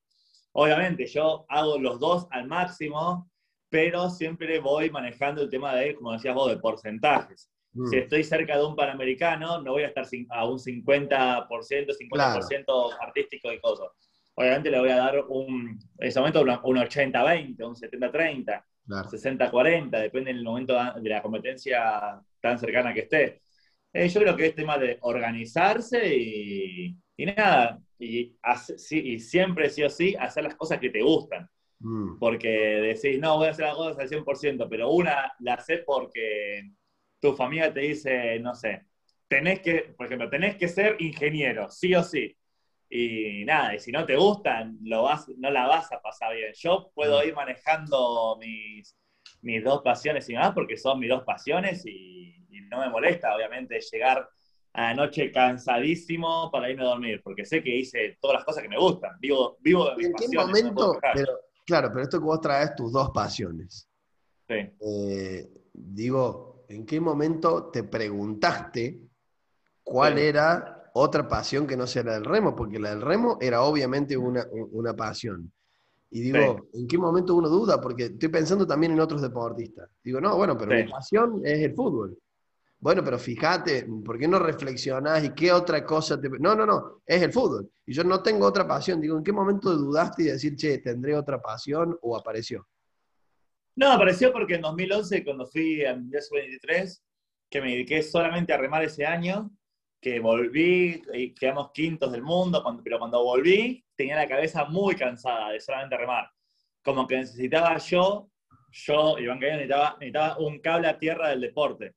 obviamente 0.54 1.06
yo 1.06 1.46
hago 1.50 1.78
los 1.78 2.00
dos 2.00 2.26
al 2.32 2.48
máximo, 2.48 3.30
pero 3.70 4.10
siempre 4.10 4.60
voy 4.60 4.89
manejando 4.89 5.41
el 5.41 5.50
tema 5.50 5.76
de, 5.76 5.93
como 5.96 6.13
decías 6.13 6.34
vos, 6.34 6.50
de 6.50 6.58
porcentajes. 6.58 7.52
Mm. 7.74 7.88
Si 7.88 7.98
estoy 7.98 8.24
cerca 8.24 8.58
de 8.58 8.65
un 8.65 8.76
panamericano, 8.76 9.62
no 9.62 9.74
voy 9.74 9.84
a 9.84 9.88
estar 9.88 10.06
a 10.30 10.46
un 10.48 10.58
50%, 10.58 11.48
50% 11.50 12.98
artístico 13.02 13.52
y 13.52 13.60
cosas. 13.60 13.89
Obviamente 14.36 14.72
le 14.72 14.80
voy 14.80 14.89
a 14.89 14.98
dar 14.98 15.26
un, 15.28 15.80
en 15.98 16.08
ese 16.08 16.20
momento 16.20 16.41
un 16.41 16.78
80-20, 16.78 17.67
un 17.67 17.76
70-30, 17.76 18.63
60-40, 18.88 19.89
depende 20.00 20.34
del 20.34 20.43
momento 20.43 20.78
de 21.02 21.10
la 21.10 21.22
competencia 21.22 22.22
tan 22.39 22.58
cercana 22.58 22.93
que 22.93 23.02
esté. 23.02 23.41
Eh, 23.98 24.10
yo 24.10 24.22
creo 24.22 24.38
que 24.38 24.46
es 24.46 24.56
tema 24.56 24.78
de 24.78 25.00
organizarse 25.02 26.16
y, 26.16 26.96
nada, 27.18 27.80
y, 27.98 28.38
y, 28.92 29.20
siempre 29.20 29.72
sí 29.72 29.82
o 29.82 29.90
sí 29.90 30.16
hacer 30.20 30.44
las 30.44 30.56
cosas 30.56 30.80
que 30.80 30.92
te 30.92 31.02
gustan. 31.02 31.50
Mm. 31.80 32.20
Porque 32.20 32.48
decís, 32.48 33.20
no, 33.20 33.38
voy 33.38 33.48
a 33.48 33.52
hacer 33.52 33.66
las 33.66 33.76
cosas 33.76 33.98
al 33.98 34.08
100%, 34.08 34.68
pero 34.70 34.92
una 34.92 35.34
la 35.40 35.56
haces 35.56 35.82
porque 35.84 36.70
tu 37.20 37.34
familia 37.34 37.74
te 37.74 37.80
dice, 37.80 38.40
no 38.40 38.54
sé, 38.54 38.84
tenés 39.28 39.62
que, 39.62 39.96
por 39.98 40.06
ejemplo, 40.06 40.30
tenés 40.30 40.58
que 40.58 40.68
ser 40.68 40.96
ingeniero, 41.00 41.68
sí 41.72 41.96
o 41.96 42.04
sí. 42.04 42.38
Y 42.90 43.46
nada, 43.46 43.74
y 43.76 43.80
si 43.80 43.92
no 43.92 44.06
te 44.06 44.16
gustan, 44.16 44.78
lo 44.84 45.04
vas, 45.04 45.28
no 45.38 45.50
la 45.50 45.66
vas 45.66 45.92
a 45.92 46.02
pasar 46.02 46.36
bien. 46.36 46.54
Yo 46.54 46.92
puedo 46.94 47.24
mm. 47.24 47.28
ir 47.30 47.34
manejando 47.34 48.38
mis, 48.40 48.96
mis 49.41 49.63
dos 49.63 49.82
pasiones 49.82 50.30
y 50.30 50.34
más 50.34 50.54
porque 50.54 50.78
son 50.78 51.00
mis 51.00 51.10
dos 51.10 51.23
pasiones 51.23 51.86
y 51.86 52.28
no 52.69 52.80
me 52.80 52.89
molesta, 52.89 53.36
obviamente, 53.36 53.80
llegar 53.80 54.30
a 54.73 54.82
la 54.82 54.93
noche 54.93 55.32
cansadísimo 55.32 56.52
para 56.52 56.69
irme 56.69 56.84
a 56.84 56.89
dormir, 56.89 57.21
porque 57.23 57.45
sé 57.45 57.63
que 57.63 57.76
hice 57.76 58.17
todas 58.21 58.36
las 58.36 58.45
cosas 58.45 58.63
que 58.63 58.69
me 58.69 58.78
gustan. 58.78 59.17
Vivo, 59.19 59.58
vivo 59.62 59.86
de 59.95 60.06
¿En 60.06 60.13
qué 60.13 60.28
momento? 60.38 61.00
claro, 61.65 61.89
pero 61.91 62.04
esto 62.04 62.19
que 62.19 62.26
vos 62.26 62.41
traes 62.41 62.76
tus 62.76 62.91
dos 62.91 63.10
pasiones. 63.12 63.89
Sí. 64.47 64.56
Eh, 64.56 65.50
digo, 65.73 66.65
¿en 66.69 66.86
qué 66.86 67.00
momento 67.00 67.69
te 67.71 67.84
preguntaste 67.84 69.02
cuál 69.84 70.17
era 70.17 70.91
otra 70.93 71.28
pasión 71.28 71.65
que 71.67 71.76
no 71.76 71.88
sea 71.88 72.04
la 72.04 72.13
del 72.13 72.26
remo? 72.26 72.56
Porque 72.56 72.80
la 72.80 72.91
del 72.91 73.02
remo 73.02 73.38
era 73.41 73.63
obviamente 73.63 74.15
una, 74.15 74.45
una 74.52 74.93
pasión. 74.93 75.52
Y 76.10 76.22
digo, 76.22 76.67
¿en 76.74 76.88
qué 76.88 76.98
momento 76.98 77.36
uno 77.36 77.50
duda? 77.50 77.82
Porque 77.82 78.06
estoy 78.06 78.30
pensando 78.30 78.65
también 78.65 78.93
en 78.93 79.00
otros 79.00 79.22
deportistas. 79.22 79.89
Digo, 80.04 80.22
no, 80.22 80.38
bueno, 80.38 80.58
pero 80.58 80.74
mi 80.74 80.89
pasión 80.89 81.41
es 81.43 81.60
el 81.60 81.74
fútbol. 81.74 82.17
Bueno, 82.80 83.04
pero 83.04 83.17
fíjate, 83.17 83.88
¿por 84.06 84.17
qué 84.17 84.28
no 84.28 84.39
reflexionás 84.39 85.24
y 85.24 85.32
qué 85.32 85.52
otra 85.52 85.84
cosa 85.84 86.20
te... 86.22 86.30
No, 86.30 86.56
no, 86.56 86.65
no, 86.65 87.02
es 87.06 87.22
el 87.22 87.34
fútbol. 87.34 87.70
Y 87.86 87.93
yo 87.93 88.04
no 88.04 88.22
tengo 88.22 88.46
otra 88.46 88.67
pasión. 88.67 89.02
Digo, 89.02 89.17
¿en 89.17 89.24
qué 89.24 89.34
momento 89.34 89.76
dudaste 89.76 90.24
y 90.24 90.26
decir, 90.28 90.56
che, 90.56 90.78
tendré 90.78 91.15
otra 91.15 91.41
pasión 91.41 91.98
o 92.02 92.15
apareció? 92.15 92.67
No, 93.76 93.91
apareció 93.91 94.32
porque 94.32 94.56
en 94.56 94.62
2011, 94.62 95.24
cuando 95.24 95.46
fui 95.48 95.84
a 95.84 95.96
Mundial 95.96 96.24
23 96.32 97.04
que 97.50 97.62
me 97.62 97.72
dediqué 97.72 98.04
solamente 98.04 98.54
a 98.54 98.58
remar 98.58 98.84
ese 98.84 99.06
año, 99.06 99.50
que 100.08 100.20
volví 100.20 101.02
y 101.13 101.34
quedamos 101.34 101.72
quintos 101.72 102.12
del 102.12 102.22
mundo, 102.22 102.63
pero 102.84 103.00
cuando 103.00 103.24
volví 103.24 103.84
tenía 103.96 104.15
la 104.15 104.28
cabeza 104.28 104.65
muy 104.65 104.96
cansada 104.96 105.52
de 105.52 105.60
solamente 105.60 105.98
remar. 105.98 106.30
Como 106.84 107.08
que 107.08 107.17
necesitaba 107.17 107.78
yo, 107.78 108.30
yo, 108.72 109.20
Iván 109.20 109.40
Cañón, 109.40 109.58
necesitaba, 109.58 109.98
necesitaba 110.00 110.38
un 110.38 110.60
cable 110.60 110.88
a 110.88 111.00
tierra 111.00 111.29
del 111.29 111.42
deporte 111.42 111.96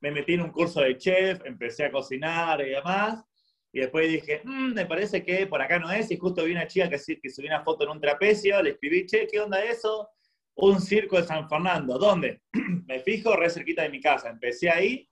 me 0.00 0.10
metí 0.10 0.34
en 0.34 0.42
un 0.42 0.50
curso 0.50 0.80
de 0.80 0.96
chef, 0.98 1.44
empecé 1.44 1.86
a 1.86 1.90
cocinar 1.90 2.60
y 2.60 2.70
demás. 2.70 3.24
Y 3.72 3.80
después 3.80 4.08
dije, 4.08 4.40
mm, 4.44 4.74
me 4.74 4.86
parece 4.86 5.24
que 5.24 5.46
por 5.46 5.60
acá 5.60 5.78
no 5.78 5.90
es. 5.90 6.10
Y 6.10 6.16
justo 6.16 6.44
vi 6.44 6.52
una 6.52 6.66
chica 6.66 6.88
que, 6.88 6.98
que 7.20 7.30
subió 7.30 7.48
una 7.48 7.64
foto 7.64 7.84
en 7.84 7.90
un 7.90 8.00
trapecio. 8.00 8.62
Le 8.62 8.70
escribí, 8.70 9.06
che, 9.06 9.26
¿qué 9.26 9.40
onda 9.40 9.62
eso? 9.62 10.08
Un 10.56 10.80
circo 10.80 11.16
de 11.16 11.24
San 11.24 11.48
Fernando. 11.48 11.98
¿Dónde? 11.98 12.42
me 12.86 13.00
fijo, 13.00 13.36
re 13.36 13.50
cerquita 13.50 13.82
de 13.82 13.90
mi 13.90 14.00
casa. 14.00 14.30
Empecé 14.30 14.70
ahí. 14.70 15.08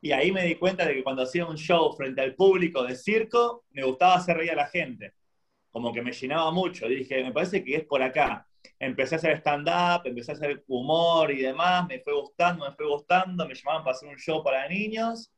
Y 0.00 0.12
ahí 0.12 0.30
me 0.32 0.44
di 0.44 0.56
cuenta 0.56 0.86
de 0.86 0.94
que 0.94 1.02
cuando 1.02 1.22
hacía 1.22 1.46
un 1.46 1.56
show 1.56 1.92
frente 1.96 2.20
al 2.20 2.34
público 2.34 2.82
de 2.84 2.94
circo, 2.96 3.64
me 3.70 3.82
gustaba 3.84 4.16
hacer 4.16 4.36
reír 4.36 4.52
a 4.52 4.56
la 4.56 4.68
gente. 4.68 5.14
Como 5.70 5.92
que 5.92 6.02
me 6.02 6.12
llenaba 6.12 6.50
mucho. 6.52 6.88
dije, 6.88 7.22
me 7.24 7.32
parece 7.32 7.64
que 7.64 7.76
es 7.76 7.84
por 7.84 8.02
acá. 8.02 8.46
Empecé 8.78 9.16
a 9.16 9.18
hacer 9.18 9.36
stand-up, 9.38 10.02
empecé 10.06 10.32
a 10.32 10.34
hacer 10.34 10.64
humor 10.68 11.30
y 11.32 11.42
demás, 11.42 11.86
me 11.88 12.00
fue 12.00 12.14
gustando, 12.14 12.68
me 12.68 12.74
fue 12.76 12.86
gustando, 12.86 13.46
me 13.48 13.54
llamaban 13.54 13.84
para 13.84 13.96
hacer 13.96 14.08
un 14.08 14.16
show 14.18 14.42
para 14.42 14.68
niños, 14.68 15.32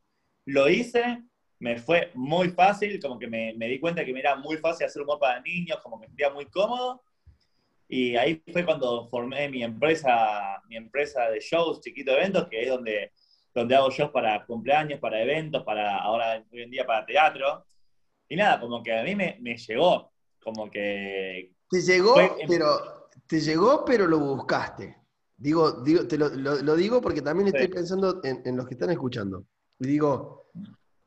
lo 0.45 0.67
hice, 0.69 1.23
me 1.59 1.77
fue 1.77 2.11
muy 2.15 2.49
fácil, 2.49 2.99
como 3.01 3.19
que 3.19 3.27
me, 3.27 3.53
me 3.55 3.67
di 3.67 3.79
cuenta 3.79 4.03
que 4.05 4.13
me 4.13 4.19
era 4.21 4.35
muy 4.35 4.57
fácil 4.57 4.87
hacer 4.87 5.01
humor 5.03 5.19
para 5.19 5.41
niños, 5.41 5.79
como 5.83 5.97
me 5.97 6.07
sentía 6.07 6.31
muy 6.31 6.45
cómodo, 6.47 7.01
Y 7.87 8.15
ahí 8.15 8.41
fue 8.51 8.65
cuando 8.65 9.07
formé 9.09 9.49
mi 9.49 9.63
empresa, 9.63 10.61
mi 10.69 10.77
empresa 10.77 11.29
de 11.29 11.39
shows, 11.39 11.81
chiquito 11.81 12.11
eventos, 12.11 12.47
que 12.47 12.61
es 12.63 12.69
donde, 12.69 13.11
donde 13.53 13.75
hago 13.75 13.89
shows 13.89 14.11
para 14.11 14.45
cumpleaños, 14.45 14.99
para 14.99 15.21
eventos, 15.21 15.63
para 15.63 15.97
ahora 15.97 16.43
hoy 16.51 16.61
en 16.61 16.71
día 16.71 16.85
para 16.85 17.05
teatro. 17.05 17.65
Y 18.27 18.35
nada, 18.35 18.59
como 18.59 18.83
que 18.83 18.97
a 18.97 19.03
mí 19.03 19.15
me, 19.15 19.37
me 19.41 19.57
llegó, 19.57 20.11
como 20.43 20.69
que... 20.69 21.51
Te 21.69 21.81
llegó, 21.81 22.15
pero, 22.47 23.09
te 23.27 23.39
llegó, 23.39 23.83
pero 23.85 24.07
lo 24.07 24.19
buscaste. 24.19 24.97
Digo, 25.35 25.83
digo 25.83 26.07
te 26.07 26.17
lo, 26.17 26.29
lo, 26.29 26.75
digo 26.75 27.01
porque 27.01 27.21
también 27.21 27.47
estoy 27.47 27.67
pensando 27.67 28.19
en, 28.23 28.41
en, 28.43 28.57
los 28.57 28.67
que 28.67 28.73
están 28.73 28.89
escuchando. 28.89 29.45
Y 29.79 29.87
digo, 29.87 30.49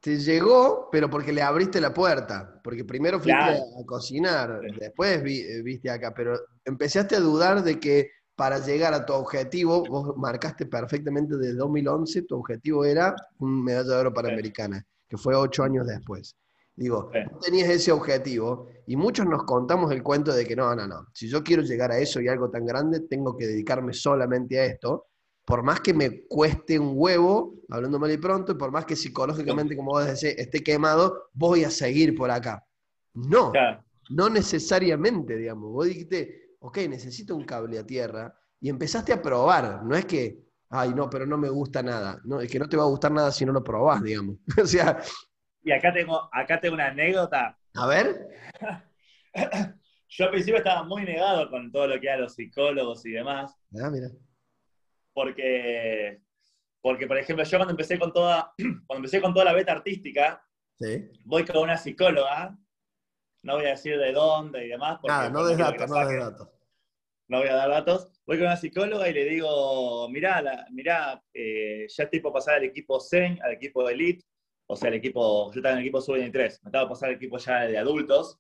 te 0.01 0.19
llegó, 0.19 0.89
pero 0.91 1.09
porque 1.09 1.33
le 1.33 1.43
abriste 1.43 1.81
la 1.81 1.95
puerta. 1.95 2.61
Porque 2.63 2.85
primero 2.85 3.21
fuiste 3.21 3.41
a, 3.41 3.87
cocinar, 3.87 4.61
después 4.79 5.23
eh, 5.25 5.63
viste 5.63 5.91
acá, 5.91 6.13
pero 6.15 6.39
empezaste 6.65 7.15
a 7.17 7.21
dudar 7.21 7.63
de 7.63 7.79
que 7.79 8.11
para 8.35 8.59
llegar 8.59 8.95
a 8.95 9.05
tu 9.05 9.13
objetivo, 9.13 9.85
vos 9.85 10.17
marcaste 10.17 10.67
perfectamente 10.67 11.37
desde 11.37 11.55
2011, 11.55 12.23
tu 12.23 12.37
objetivo 12.37 12.85
era 12.85 13.15
un 13.39 13.63
medalla 13.63 13.89
de 13.89 13.97
oro 13.97 14.15
panamericana, 14.15 14.85
que 15.09 15.17
fue 15.17 15.35
ocho 15.35 15.63
años 15.63 15.87
después. 15.87 16.37
Digo, 16.75 17.11
tenías 17.43 17.69
ese 17.69 17.93
objetivo 17.93 18.69
y 18.87 18.97
muchos 18.97 19.27
nos 19.27 19.45
contamos 19.45 19.93
el 19.93 20.03
cuento 20.03 20.33
de 20.33 20.47
que 20.47 20.57
no, 20.57 20.75
no, 20.75 20.87
no, 20.87 21.07
si 21.13 21.29
yo 21.29 21.43
quiero 21.43 21.63
llegar 21.63 21.93
a 21.93 21.99
eso 21.99 22.21
y 22.21 22.29
algo 22.29 22.51
tan 22.51 22.65
grande, 22.65 23.01
tengo 23.01 23.37
que 23.37 23.47
dedicarme 23.47 23.93
solamente 23.93 24.59
a 24.59 24.65
esto 24.65 25.07
por 25.45 25.63
más 25.63 25.81
que 25.81 25.93
me 25.93 26.25
cueste 26.27 26.79
un 26.79 26.93
huevo, 26.95 27.55
hablando 27.69 27.99
mal 27.99 28.13
y 28.13 28.17
pronto, 28.17 28.53
y 28.53 28.55
por 28.55 28.71
más 28.71 28.85
que 28.85 28.97
psicológicamente, 28.97 29.77
como 29.77 29.93
vos 29.93 30.07
decís, 30.07 30.35
esté 30.39 30.63
quemado, 30.63 31.31
voy 31.33 31.65
a 31.65 31.71
seguir 31.71 32.15
por 32.15 32.31
acá. 32.31 32.65
No, 33.15 33.53
no 34.11 34.31
necesariamente, 34.31 35.37
digamos. 35.37 35.73
Vos 35.73 35.87
dijiste, 35.87 36.42
ok, 36.63 36.79
necesito 36.89 37.37
un 37.37 37.45
cable 37.45 37.79
a 37.79 37.87
tierra, 37.87 38.35
y 38.61 38.69
empezaste 38.69 39.13
a 39.13 39.21
probar. 39.21 39.83
No 39.85 39.95
es 39.95 40.07
que, 40.07 40.39
ay, 40.71 40.95
no, 40.95 41.11
pero 41.11 41.27
no 41.27 41.37
me 41.37 41.49
gusta 41.49 41.83
nada. 41.83 42.21
No, 42.25 42.41
es 42.41 42.51
que 42.51 42.59
no 42.59 42.69
te 42.69 42.77
va 42.77 42.85
a 42.85 42.89
gustar 42.89 43.13
nada 43.13 43.31
si 43.31 43.45
no 43.45 43.53
lo 43.53 43.63
probás, 43.63 44.03
digamos. 44.03 44.37
o 44.63 44.67
sea. 44.67 44.99
Y 45.63 45.73
acá 45.73 45.93
tengo, 45.93 46.29
acá 46.33 46.61
tengo 46.61 46.75
una 46.75 46.87
anécdota. 46.87 47.59
A 47.75 47.87
ver. 47.87 48.29
Yo 50.09 50.25
al 50.27 50.31
principio 50.31 50.59
estaba 50.59 50.85
muy 50.85 51.05
negado 51.05 51.49
con 51.51 51.71
todo 51.73 51.87
lo 51.87 52.01
que 52.01 52.07
eran 52.07 52.21
los 52.21 52.35
psicólogos 52.35 53.05
y 53.07 53.13
demás. 53.13 53.57
Ah, 53.83 53.91
mira 53.91 54.11
porque, 55.13 56.21
porque, 56.81 57.07
por 57.07 57.19
ejemplo, 57.19 57.45
yo 57.45 57.59
cuando 57.59 57.73
empecé 57.73 57.99
con 57.99 58.13
toda, 58.13 58.53
cuando 58.87 58.97
empecé 58.97 59.21
con 59.21 59.33
toda 59.33 59.47
la 59.47 59.53
beta 59.53 59.73
artística, 59.73 60.43
voy 61.25 61.45
con 61.45 61.63
una 61.63 61.77
psicóloga, 61.77 62.59
no 63.43 63.57
voy 63.57 63.67
a 63.67 63.71
decir 63.71 63.99
de 63.99 64.13
dónde 64.13 64.67
y 64.67 64.69
demás. 64.69 65.01
Nada, 65.05 65.31
no 65.31 65.45
des 65.45 65.59
datos, 65.59 65.91
no 65.91 66.07
des 66.07 66.19
datos. 66.19 66.49
No 67.29 67.39
voy 67.39 67.49
a 67.49 67.55
dar 67.55 67.71
datos. 67.71 68.09
Voy 68.27 68.37
con 68.37 68.47
una 68.47 68.57
psicóloga 68.57 69.09
y 69.09 69.15
le 69.15 69.25
digo, 69.25 70.09
mirá, 70.09 70.67
mirá 70.71 71.23
eh, 71.33 71.87
ya 71.89 72.05
estoy 72.05 72.21
por 72.21 72.33
pasar 72.33 72.57
al 72.57 72.65
equipo 72.65 73.01
CEN, 73.01 73.39
al 73.43 73.53
equipo 73.53 73.89
Elite, 73.89 74.25
o 74.67 74.77
sea, 74.77 74.89
el 74.89 74.95
equipo, 74.95 75.51
yo 75.53 75.59
estaba 75.59 75.73
en 75.73 75.79
el 75.79 75.85
equipo 75.85 76.01
sub-23, 76.01 76.61
me 76.63 76.69
estaba 76.69 76.89
pasar 76.89 77.11
al 77.11 77.17
equipo 77.17 77.39
ya 77.39 77.67
de 77.67 77.79
adultos. 77.79 78.39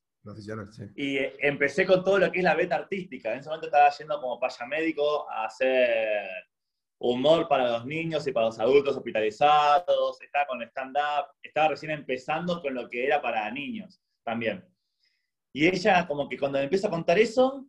Sí. 0.70 0.84
Y 0.94 1.16
eh, 1.16 1.34
empecé 1.40 1.84
con 1.84 2.04
todo 2.04 2.18
lo 2.18 2.30
que 2.30 2.38
es 2.38 2.44
la 2.44 2.54
beta 2.54 2.76
artística. 2.76 3.32
En 3.32 3.40
ese 3.40 3.48
momento 3.48 3.66
estaba 3.66 3.90
yendo 3.90 4.20
como 4.20 4.38
payamédico 4.38 5.28
a 5.28 5.46
hacer 5.46 6.28
humor 6.98 7.48
para 7.48 7.72
los 7.72 7.86
niños 7.86 8.24
y 8.26 8.32
para 8.32 8.46
los 8.46 8.58
adultos 8.60 8.96
hospitalizados, 8.96 10.22
estaba 10.22 10.46
con 10.46 10.62
stand-up, 10.62 11.26
estaba 11.42 11.68
recién 11.68 11.90
empezando 11.90 12.62
con 12.62 12.74
lo 12.74 12.88
que 12.88 13.04
era 13.04 13.20
para 13.20 13.50
niños 13.50 14.00
también. 14.22 14.64
Y 15.52 15.66
ella 15.66 16.06
como 16.06 16.28
que 16.28 16.38
cuando 16.38 16.58
me 16.58 16.64
empieza 16.64 16.88
a 16.88 16.90
contar 16.90 17.18
eso, 17.18 17.66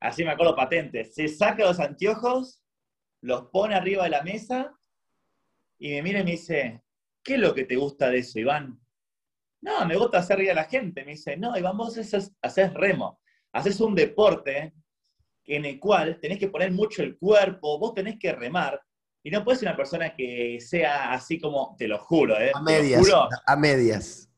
así 0.00 0.24
me 0.24 0.30
acuerdo 0.30 0.56
patente, 0.56 1.04
se 1.04 1.28
saca 1.28 1.64
los 1.64 1.80
anteojos, 1.80 2.62
los 3.22 3.46
pone 3.46 3.74
arriba 3.74 4.04
de 4.04 4.10
la 4.10 4.22
mesa 4.22 4.74
y 5.78 5.90
me 5.90 6.02
mira 6.02 6.20
y 6.20 6.24
me 6.24 6.30
dice, 6.32 6.82
¿qué 7.22 7.34
es 7.34 7.40
lo 7.40 7.54
que 7.54 7.64
te 7.64 7.76
gusta 7.76 8.08
de 8.08 8.18
eso, 8.18 8.38
Iván? 8.38 8.80
No, 9.60 9.84
me 9.86 9.96
gusta 9.96 10.18
hacer 10.18 10.38
reír 10.38 10.52
a 10.52 10.54
la 10.54 10.64
gente. 10.64 11.04
Me 11.04 11.12
dice, 11.12 11.36
no, 11.36 11.56
Iván, 11.56 11.76
vos 11.76 11.98
haces, 11.98 12.32
haces 12.40 12.72
remo, 12.74 13.20
haces 13.52 13.80
un 13.80 13.94
deporte 13.94 14.72
en 15.44 15.64
el 15.64 15.80
cual 15.80 16.18
tenés 16.20 16.38
que 16.38 16.48
poner 16.48 16.70
mucho 16.72 17.02
el 17.02 17.18
cuerpo, 17.18 17.78
vos 17.78 17.94
tenés 17.94 18.18
que 18.18 18.32
remar, 18.32 18.80
y 19.22 19.30
no 19.30 19.44
puedes 19.44 19.60
ser 19.60 19.68
una 19.68 19.76
persona 19.76 20.14
que 20.14 20.58
sea 20.60 21.12
así 21.12 21.40
como, 21.40 21.74
te 21.76 21.88
lo 21.88 21.98
juro, 21.98 22.38
¿eh? 22.38 22.52
A 22.54 22.62
medias. 22.62 23.02
A 23.46 23.56
medias. 23.56 24.30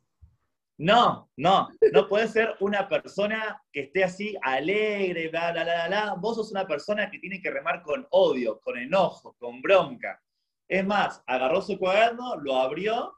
No, 0.81 1.31
no, 1.37 1.69
no 1.93 2.09
puedes 2.09 2.31
ser 2.31 2.57
una 2.61 2.89
persona 2.89 3.63
que 3.71 3.81
esté 3.81 4.03
así 4.03 4.35
alegre, 4.41 5.29
bla, 5.29 5.53
bla, 5.53 5.63
bla, 5.63 5.89
bla. 5.89 6.15
Vos 6.19 6.37
sos 6.37 6.53
una 6.53 6.67
persona 6.67 7.11
que 7.11 7.19
tiene 7.19 7.43
que 7.43 7.51
remar 7.51 7.83
con 7.83 8.07
odio, 8.09 8.59
con 8.61 8.79
enojo, 8.79 9.37
con 9.39 9.61
bronca. 9.61 10.23
Es 10.67 10.83
más, 10.87 11.23
agarró 11.27 11.61
su 11.61 11.79
cuaderno, 11.79 12.37
lo 12.37 12.57
abrió 12.57 13.13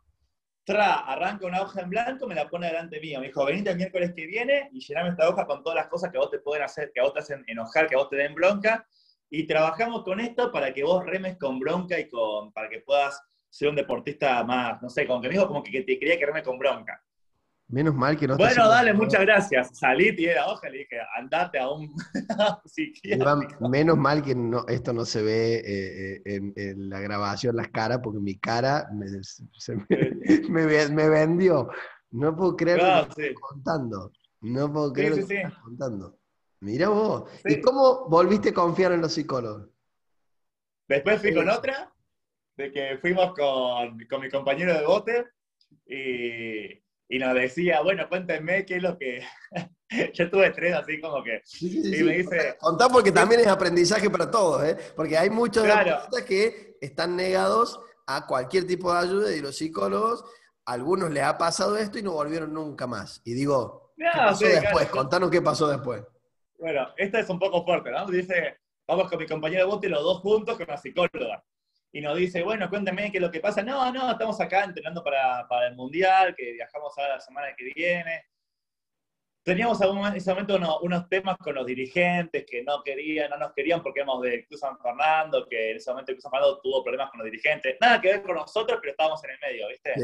tra, 0.65 1.03
arranca 1.07 1.47
una 1.47 1.63
hoja 1.63 1.83
en 1.83 1.91
blanco, 1.91 2.27
me 2.27 2.35
la 2.35 2.51
pone 2.51 2.67
delante 2.67 2.99
mío. 2.99 3.21
Me 3.21 3.29
dijo, 3.29 3.45
venite 3.45 3.71
el 3.71 3.77
miércoles 3.77 4.13
que 4.13 4.27
viene 4.27 4.69
y 4.73 4.81
llename 4.81 5.11
esta 5.11 5.29
hoja 5.29 5.47
con 5.47 5.63
todas 5.63 5.77
las 5.77 5.87
cosas 5.87 6.11
que 6.11 6.19
vos 6.19 6.33
te 6.33 6.41
pueden 6.41 6.65
hacer, 6.65 6.91
que 6.93 6.99
a 6.99 7.05
vos 7.05 7.13
te 7.13 7.21
hacen 7.21 7.45
enojar, 7.47 7.87
que 7.87 7.95
a 7.95 7.99
vos 7.99 8.11
te 8.11 8.17
den 8.17 8.35
bronca. 8.35 8.85
Y 9.31 9.47
trabajamos 9.47 10.03
con 10.03 10.19
esto 10.19 10.51
para 10.51 10.75
que 10.75 10.83
vos 10.83 11.07
remes 11.07 11.39
con 11.39 11.61
bronca 11.61 11.97
y 11.97 12.09
con, 12.09 12.53
para 12.53 12.69
que 12.69 12.81
puedas 12.81 13.23
ser 13.49 13.69
un 13.69 13.77
deportista 13.77 14.43
más, 14.43 14.83
no 14.83 14.91
sé, 14.91 15.07
como 15.07 15.21
que 15.21 15.29
me 15.29 15.35
dijo 15.35 15.47
como 15.47 15.63
que 15.63 15.83
te 15.83 15.97
quería 15.97 16.19
que 16.19 16.27
reme 16.27 16.43
con 16.43 16.59
bronca. 16.59 17.01
Menos 17.73 17.95
mal 17.95 18.19
que 18.19 18.29
no 18.29 18.37
Bueno, 18.37 18.69
dale, 18.69 18.93
muchas 18.93 19.23
gracias. 19.23 19.79
Salí, 19.79 20.15
tiré 20.15 20.35
la 20.35 20.47
hoja 20.47 20.69
y 20.69 20.73
le 20.73 20.79
dije, 20.81 20.99
andate 21.17 21.59
a 21.59 21.71
un 21.71 21.91
menos 23.71 23.97
mal 23.97 24.23
que 24.23 24.35
no, 24.35 24.67
esto 24.69 24.93
no 24.93 25.07
se 25.07 25.23
ve 25.23 25.55
eh, 25.65 26.23
eh, 26.23 26.53
en, 26.55 26.91
la 26.91 27.01
grabación, 27.01 27.57
las 27.57 27.69
caras, 27.69 28.01
porque 28.05 28.21
mi 28.21 28.39
cara 28.39 28.91
me, 28.93 29.07
me, 30.91 31.09
vendió. 31.09 31.71
No 32.11 32.37
puedo 32.37 32.57
creer 32.57 33.09
que 33.17 33.23
me 33.23 33.35
contando. 33.35 34.13
No 34.43 34.71
puedo 34.71 34.93
creer 34.93 35.15
que 35.15 35.21
estás 35.21 35.59
contando. 35.63 36.19
Mira 36.61 36.91
vos. 36.91 37.31
¿Y 37.47 37.59
cómo 37.63 38.07
volviste 38.07 38.51
a 38.51 38.55
confiar 38.55 38.93
en 38.93 39.01
los 39.01 39.15
psicólogos? 39.15 39.71
Después 40.89 41.23
fui 41.23 41.33
con 41.33 41.49
otra, 41.49 41.91
de 42.55 42.71
que 42.71 42.99
fuimos 42.99 43.33
con, 43.33 43.99
con 44.11 44.21
mi 44.21 44.29
compañero 44.29 44.75
de 44.75 44.85
bote 44.85 45.27
y 45.87 46.82
y 47.13 47.19
nos 47.19 47.35
decía, 47.35 47.83
bueno, 47.83 48.09
cuéntenme 48.09 48.65
qué 48.65 48.77
es 48.77 48.83
lo 48.83 48.97
que... 48.97 49.23
Yo 50.15 50.31
tuve 50.31 50.49
tres 50.51 50.75
así 50.75 50.99
como 50.99 51.23
que... 51.23 51.43
y 51.61 52.03
me 52.03 52.17
dice... 52.17 52.57
Contá 52.59 52.89
porque 52.89 53.13
también 53.13 53.43
es 53.43 53.49
aprendizaje 53.49 54.09
para 54.09 54.31
todos, 54.31 54.65
¿eh? 54.65 54.79
Porque 54.97 55.19
hay 55.19 55.29
muchos 55.29 55.63
claro. 55.63 55.99
que 56.27 56.79
están 56.81 57.15
negados 57.15 57.79
a 58.07 58.27
cualquier 58.27 58.67
tipo 58.67 58.91
de 58.91 58.99
ayuda 58.99 59.31
y 59.31 59.43
los 59.43 59.59
psicólogos, 59.59 60.25
a 60.65 60.73
algunos 60.73 61.11
les 61.11 61.23
ha 61.23 61.37
pasado 61.37 61.77
esto 61.77 61.99
y 61.99 62.03
no 62.03 62.13
volvieron 62.13 62.55
nunca 62.55 62.87
más. 62.87 63.21
Y 63.27 63.35
digo, 63.35 63.93
¿qué 63.95 64.07
pasó 64.15 64.47
después? 64.47 64.89
Contanos 64.89 65.31
qué 65.31 65.43
pasó 65.43 65.69
después. 65.69 66.03
Bueno, 66.59 66.89
esta 66.97 67.21
es 67.21 67.29
un 67.29 67.39
poco 67.39 67.63
fuerte, 67.63 67.91
¿no? 67.91 68.07
Dice, 68.07 68.57
vamos 68.89 69.11
con 69.11 69.19
mi 69.19 69.27
compañero 69.27 69.67
de 69.67 69.71
bote 69.71 69.91
los 69.91 70.03
dos 70.03 70.21
juntos 70.21 70.57
con 70.57 70.67
la 70.67 70.79
psicóloga 70.79 71.45
y 71.93 72.01
nos 72.01 72.17
dice, 72.17 72.43
bueno, 72.43 72.71
cuéntame 72.71 73.11
qué 73.13 73.19
es 73.19 73.23
lo 73.23 73.31
que 73.31 73.41
pasa. 73.41 73.63
No, 73.63 73.93
no, 73.93 74.11
estamos 74.11 74.41
acá 74.41 74.65
entrenando 74.65 75.05
para, 75.05 75.47
para 75.47 75.67
el 75.69 75.77
Mundial, 75.77 76.35
que 76.35 76.53
viajamos 76.53 76.97
ahora 76.97 77.17
la 77.17 77.21
semana 77.21 77.55
que 77.55 77.71
viene. 77.75 78.25
Teníamos 79.45 79.79
en 79.81 80.17
ese 80.17 80.31
momento 80.31 80.57
unos, 80.83 81.09
temas 81.09 81.37
con 81.37 81.55
los 81.55 81.67
dirigentes 81.67 82.47
que 82.49 82.63
no 82.63 82.83
querían, 82.83 83.29
no 83.29 83.37
nos 83.37 83.53
querían 83.53 83.83
porque 83.83 84.01
éramos 84.01 84.23
de 84.23 84.47
Cruz 84.47 84.61
San 84.61 84.79
Fernando, 84.79 85.47
que 85.47 85.73
en 85.73 85.77
ese 85.77 85.91
momento 85.91 86.13
Cruz 86.13 86.23
San 86.23 86.31
Fernando 86.31 86.61
tuvo 86.61 86.83
problemas 86.83 87.11
con 87.11 87.19
los 87.19 87.27
dirigentes. 87.27 87.77
Nada 87.81 88.01
que 88.01 88.09
ver 88.09 88.23
con 88.23 88.37
nosotros, 88.37 88.79
pero 88.81 88.93
estábamos 88.93 89.23
en 89.25 89.31
el 89.31 89.39
medio, 89.41 89.69
¿viste? 89.69 89.95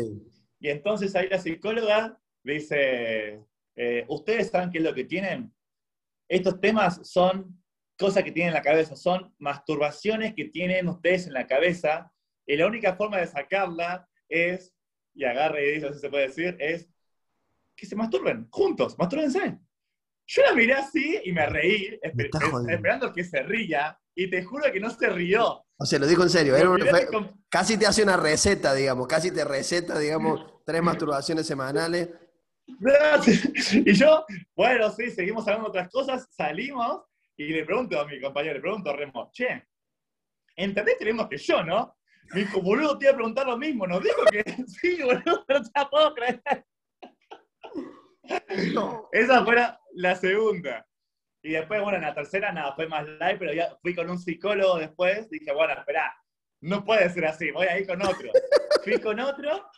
Y 0.60 0.68
entonces 0.68 1.14
ahí 1.14 1.28
la 1.28 1.38
psicóloga 1.38 2.18
dice, 2.42 3.40
eh, 3.76 4.04
¿ustedes 4.08 4.50
saben 4.50 4.70
qué 4.70 4.78
es 4.78 4.84
lo 4.84 4.92
que 4.92 5.04
tienen? 5.04 5.54
Estos 6.28 6.60
temas 6.60 7.08
son 7.08 7.62
cosas 7.98 8.22
que 8.22 8.32
tienen 8.32 8.50
en 8.50 8.54
la 8.54 8.62
cabeza, 8.62 8.96
son 8.96 9.34
masturbaciones 9.38 10.34
que 10.34 10.46
tienen 10.46 10.88
ustedes 10.88 11.26
en 11.26 11.34
la 11.34 11.46
cabeza, 11.46 12.12
y 12.46 12.56
la 12.56 12.66
única 12.66 12.94
forma 12.94 13.18
de 13.18 13.26
sacarla 13.26 14.08
es, 14.28 14.72
y 15.14 15.24
agarre 15.24 15.68
y 15.68 15.74
dice, 15.74 15.88
así 15.88 15.98
se 15.98 16.08
puede 16.08 16.28
decir, 16.28 16.56
es 16.60 16.88
que 17.76 17.86
se 17.86 17.96
masturben 17.96 18.48
juntos, 18.50 18.96
mastúrbense. 18.98 19.58
Yo 20.26 20.42
la 20.42 20.54
miré 20.54 20.74
así 20.74 21.20
y 21.24 21.32
me 21.32 21.46
reí, 21.46 21.98
esperando 22.68 23.12
que 23.12 23.24
se 23.24 23.42
ría, 23.42 23.98
y 24.14 24.30
te 24.30 24.42
juro 24.42 24.70
que 24.72 24.80
no 24.80 24.90
se 24.90 25.08
rió. 25.08 25.64
O 25.76 25.86
sea, 25.86 25.98
lo 25.98 26.06
dijo 26.06 26.22
en 26.22 26.30
serio, 26.30 26.54
casi 27.48 27.76
te 27.76 27.86
hace 27.86 28.02
una 28.02 28.16
receta, 28.16 28.74
digamos, 28.74 29.06
casi 29.06 29.30
te 29.30 29.44
receta, 29.44 29.98
digamos, 29.98 30.62
tres 30.64 30.82
masturbaciones 30.82 31.46
semanales. 31.46 32.08
Y 33.72 33.94
yo, 33.94 34.26
bueno, 34.54 34.90
sí, 34.90 35.10
seguimos 35.10 35.48
hablando 35.48 35.70
otras 35.70 35.88
cosas, 35.88 36.28
salimos 36.30 37.07
y 37.38 37.52
le 37.52 37.64
pregunto 37.64 37.98
a 38.00 38.04
mi 38.04 38.20
compañero, 38.20 38.54
le 38.54 38.60
pregunto 38.60 38.90
a 38.90 38.96
Remo, 38.96 39.30
che, 39.32 39.68
¿entendés 40.56 40.96
que 40.98 41.28
que 41.30 41.36
yo, 41.38 41.62
no? 41.62 41.96
Me 42.34 42.40
dijo, 42.40 42.60
boludo, 42.60 42.98
te 42.98 43.04
iba 43.06 43.12
a 43.12 43.16
preguntar 43.16 43.46
lo 43.46 43.56
mismo. 43.56 43.86
Nos 43.86 44.02
dijo 44.02 44.22
que 44.24 44.42
sí, 44.66 45.00
boludo, 45.02 45.22
no 45.24 45.44
te 45.44 45.70
la 45.74 45.88
puedo 45.88 46.14
creer. 46.14 46.42
Esa 49.12 49.44
fue 49.44 49.56
la, 49.94 50.16
segunda. 50.16 50.84
Y 51.42 51.52
después, 51.52 51.80
bueno, 51.80 51.98
en 51.98 52.04
la 52.04 52.14
tercera 52.14 52.52
nada, 52.52 52.74
fue 52.74 52.88
más 52.88 53.06
live, 53.06 53.36
pero 53.38 53.52
ya 53.52 53.78
fui 53.80 53.94
con 53.94 54.10
un 54.10 54.18
psicólogo 54.18 54.78
después, 54.78 55.30
dije, 55.30 55.52
bueno, 55.52 55.74
espera, 55.74 56.12
no 56.60 56.84
puede 56.84 57.08
ser 57.08 57.24
así, 57.26 57.52
voy 57.52 57.68
a 57.68 57.78
ir 57.78 57.86
con 57.86 58.02
otro. 58.02 58.30
fui 58.84 59.00
con 59.00 59.20
otro, 59.20 59.70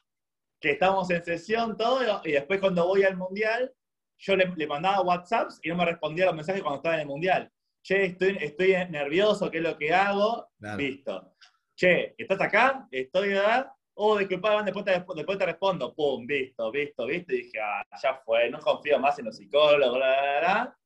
que 0.59 0.73
estábamos 0.73 1.11
en 1.11 1.23
sesión, 1.23 1.77
todo, 1.77 2.23
y 2.25 2.33
después 2.33 2.59
cuando 2.59 2.87
voy 2.87 3.05
al 3.05 3.19
mundial, 3.19 3.73
yo 4.21 4.37
le, 4.37 4.53
le 4.55 4.67
mandaba 4.67 5.01
WhatsApps 5.03 5.61
y 5.63 5.69
no 5.69 5.77
me 5.77 5.87
respondía 5.87 6.27
los 6.27 6.35
mensajes 6.35 6.63
cuando 6.63 6.77
estaba 6.77 6.95
en 6.97 7.03
el 7.03 7.07
mundial. 7.07 7.51
Che, 7.83 8.05
estoy, 8.05 8.37
estoy 8.41 8.73
nervioso, 8.91 9.51
¿qué 9.51 9.59
es 9.59 9.65
lo 9.65 9.79
que 9.79 9.93
hago? 9.93 10.49
Listo. 10.77 11.35
Che, 11.75 12.15
¿estás 12.19 12.41
acá? 12.43 12.87
Estoy 12.91 13.35
acá. 13.35 13.75
Oh, 13.95 14.19
disculpa, 14.19 14.63
después 14.63 14.85
te, 14.85 15.05
después 15.15 15.39
te 15.39 15.47
respondo. 15.47 15.95
Pum, 15.95 16.27
visto, 16.27 16.71
visto, 16.71 17.07
visto. 17.07 17.33
Y 17.33 17.39
dije, 17.39 17.61
ah, 17.61 17.83
ya 18.03 18.15
fue, 18.25 18.51
no 18.51 18.61
confío 18.61 18.99
más 18.99 19.19
en 19.19 19.27
los 19.27 19.37
psicólogos, 19.37 19.97
bla, 19.97 20.21
bla, 20.21 20.41
bla. 20.41 20.79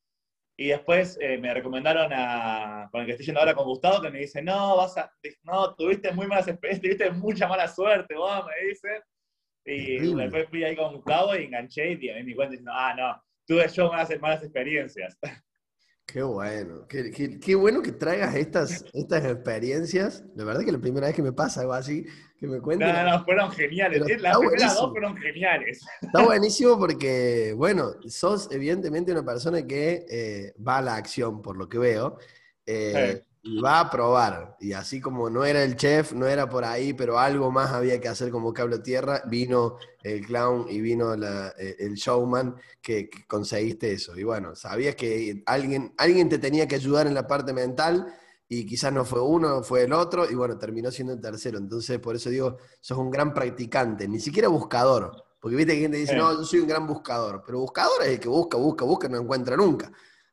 Y 0.56 0.68
después 0.68 1.18
eh, 1.20 1.36
me 1.36 1.52
recomendaron 1.52 2.12
a, 2.12 2.88
con 2.92 3.00
el 3.00 3.06
que 3.06 3.12
estoy 3.12 3.26
yendo 3.26 3.40
ahora 3.40 3.54
con 3.54 3.64
Gustavo, 3.64 4.00
que 4.00 4.10
me 4.10 4.20
dice, 4.20 4.40
no, 4.40 4.76
vas 4.76 4.96
a, 4.96 5.12
no, 5.42 5.74
tuviste 5.74 6.12
muy 6.12 6.28
malas 6.28 6.46
experiencias, 6.46 6.96
tuviste 6.96 7.10
mucha 7.10 7.48
mala 7.48 7.66
suerte, 7.66 8.14
vos, 8.14 8.46
me 8.46 8.68
dice. 8.68 9.02
Y 9.64 10.14
después 10.14 10.48
fui 10.50 10.64
ahí 10.64 10.76
con 10.76 10.94
Gustavo 10.94 11.34
y 11.34 11.44
enganché 11.44 11.92
y 11.92 11.96
me 11.96 12.22
di 12.22 12.34
cuenta 12.34 12.50
diciendo, 12.52 12.72
ah, 12.74 12.94
no, 12.96 13.22
tuve 13.46 13.66
yo 13.68 13.90
malas, 13.90 14.10
malas 14.20 14.42
experiencias. 14.42 15.18
Qué 16.06 16.22
bueno, 16.22 16.86
qué, 16.86 17.40
qué, 17.40 17.54
bueno 17.54 17.80
que 17.80 17.90
traigas 17.90 18.34
estas, 18.36 18.84
estas 18.92 19.24
experiencias. 19.24 20.22
La 20.36 20.44
verdad 20.44 20.62
que 20.62 20.70
la 20.70 20.78
primera 20.78 21.06
vez 21.06 21.16
que 21.16 21.22
me 21.22 21.32
pasa 21.32 21.62
algo 21.62 21.72
así, 21.72 22.04
que 22.38 22.46
me 22.46 22.60
cuenten. 22.60 22.92
No, 22.92 23.10
no, 23.10 23.24
fueron 23.24 23.50
geniales. 23.50 24.00
Las 24.20 24.36
primeras 24.38 24.74
dos 24.76 24.90
fueron 24.90 25.16
geniales. 25.16 25.80
Está 26.02 26.22
buenísimo 26.22 26.78
porque, 26.78 27.54
bueno, 27.56 27.94
sos 28.06 28.48
evidentemente 28.52 29.12
una 29.12 29.24
persona 29.24 29.66
que 29.66 30.04
eh, 30.08 30.54
va 30.56 30.78
a 30.78 30.82
la 30.82 30.96
acción, 30.96 31.40
por 31.40 31.56
lo 31.56 31.68
que 31.70 31.78
veo. 31.78 32.18
Eh, 32.66 33.22
y 33.44 33.60
va 33.60 33.80
a 33.80 33.90
probar. 33.90 34.56
Y 34.58 34.72
así 34.72 35.00
como 35.00 35.28
no 35.28 35.44
era 35.44 35.62
el 35.62 35.76
chef, 35.76 36.14
no 36.14 36.26
era 36.26 36.48
por 36.48 36.64
ahí, 36.64 36.94
pero 36.94 37.18
algo 37.18 37.50
más 37.50 37.72
había 37.72 38.00
que 38.00 38.08
hacer 38.08 38.30
como 38.30 38.54
cable 38.54 38.78
tierra, 38.78 39.22
vino 39.26 39.76
el 40.02 40.24
clown 40.24 40.66
y 40.68 40.80
vino 40.80 41.14
eh, 41.14 41.76
el 41.78 41.94
showman 41.94 42.56
que, 42.80 43.10
conseguiste 43.28 43.92
eso. 43.92 44.18
Y 44.18 44.24
bueno, 44.24 44.56
sabías 44.56 44.94
que 44.96 45.42
alguien, 45.44 45.94
alguien 45.98 46.30
te 46.30 46.38
tenía 46.38 46.66
que 46.66 46.76
ayudar 46.76 47.06
en 47.06 47.12
la 47.12 47.26
parte 47.26 47.52
mental 47.52 48.06
y 48.48 48.64
quizás 48.64 48.92
no 48.94 49.04
fue 49.04 49.20
uno, 49.20 49.62
fue 49.62 49.82
el 49.82 49.92
otro, 49.92 50.30
y 50.30 50.34
bueno, 50.34 50.56
terminó 50.58 50.90
siendo 50.90 51.12
el 51.12 51.20
tercero. 51.20 51.58
Entonces, 51.58 51.98
por 51.98 52.16
eso 52.16 52.30
digo, 52.30 52.56
sos 52.80 52.96
un 52.96 53.10
gran 53.10 53.34
practicante, 53.34 54.08
ni 54.08 54.20
siquiera 54.20 54.48
buscador. 54.48 55.22
Porque 55.38 55.56
viste 55.56 55.74
que 55.74 55.80
gente 55.80 55.98
dice, 55.98 56.16
no, 56.16 56.32
yo 56.32 56.44
soy 56.44 56.60
un 56.60 56.68
gran 56.68 56.86
buscador. 56.86 57.42
Pero 57.44 57.60
buscador 57.60 58.02
es 58.02 58.08
el 58.08 58.20
que 58.20 58.28
busca, 58.28 58.56
busca, 58.56 58.86
busca, 58.86 59.08
no 59.08 59.18
encuentra 59.18 59.54
nunca. 59.54 59.92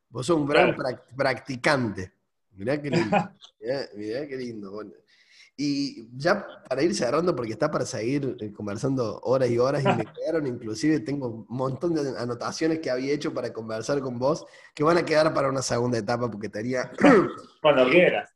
Vos 0.10 0.26
sos 0.26 0.38
un 0.38 0.46
gran 0.46 0.74
practicante. 1.18 2.21
Mirá 2.54 2.82
qué 2.82 2.90
lindo. 2.90 3.18
mirá, 3.96 4.28
qué 4.28 4.38
lindo. 4.38 4.84
y 5.58 6.08
ya 6.18 6.46
para 6.68 6.84
ir 6.84 6.94
cerrando, 6.96 7.36
porque 7.36 7.54
está 7.54 7.70
para 7.70 7.86
seguir 7.86 8.36
eh, 8.40 8.52
conversando 8.52 9.20
horas 9.22 9.50
y 9.50 9.58
horas, 9.58 9.84
y 9.84 9.88
me 9.88 10.06
quedaron 10.14 10.48
inclusive, 10.48 11.00
tengo 11.00 11.28
un 11.28 11.46
montón 11.50 11.94
de 11.94 12.18
anotaciones 12.18 12.80
que 12.80 12.90
había 12.90 13.14
hecho 13.14 13.34
para 13.34 13.54
conversar 13.54 14.00
con 14.02 14.20
vos, 14.20 14.46
que 14.74 14.84
van 14.84 14.98
a 14.98 15.06
quedar 15.06 15.34
para 15.34 15.50
una 15.50 15.62
segunda 15.62 15.98
etapa, 15.98 16.30
porque 16.30 16.50
tenía... 16.50 16.92
Cuando 17.62 17.90
quieras. 17.90 18.30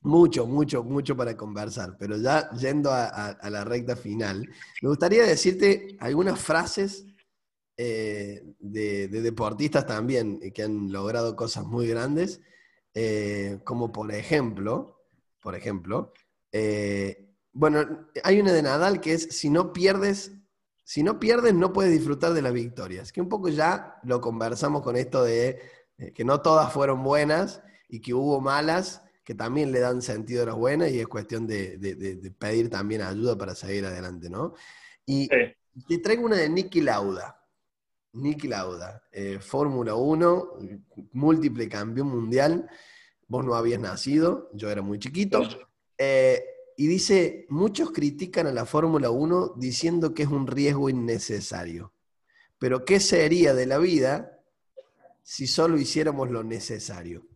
Mucho, 0.00 0.46
mucho, 0.46 0.84
mucho 0.84 1.16
para 1.16 1.36
conversar, 1.36 1.96
pero 1.98 2.16
ya 2.16 2.48
yendo 2.52 2.90
a, 2.92 3.36
la 3.50 3.64
recta 3.64 3.96
final, 3.96 4.48
me 4.80 4.88
gustaría 4.88 5.24
decirte 5.24 5.96
algunas 5.98 6.38
frases 6.38 7.04
eh, 7.76 8.42
de, 8.60 9.08
de, 9.08 9.20
deportistas 9.20 9.86
también 9.86 10.38
que 10.52 10.62
han 10.62 10.92
logrado 10.92 11.34
cosas 11.34 11.64
muy 11.64 11.88
grandes 11.88 12.40
eh, 12.94 13.60
como 13.64 13.92
por 13.92 14.12
ejemplo, 14.12 15.04
por 15.42 15.54
ejemplo, 15.54 16.12
eh, 16.52 17.28
bueno, 17.52 18.08
hay 18.24 18.40
una 18.40 18.52
de 18.52 18.62
Nadal 18.62 19.00
que 19.00 19.14
es 19.14 19.36
si 19.36 19.50
no 19.50 19.72
pierdes, 19.72 20.32
si 20.84 21.02
no 21.02 21.18
pierdes 21.18 21.54
no 21.54 21.72
puedes 21.72 21.92
disfrutar 21.92 22.32
de 22.32 22.42
las 22.42 22.52
victorias, 22.52 23.12
que 23.12 23.20
un 23.20 23.28
poco 23.28 23.48
ya 23.48 23.98
lo 24.04 24.20
conversamos 24.20 24.82
con 24.82 24.96
esto 24.96 25.24
de 25.24 25.60
eh, 25.98 26.12
que 26.12 26.24
no 26.24 26.40
todas 26.40 26.72
fueron 26.72 27.02
buenas 27.02 27.62
y 27.88 28.00
que 28.00 28.14
hubo 28.14 28.40
malas 28.40 29.02
que 29.24 29.34
también 29.34 29.72
le 29.72 29.80
dan 29.80 30.00
sentido 30.00 30.42
a 30.42 30.46
las 30.46 30.54
buenas 30.54 30.90
y 30.90 31.00
es 31.00 31.06
cuestión 31.06 31.46
de, 31.46 32.32
pedir 32.38 32.70
también 32.70 33.02
ayuda 33.02 33.36
para 33.36 33.54
seguir 33.54 33.84
adelante, 33.84 34.30
¿no? 34.30 34.54
Y 35.04 35.28
te 35.28 35.98
traigo 35.98 36.24
una 36.24 36.36
de 36.36 36.48
Nicky 36.48 36.80
Lauda. 36.80 37.38
Nicky 38.18 38.48
Lauda, 38.48 39.02
Fórmula 39.40 39.94
1, 39.94 40.58
múltiple 41.12 41.68
campeón 41.68 42.08
mundial 42.08 42.68
vos 43.28 43.44
no 43.44 43.54
habías 43.54 43.80
nacido, 43.80 44.50
yo 44.54 44.70
era 44.70 44.82
muy 44.82 44.98
chiquito. 44.98 45.42
Eh, 45.96 46.42
y 46.76 46.86
dice, 46.86 47.46
muchos 47.50 47.90
critican 47.90 48.46
a 48.46 48.52
la 48.52 48.64
Fórmula 48.64 49.10
1 49.10 49.54
diciendo 49.56 50.14
que 50.14 50.22
es 50.22 50.28
un 50.28 50.46
riesgo 50.46 50.88
innecesario. 50.88 51.92
Pero 52.58 52.84
¿qué 52.84 52.98
sería 52.98 53.54
de 53.54 53.66
la 53.66 53.78
vida 53.78 54.40
si 55.22 55.46
solo 55.46 55.78
hiciéramos 55.78 56.30
lo 56.30 56.42
necesario? 56.42 57.26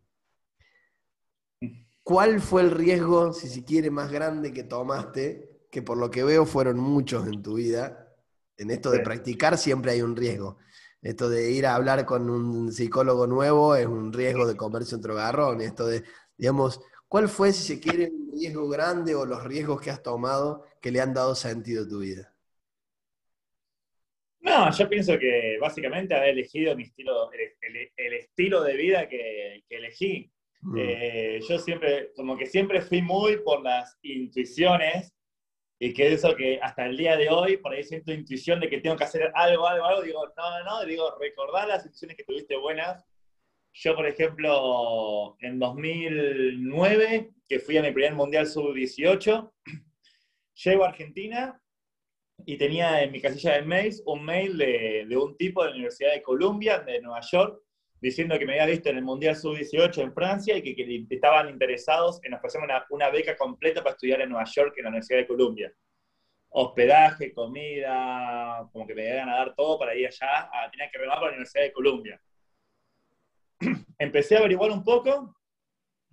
¿Cuál 2.02 2.40
fue 2.40 2.62
el 2.62 2.70
riesgo, 2.72 3.32
si 3.32 3.48
se 3.48 3.64
quiere, 3.64 3.90
más 3.90 4.10
grande 4.10 4.52
que 4.52 4.64
tomaste? 4.64 5.66
Que 5.70 5.82
por 5.82 5.98
lo 5.98 6.10
que 6.10 6.24
veo 6.24 6.46
fueron 6.46 6.78
muchos 6.78 7.26
en 7.26 7.42
tu 7.42 7.54
vida. 7.54 8.08
En 8.56 8.70
esto 8.70 8.90
de 8.90 9.00
practicar 9.00 9.58
siempre 9.58 9.92
hay 9.92 10.02
un 10.02 10.16
riesgo. 10.16 10.58
Esto 11.02 11.28
de 11.28 11.50
ir 11.50 11.66
a 11.66 11.74
hablar 11.74 12.06
con 12.06 12.30
un 12.30 12.70
psicólogo 12.70 13.26
nuevo 13.26 13.74
es 13.74 13.86
un 13.86 14.12
riesgo 14.12 14.46
de 14.46 14.56
comerse 14.56 14.94
otro 14.94 15.16
garrón. 15.16 15.60
Esto 15.60 15.86
de, 15.86 16.04
digamos, 16.38 16.80
¿cuál 17.08 17.28
fue, 17.28 17.52
si 17.52 17.74
se 17.74 17.80
quiere, 17.80 18.08
un 18.08 18.30
riesgo 18.32 18.68
grande 18.68 19.16
o 19.16 19.26
los 19.26 19.42
riesgos 19.42 19.80
que 19.80 19.90
has 19.90 20.00
tomado 20.00 20.64
que 20.80 20.92
le 20.92 21.00
han 21.00 21.12
dado 21.12 21.34
sentido 21.34 21.82
a 21.82 21.88
tu 21.88 21.98
vida? 21.98 22.32
No, 24.40 24.70
yo 24.70 24.88
pienso 24.88 25.18
que 25.18 25.58
básicamente 25.60 26.14
haber 26.14 26.30
elegido 26.30 26.76
mi 26.76 26.84
estilo, 26.84 27.30
el, 27.32 28.12
estilo 28.14 28.62
de 28.62 28.76
vida 28.76 29.08
que, 29.08 29.64
elegí. 29.70 30.30
Mm. 30.60 30.76
Eh, 30.78 31.40
yo 31.48 31.58
siempre, 31.58 32.12
como 32.14 32.36
que 32.36 32.46
siempre 32.46 32.80
fui 32.80 33.02
muy 33.02 33.38
por 33.38 33.60
las 33.62 33.98
intuiciones 34.02 35.12
y 35.84 35.92
que 35.92 36.12
eso 36.12 36.36
que 36.36 36.60
hasta 36.62 36.86
el 36.86 36.96
día 36.96 37.16
de 37.16 37.28
hoy, 37.28 37.56
por 37.56 37.72
ahí 37.72 37.82
siento 37.82 38.12
intuición 38.12 38.60
de 38.60 38.70
que 38.70 38.78
tengo 38.78 38.94
que 38.94 39.02
hacer 39.02 39.32
algo, 39.34 39.66
algo, 39.66 39.84
algo, 39.84 40.02
digo, 40.02 40.32
no, 40.36 40.58
no, 40.60 40.64
no, 40.64 40.84
digo, 40.84 41.12
recordar 41.18 41.66
las 41.66 41.84
intuiciones 41.84 42.16
que 42.16 42.22
tuviste 42.22 42.56
buenas. 42.56 43.04
Yo, 43.72 43.96
por 43.96 44.06
ejemplo, 44.06 45.36
en 45.40 45.58
2009, 45.58 47.32
que 47.48 47.58
fui 47.58 47.78
a 47.78 47.82
mi 47.82 47.90
primer 47.90 48.14
Mundial 48.14 48.46
Sub-18, 48.46 49.52
llego 50.64 50.84
a 50.84 50.88
Argentina 50.90 51.60
y 52.46 52.56
tenía 52.56 53.02
en 53.02 53.10
mi 53.10 53.20
casilla 53.20 53.54
de 53.54 53.62
mails 53.62 54.04
un 54.06 54.24
mail 54.24 54.56
de, 54.56 55.04
de 55.08 55.16
un 55.16 55.36
tipo 55.36 55.64
de 55.64 55.70
la 55.70 55.74
Universidad 55.74 56.12
de 56.12 56.22
Columbia, 56.22 56.78
de 56.78 57.00
Nueva 57.00 57.22
York, 57.22 57.60
diciendo 58.02 58.36
que 58.36 58.44
me 58.44 58.54
había 58.54 58.66
visto 58.66 58.90
en 58.90 58.96
el 58.96 59.04
Mundial 59.04 59.36
Sub-18 59.36 60.02
en 60.02 60.12
Francia 60.12 60.56
y 60.56 60.62
que, 60.62 61.06
estaban 61.08 61.48
interesados 61.48 62.18
en 62.24 62.34
ofrecerme 62.34 62.66
una, 62.90 63.10
beca 63.10 63.36
completa 63.36 63.80
para 63.80 63.94
estudiar 63.94 64.20
en 64.20 64.30
Nueva 64.30 64.44
York, 64.44 64.74
en 64.76 64.82
la 64.82 64.88
Universidad 64.88 65.20
de 65.20 65.26
Columbia. 65.28 65.72
Hospedaje, 66.48 67.32
comida, 67.32 68.68
como 68.72 68.88
que 68.88 68.94
me 68.96 69.08
iban 69.08 69.28
a 69.28 69.36
dar 69.36 69.54
todo 69.54 69.78
para 69.78 69.94
ir 69.94 70.08
allá, 70.08 70.50
a, 70.52 70.68
tenía 70.72 70.90
que 70.90 70.98
remar 70.98 71.18
para 71.18 71.28
la 71.28 71.34
Universidad 71.34 71.62
de 71.62 71.72
Columbia. 71.72 72.20
Empecé 73.98 74.34
a 74.34 74.40
averiguar 74.40 74.72
un 74.72 74.82
poco 74.82 75.36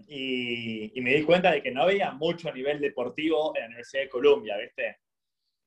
y, 0.07 0.91
y, 0.93 1.01
me 1.01 1.15
di 1.15 1.23
cuenta 1.23 1.51
de 1.51 1.63
que 1.63 1.71
no 1.71 1.81
había 1.81 2.11
mucho 2.11 2.53
nivel 2.53 2.79
deportivo 2.79 3.55
en 3.55 3.61
la 3.61 3.67
Universidad 3.67 4.03
de 4.03 4.09
Columbia, 4.09 4.57
¿viste? 4.57 4.99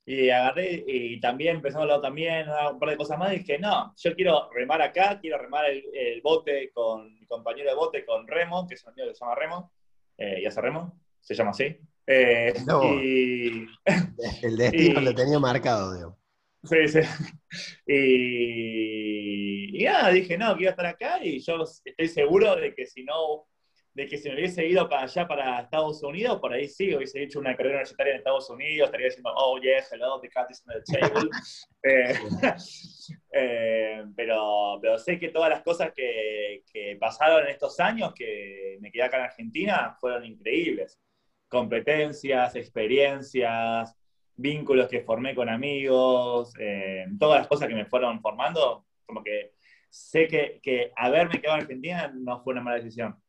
Y 0.05 0.31
agarré, 0.31 0.83
y 0.87 1.21
también 1.21 1.57
empezamos 1.57 1.83
a 1.83 1.95
hablar 1.95 2.01
también 2.01 2.47
un 2.49 2.79
par 2.81 2.91
de 2.91 2.97
cosas 2.97 3.19
más, 3.19 3.33
y 3.33 3.39
dije, 3.39 3.59
no, 3.59 3.95
yo 3.97 4.15
quiero 4.17 4.51
remar 4.51 4.83
acá, 4.83 5.21
quiero 5.21 5.39
remar 5.39 5.67
el, 5.71 6.21
bote 6.23 6.73
con 6.73 7.21
mi 7.21 7.27
compañero 7.27 7.71
de 7.71 7.77
bote, 7.77 8.05
con 8.05 8.27
Remo, 8.27 8.67
que 8.67 8.75
es 8.75 8.85
un 8.85 8.91
amigo 8.91 9.09
que 9.09 9.15
se 9.15 9.21
llama 9.21 9.37
Remo, 9.37 9.73
eh, 10.19 10.41
y 10.43 10.47
hace 10.47 10.61
Remo, 10.61 11.01
se 11.21 11.35
llama 11.35 11.51
así. 11.51 11.77
Eh, 12.07 12.53
y, 12.95 13.67
el 14.47 14.57
destino 14.57 15.01
lo 15.01 15.15
tenía 15.15 15.39
marcado, 15.39 15.95
digo. 15.95 16.19
Sí, 16.65 16.89
sí. 16.89 17.01
Y, 17.87 19.79
y 19.79 19.85
nada, 19.85 20.09
dije, 20.09 20.39
no, 20.39 20.57
quiero 20.57 20.71
estar 20.71 20.87
acá, 20.87 21.23
y 21.23 21.39
yo 21.41 21.63
estoy 21.85 22.09
seguro 22.09 22.57
de 22.57 22.75
que 22.75 22.87
si 22.87 23.05
no 23.05 23.47
de 23.95 24.07
que 24.07 24.17
si 24.17 24.29
me 24.29 24.37
hubiese 24.37 24.67
ido 24.67 24.89
para 24.89 25.03
allá, 25.03 25.29
para 25.29 25.61
Estados 25.61 26.03
Unidos, 26.03 26.41
por 26.41 26.53
ahí 26.53 26.67
sí, 26.67 26.95
hubiese 26.95 27.23
hecho 27.23 27.39
una 27.39 27.55
carrera 27.55 27.77
universitaria 27.77 28.13
en 28.13 28.19
Estados 28.19 28.49
Unidos, 28.49 28.87
estaría 28.87 29.07
diciendo, 29.07 29.33
oh, 29.37 29.59
yes, 29.61 29.93
hello, 29.93 30.19
the 30.21 30.29
cat 30.31 30.51
is 30.51 30.63
on 30.67 30.75
the 30.75 30.99
table. 30.99 31.31
Eh, 31.85 32.15
eh, 33.33 34.05
pero, 34.15 34.79
pero 34.81 34.97
sé 34.97 35.19
que 35.19 35.31
todas 35.31 35.51
las 35.51 35.65
cosas 35.65 35.93
que, 35.93 36.63
que, 36.73 36.97
pasaron 37.01 37.43
en 37.43 37.51
estos 37.51 37.81
años, 37.81 38.15
que 38.15 38.79
me 38.81 38.93
quedé 38.93 39.03
acá 39.03 39.17
en 39.17 39.25
Argentina, 39.25 39.97
fueron 39.99 40.25
increíbles. 40.25 41.01
Competencias, 41.49 42.55
experiencias, 42.55 43.97
vínculos 44.37 44.89
que 44.89 45.03
formé 45.03 45.35
con 45.35 45.49
amigos, 45.49 46.55
eh, 46.61 47.05
todas 47.19 47.41
las 47.41 47.49
cosas 47.49 47.67
que 47.67 47.75
me 47.75 47.85
fueron 47.85 48.21
formando, 48.21 48.87
como 49.05 49.25
que 49.25 49.55
sé 49.91 50.29
que, 50.29 50.61
que 50.63 50.93
haberme 50.95 51.41
quedado 51.41 51.59
en 51.59 51.63
Argentina 51.65 52.13
no 52.15 52.43
fue 52.45 52.53
una 52.53 52.63
mala 52.63 52.77
decisión. 52.77 53.21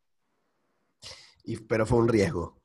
Y, 1.43 1.57
pero 1.57 1.85
fue 1.85 1.99
un 1.99 2.07
riesgo. 2.07 2.61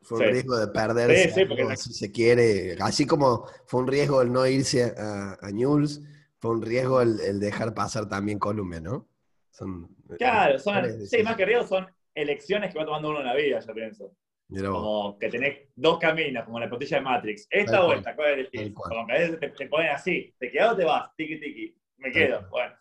Fue 0.00 0.18
un 0.18 0.32
riesgo 0.32 0.56
de 0.56 0.68
perderse, 0.68 1.46
si 1.76 1.92
se 1.92 2.10
quiere. 2.10 2.76
Así 2.80 3.06
como 3.06 3.46
fue 3.66 3.80
un 3.80 3.88
riesgo 3.88 4.22
el 4.22 4.32
no 4.32 4.46
irse 4.46 4.84
a, 4.84 5.36
a 5.40 5.50
Newell's, 5.50 6.00
fue 6.38 6.52
un 6.52 6.62
riesgo 6.62 7.00
el, 7.02 7.40
dejar 7.40 7.74
pasar 7.74 8.08
también 8.08 8.38
Columbia, 8.38 8.80
¿no? 8.80 9.08
Son, 9.50 9.88
eh, 10.10 10.16
claro, 10.18 10.58
son, 10.58 11.06
sí, 11.06 11.22
más 11.22 11.36
que 11.36 11.44
riesgo 11.44 11.66
son 11.66 11.86
elecciones 12.14 12.72
que 12.72 12.78
va 12.78 12.84
tomando 12.84 13.10
uno 13.10 13.20
en 13.20 13.26
la 13.26 13.34
vida, 13.34 13.60
yo 13.60 13.74
pienso. 13.74 14.12
Como 14.48 15.18
que 15.18 15.28
tenés 15.28 15.68
dos 15.76 15.98
caminos, 15.98 16.44
como 16.44 16.58
la 16.58 16.70
potilla 16.70 16.98
de 16.98 17.02
Matrix. 17.02 17.46
Esta 17.50 17.84
vuelta, 17.84 18.16
¿cuál 18.16 18.48
es 18.50 18.72
Como 18.72 19.06
que 19.06 19.12
a 19.12 19.18
veces 19.18 19.38
te, 19.40 19.68
ponen 19.68 19.90
así, 19.90 20.34
te 20.38 20.50
quedas 20.50 20.72
o 20.72 20.76
te 20.76 20.84
vas, 20.84 21.14
tiki 21.16 21.38
tiki. 21.38 21.76
Me 21.98 22.10
quedo, 22.10 22.48
bueno. 22.48 22.74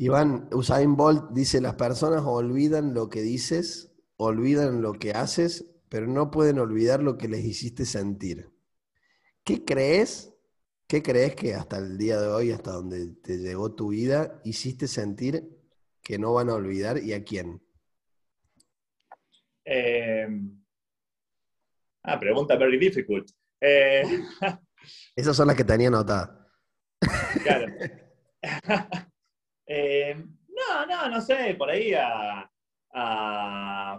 Iván, 0.00 0.48
Usain 0.52 0.94
Bolt 0.96 1.32
dice, 1.32 1.60
las 1.60 1.74
personas 1.74 2.22
olvidan 2.24 2.94
lo 2.94 3.08
que 3.08 3.20
dices, 3.20 3.92
olvidan 4.16 4.80
lo 4.80 4.92
que 4.92 5.10
haces, 5.10 5.66
pero 5.88 6.06
no 6.06 6.30
pueden 6.30 6.60
olvidar 6.60 7.02
lo 7.02 7.18
que 7.18 7.26
les 7.26 7.44
hiciste 7.44 7.84
sentir. 7.84 8.48
¿Qué 9.42 9.64
crees? 9.64 10.32
¿Qué 10.86 11.02
crees 11.02 11.34
que 11.34 11.54
hasta 11.54 11.78
el 11.78 11.98
día 11.98 12.20
de 12.20 12.28
hoy, 12.28 12.52
hasta 12.52 12.70
donde 12.70 13.08
te 13.24 13.38
llegó 13.38 13.74
tu 13.74 13.88
vida, 13.88 14.40
hiciste 14.44 14.86
sentir 14.86 15.48
que 16.00 16.16
no 16.16 16.32
van 16.32 16.50
a 16.50 16.54
olvidar 16.54 17.02
y 17.02 17.12
a 17.12 17.24
quién? 17.24 17.60
Eh, 19.64 20.28
ah, 22.04 22.20
pregunta 22.20 22.56
very 22.56 22.78
difficult. 22.78 23.28
Eh, 23.60 24.04
Esas 25.16 25.36
son 25.36 25.48
las 25.48 25.56
que 25.56 25.64
tenía 25.64 25.88
anotadas. 25.88 26.30
Claro. 27.42 27.66
Eh, 29.68 30.16
no, 30.16 30.86
no, 30.86 31.08
no 31.10 31.20
sé, 31.20 31.54
por 31.54 31.70
ahí 31.70 31.92
a, 31.94 32.50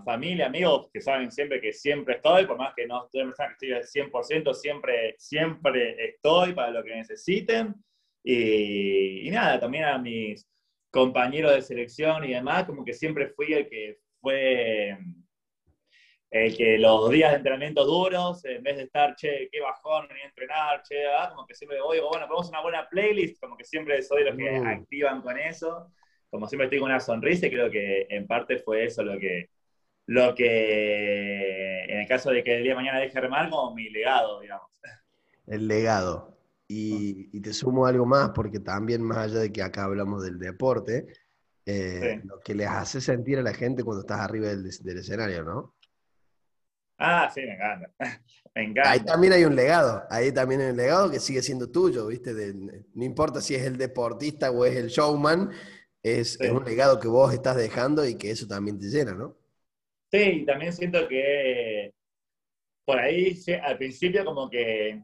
familia, 0.03 0.47
amigos 0.47 0.89
que 0.91 0.99
saben 0.99 1.31
siempre 1.31 1.61
que 1.61 1.71
siempre 1.71 2.15
estoy, 2.15 2.45
por 2.45 2.57
más 2.57 2.73
que 2.75 2.87
no 2.87 3.05
estoy, 3.05 3.23
que 3.23 3.67
estoy 3.77 4.01
al 4.01 4.11
100%, 4.11 4.53
siempre, 4.53 5.15
siempre 5.17 6.05
estoy 6.09 6.53
para 6.53 6.71
lo 6.71 6.83
que 6.83 6.95
necesiten. 6.95 7.75
Y, 8.23 9.27
y, 9.27 9.31
nada, 9.31 9.59
también 9.59 9.85
a 9.85 9.97
mis 9.99 10.45
compañeros 10.91 11.53
de 11.53 11.61
selección 11.61 12.25
y 12.25 12.33
demás, 12.33 12.65
como 12.65 12.83
que 12.83 12.93
siempre 12.93 13.27
fui 13.27 13.53
el 13.53 13.69
que 13.69 13.99
fue 14.19 14.97
el 16.31 16.55
que 16.55 16.77
los 16.77 17.09
días 17.09 17.31
de 17.31 17.37
entrenamiento 17.37 17.85
duros, 17.85 18.45
en 18.45 18.61
vez 18.61 18.77
de 18.77 18.83
estar, 18.83 19.15
che, 19.15 19.49
qué 19.51 19.59
bajón, 19.61 20.07
ni 20.13 20.21
entrenar, 20.21 20.83
che, 20.83 21.07
ah, 21.07 21.29
como 21.29 21.45
que 21.47 21.55
siempre 21.55 21.81
voy, 21.81 21.99
bueno, 21.99 22.27
ponemos 22.27 22.49
una 22.49 22.61
buena 22.61 22.87
playlist, 22.87 23.41
como 23.41 23.57
que 23.57 23.63
siempre 23.63 24.01
soy 24.03 24.23
los 24.23 24.35
que 24.37 24.59
mm. 24.59 24.67
activan 24.67 25.21
con 25.21 25.39
eso, 25.39 25.91
como 26.29 26.47
siempre 26.47 26.65
estoy 26.65 26.79
con 26.79 26.89
una 26.89 26.99
sonrisa 26.99 27.47
y 27.47 27.51
creo 27.51 27.71
que 27.71 28.05
en 28.09 28.27
parte 28.27 28.59
fue 28.59 28.85
eso 28.85 29.03
lo 29.03 29.17
que, 29.17 29.49
lo 30.05 30.35
que 30.35 31.83
en 31.85 31.99
el 32.01 32.07
caso 32.07 32.29
de 32.29 32.43
que 32.43 32.57
el 32.57 32.63
día 32.63 32.73
de 32.73 32.77
mañana 32.77 32.99
deje 32.99 33.19
remar, 33.19 33.49
como 33.49 33.73
mi 33.73 33.89
legado, 33.89 34.39
digamos. 34.39 34.67
El 35.47 35.67
legado. 35.67 36.37
Y, 36.67 37.35
y, 37.35 37.41
te 37.41 37.51
sumo 37.51 37.87
algo 37.87 38.05
más, 38.05 38.29
porque 38.29 38.59
también 38.59 39.01
más 39.01 39.17
allá 39.17 39.39
de 39.39 39.51
que 39.51 39.63
acá 39.63 39.85
hablamos 39.85 40.21
del 40.21 40.37
deporte, 40.37 41.07
eh, 41.65 42.21
lo 42.23 42.39
que 42.39 42.53
les 42.53 42.67
hace 42.67 43.01
sentir 43.01 43.39
a 43.39 43.41
la 43.41 43.55
gente 43.55 43.83
cuando 43.83 44.01
estás 44.01 44.19
arriba 44.19 44.49
del, 44.49 44.69
del 44.69 44.97
escenario, 44.99 45.43
¿no? 45.43 45.73
Ah, 46.99 47.31
sí, 47.33 47.41
me 47.41 47.53
encanta. 47.53 47.91
me 48.55 48.63
encanta. 48.63 48.91
Ahí 48.91 48.99
también 48.99 49.33
hay 49.33 49.45
un 49.45 49.55
legado, 49.55 50.03
ahí 50.09 50.31
también 50.33 50.61
hay 50.61 50.71
un 50.71 50.77
legado 50.77 51.09
que 51.09 51.19
sigue 51.19 51.41
siendo 51.41 51.71
tuyo, 51.71 52.07
¿viste? 52.07 52.31
no 52.53 53.03
importa 53.05 53.39
si 53.39 53.55
es 53.55 53.63
el 53.63 53.77
deportista 53.77 54.51
o 54.51 54.65
es 54.65 54.75
el 54.75 54.87
showman, 54.89 55.49
es, 56.03 56.37
un 56.39 56.63
legado 56.65 56.99
que 56.99 57.07
vos 57.07 57.33
estás 57.33 57.55
dejando 57.55 58.05
y 58.05 58.17
que 58.17 58.31
eso 58.31 58.47
también 58.47 58.77
te 58.77 58.87
llena, 58.87 59.13
¿no? 59.13 59.37
Sí, 60.11 60.43
también 60.45 60.73
siento 60.73 61.07
que 61.07 61.93
por 62.85 62.99
ahí, 62.99 63.39
al 63.61 63.77
principio 63.77 64.25
como 64.25 64.49
que, 64.49 65.03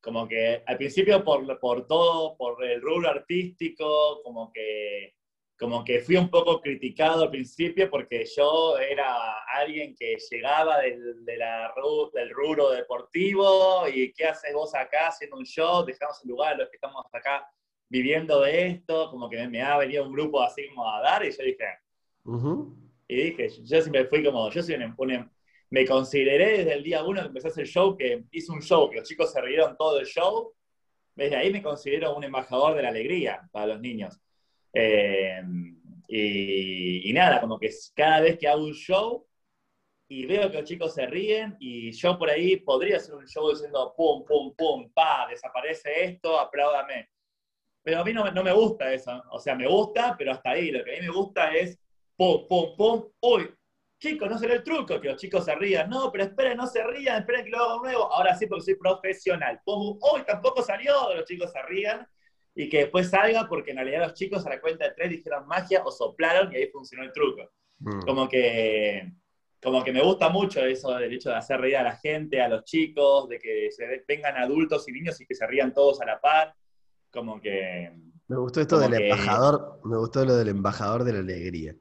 como 0.00 0.28
que 0.28 0.62
al 0.64 0.76
principio 0.76 1.24
por, 1.24 1.58
por 1.58 1.86
todo, 1.86 2.36
por 2.36 2.64
el 2.64 2.80
rubro 2.80 3.10
artístico, 3.10 4.22
como 4.22 4.52
que 4.52 5.14
como 5.58 5.84
que 5.84 6.00
fui 6.00 6.16
un 6.16 6.28
poco 6.28 6.60
criticado 6.60 7.24
al 7.24 7.30
principio 7.30 7.88
porque 7.88 8.24
yo 8.36 8.76
era 8.78 9.38
alguien 9.44 9.94
que 9.94 10.16
llegaba 10.30 10.80
del, 10.80 11.24
de 11.24 11.36
la, 11.36 11.72
del 12.12 12.30
rubro 12.30 12.70
deportivo 12.70 13.86
y 13.88 14.12
¿qué 14.12 14.26
haces 14.26 14.52
vos 14.52 14.74
acá 14.74 15.08
haciendo 15.08 15.36
un 15.36 15.44
show? 15.44 15.84
Dejamos 15.84 16.20
el 16.22 16.30
lugar 16.30 16.54
a 16.54 16.58
los 16.58 16.70
que 16.70 16.76
estamos 16.76 17.04
acá 17.12 17.48
viviendo 17.88 18.40
de 18.40 18.66
esto, 18.66 19.10
como 19.10 19.28
que 19.28 19.46
me 19.46 19.62
ha 19.62 19.76
venido 19.76 20.04
un 20.04 20.12
grupo 20.12 20.42
así 20.42 20.68
como 20.68 20.90
a 20.90 21.00
dar 21.00 21.24
y 21.24 21.30
yo 21.30 21.44
dije, 21.44 21.64
y 23.06 23.14
dije, 23.16 23.48
yo 23.48 23.80
siempre 23.80 24.06
fui 24.06 24.24
como, 24.24 24.50
yo 24.50 24.62
soy 24.62 24.74
un, 24.74 25.30
me 25.70 25.86
consideré 25.86 26.58
desde 26.58 26.72
el 26.72 26.82
día 26.82 27.04
uno 27.04 27.20
que 27.20 27.28
empecé 27.28 27.48
a 27.48 27.50
hacer 27.50 27.66
show, 27.66 27.96
que 27.96 28.24
hice 28.32 28.50
un 28.50 28.62
show, 28.62 28.90
que 28.90 28.96
los 28.96 29.08
chicos 29.08 29.32
se 29.32 29.40
rieron 29.40 29.76
todo 29.76 30.00
el 30.00 30.06
show, 30.06 30.52
desde 31.14 31.36
ahí 31.36 31.52
me 31.52 31.62
considero 31.62 32.16
un 32.16 32.24
embajador 32.24 32.74
de 32.74 32.82
la 32.82 32.88
alegría 32.88 33.48
para 33.52 33.66
los 33.66 33.80
niños. 33.80 34.20
Eh, 34.74 35.40
y, 36.08 37.12
nada, 37.12 37.40
como 37.40 37.58
que 37.58 37.70
cada 37.94 38.20
vez 38.20 38.38
que 38.38 38.48
hago 38.48 38.64
un 38.64 38.74
show 38.74 39.26
y 40.08 40.26
veo 40.26 40.50
que 40.50 40.58
los 40.58 40.68
chicos 40.68 40.94
se 40.94 41.06
ríen 41.06 41.56
y 41.58 41.92
yo 41.92 42.18
por 42.18 42.28
ahí 42.28 42.56
podría 42.56 42.98
hacer 42.98 43.14
un 43.14 43.26
show 43.26 43.50
diciendo 43.50 43.94
pum, 43.96 44.24
pum, 44.24 44.54
pum, 44.56 44.92
pa, 44.92 45.26
desaparece 45.30 46.04
esto, 46.04 46.38
apláudame. 46.38 47.08
Pero 47.82 48.00
a 48.00 48.04
mí 48.04 48.12
no, 48.12 48.30
no 48.30 48.42
me 48.42 48.52
gusta 48.52 48.92
eso. 48.92 49.22
O 49.30 49.38
sea, 49.38 49.54
me 49.54 49.66
gusta, 49.66 50.14
pero 50.18 50.32
hasta 50.32 50.50
ahí. 50.50 50.70
Lo 50.70 50.84
que 50.84 50.96
a 50.96 51.00
mí 51.00 51.06
me 51.06 51.12
gusta 51.12 51.54
es 51.54 51.78
pum, 52.16 52.46
pum, 52.48 52.76
pum, 52.76 53.10
uy, 53.20 53.50
chicos, 53.98 54.28
no 54.30 54.38
será 54.38 54.54
el 54.54 54.64
truco, 54.64 55.00
que 55.00 55.08
los 55.08 55.20
chicos 55.20 55.44
se 55.44 55.54
rían. 55.54 55.90
No, 55.90 56.10
pero 56.12 56.24
esperen, 56.24 56.56
no 56.56 56.66
se 56.66 56.82
rían, 56.84 57.20
esperen 57.20 57.44
que 57.44 57.50
lo 57.50 57.58
haga 57.58 57.76
nuevo. 57.76 58.12
Ahora 58.12 58.34
sí, 58.36 58.46
porque 58.46 58.64
soy 58.64 58.74
profesional. 58.76 59.60
Pum, 59.64 59.98
uy, 60.00 60.22
tampoco 60.26 60.62
salió, 60.62 61.14
los 61.14 61.24
chicos 61.24 61.52
se 61.52 61.62
rían 61.62 62.06
y 62.54 62.68
que 62.68 62.78
después 62.78 63.10
salga 63.10 63.48
porque 63.48 63.72
en 63.72 63.78
realidad 63.78 64.04
los 64.04 64.14
chicos 64.14 64.46
a 64.46 64.50
la 64.50 64.60
cuenta 64.60 64.84
de 64.84 64.94
tres 64.94 65.10
dijeron 65.10 65.46
magia 65.46 65.82
o 65.84 65.90
soplaron 65.90 66.52
y 66.52 66.56
ahí 66.56 66.66
funcionó 66.68 67.04
el 67.04 67.12
truco. 67.12 67.50
Mm. 67.80 68.00
Como 68.02 68.28
que 68.28 69.12
como 69.64 69.82
que 69.82 69.94
me 69.94 70.02
gusta 70.02 70.28
mucho 70.28 70.60
eso 70.60 70.94
del 70.94 71.14
hecho 71.14 71.30
de 71.30 71.36
hacer 71.36 71.58
reír 71.58 71.78
a 71.78 71.82
la 71.82 71.96
gente, 71.96 72.42
a 72.42 72.48
los 72.48 72.64
chicos, 72.64 73.30
de 73.30 73.38
que 73.38 73.70
se 73.70 74.04
vengan 74.06 74.36
adultos 74.36 74.86
y 74.88 74.92
niños 74.92 75.18
y 75.22 75.26
que 75.26 75.34
se 75.34 75.46
rían 75.46 75.72
todos 75.72 76.02
a 76.02 76.04
la 76.04 76.20
par. 76.20 76.54
Como 77.10 77.40
que. 77.40 77.90
Me 78.28 78.36
gustó 78.36 78.60
esto 78.60 78.78
del 78.78 78.92
embajador, 78.92 79.80
me 79.84 79.96
gustó 79.96 80.22
lo 80.26 80.36
del 80.36 80.48
embajador 80.48 81.04
de 81.04 81.14
la 81.14 81.20
alegría. 81.20 81.74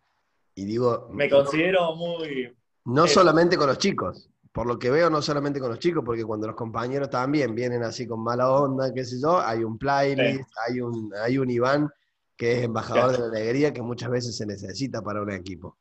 Y 0.56 0.64
digo. 0.64 1.10
Me 1.12 1.30
considero 1.30 1.94
muy. 1.96 2.56
No 2.86 3.06
solamente 3.06 3.58
con 3.58 3.68
los 3.68 3.78
chicos, 3.78 4.30
por 4.54 4.68
lo 4.68 4.78
que 4.78 4.92
veo, 4.92 5.10
no 5.10 5.20
solamente 5.22 5.60
con 5.60 5.70
los 5.70 5.80
chicos, 5.80 6.04
porque 6.06 6.24
cuando 6.24 6.46
los 6.46 6.56
compañeros 6.56 7.10
también 7.10 7.56
vienen 7.56 7.82
así 7.82 8.08
con 8.08 8.24
mala 8.24 8.52
onda, 8.52 8.94
qué 8.94 9.04
sé 9.04 9.20
yo, 9.20 9.42
hay 9.42 9.64
un 9.64 9.80
playlist, 9.80 10.48
hay, 10.68 10.80
un, 10.80 11.12
hay 11.22 11.40
un 11.40 11.50
Iván 11.50 11.90
que 12.38 12.60
es 12.60 12.64
embajador 12.64 13.14
de 13.14 13.20
la 13.20 13.26
alegría 13.28 13.74
que 13.74 13.82
muchas 13.82 14.12
veces 14.12 14.38
se 14.38 14.46
necesita 14.46 15.02
para 15.02 15.24
un 15.24 15.32
equipo. 15.32 15.80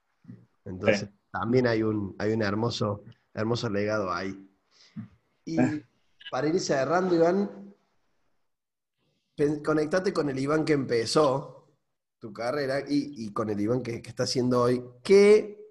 Entonces, 0.65 1.11
también 1.31 1.67
hay 1.67 1.83
un, 1.83 2.17
hay 2.19 2.33
un 2.33 2.41
hermoso, 2.41 3.05
hermoso 3.35 3.69
legado 3.69 4.11
ahí. 4.11 4.51
Y 5.45 5.59
para 6.31 6.49
ir 6.49 6.59
cerrando, 6.59 7.15
Iván, 7.15 7.75
conectate 9.63 10.15
con 10.15 10.31
el 10.31 10.39
Iván 10.39 10.65
que 10.65 10.73
empezó 10.73 11.69
tu 12.19 12.33
carrera 12.33 12.81
y, 12.81 13.27
y 13.27 13.33
con 13.35 13.51
el 13.51 13.61
Iván 13.61 13.83
que, 13.83 14.01
que 14.01 14.09
está 14.09 14.23
haciendo 14.23 14.63
hoy. 14.63 14.83
¿Qué 15.03 15.62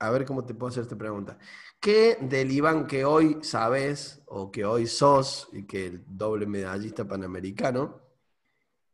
a 0.00 0.10
ver 0.10 0.24
cómo 0.24 0.44
te 0.44 0.54
puedo 0.54 0.70
hacer 0.70 0.82
esta 0.82 0.96
pregunta. 0.96 1.38
¿Qué 1.78 2.16
del 2.20 2.50
Iván 2.50 2.86
que 2.86 3.04
hoy 3.04 3.38
sabes 3.42 4.22
o 4.26 4.50
que 4.50 4.64
hoy 4.64 4.86
sos 4.86 5.48
y 5.52 5.66
que 5.66 5.86
el 5.86 6.04
doble 6.06 6.46
medallista 6.46 7.06
panamericano, 7.06 8.00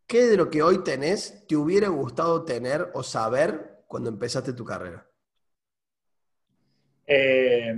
qué 0.07 0.27
de 0.27 0.37
lo 0.37 0.51
que 0.51 0.63
hoy 0.63 0.83
tenés 0.83 1.47
te 1.47 1.57
hubiera 1.57 1.89
gustado 1.89 2.45
tener 2.45 2.91
o 2.95 3.03
saber 3.03 3.85
cuando 3.87 4.11
empezaste 4.11 4.53
tu 4.53 4.65
carrera? 4.65 5.09
Eh, 7.07 7.73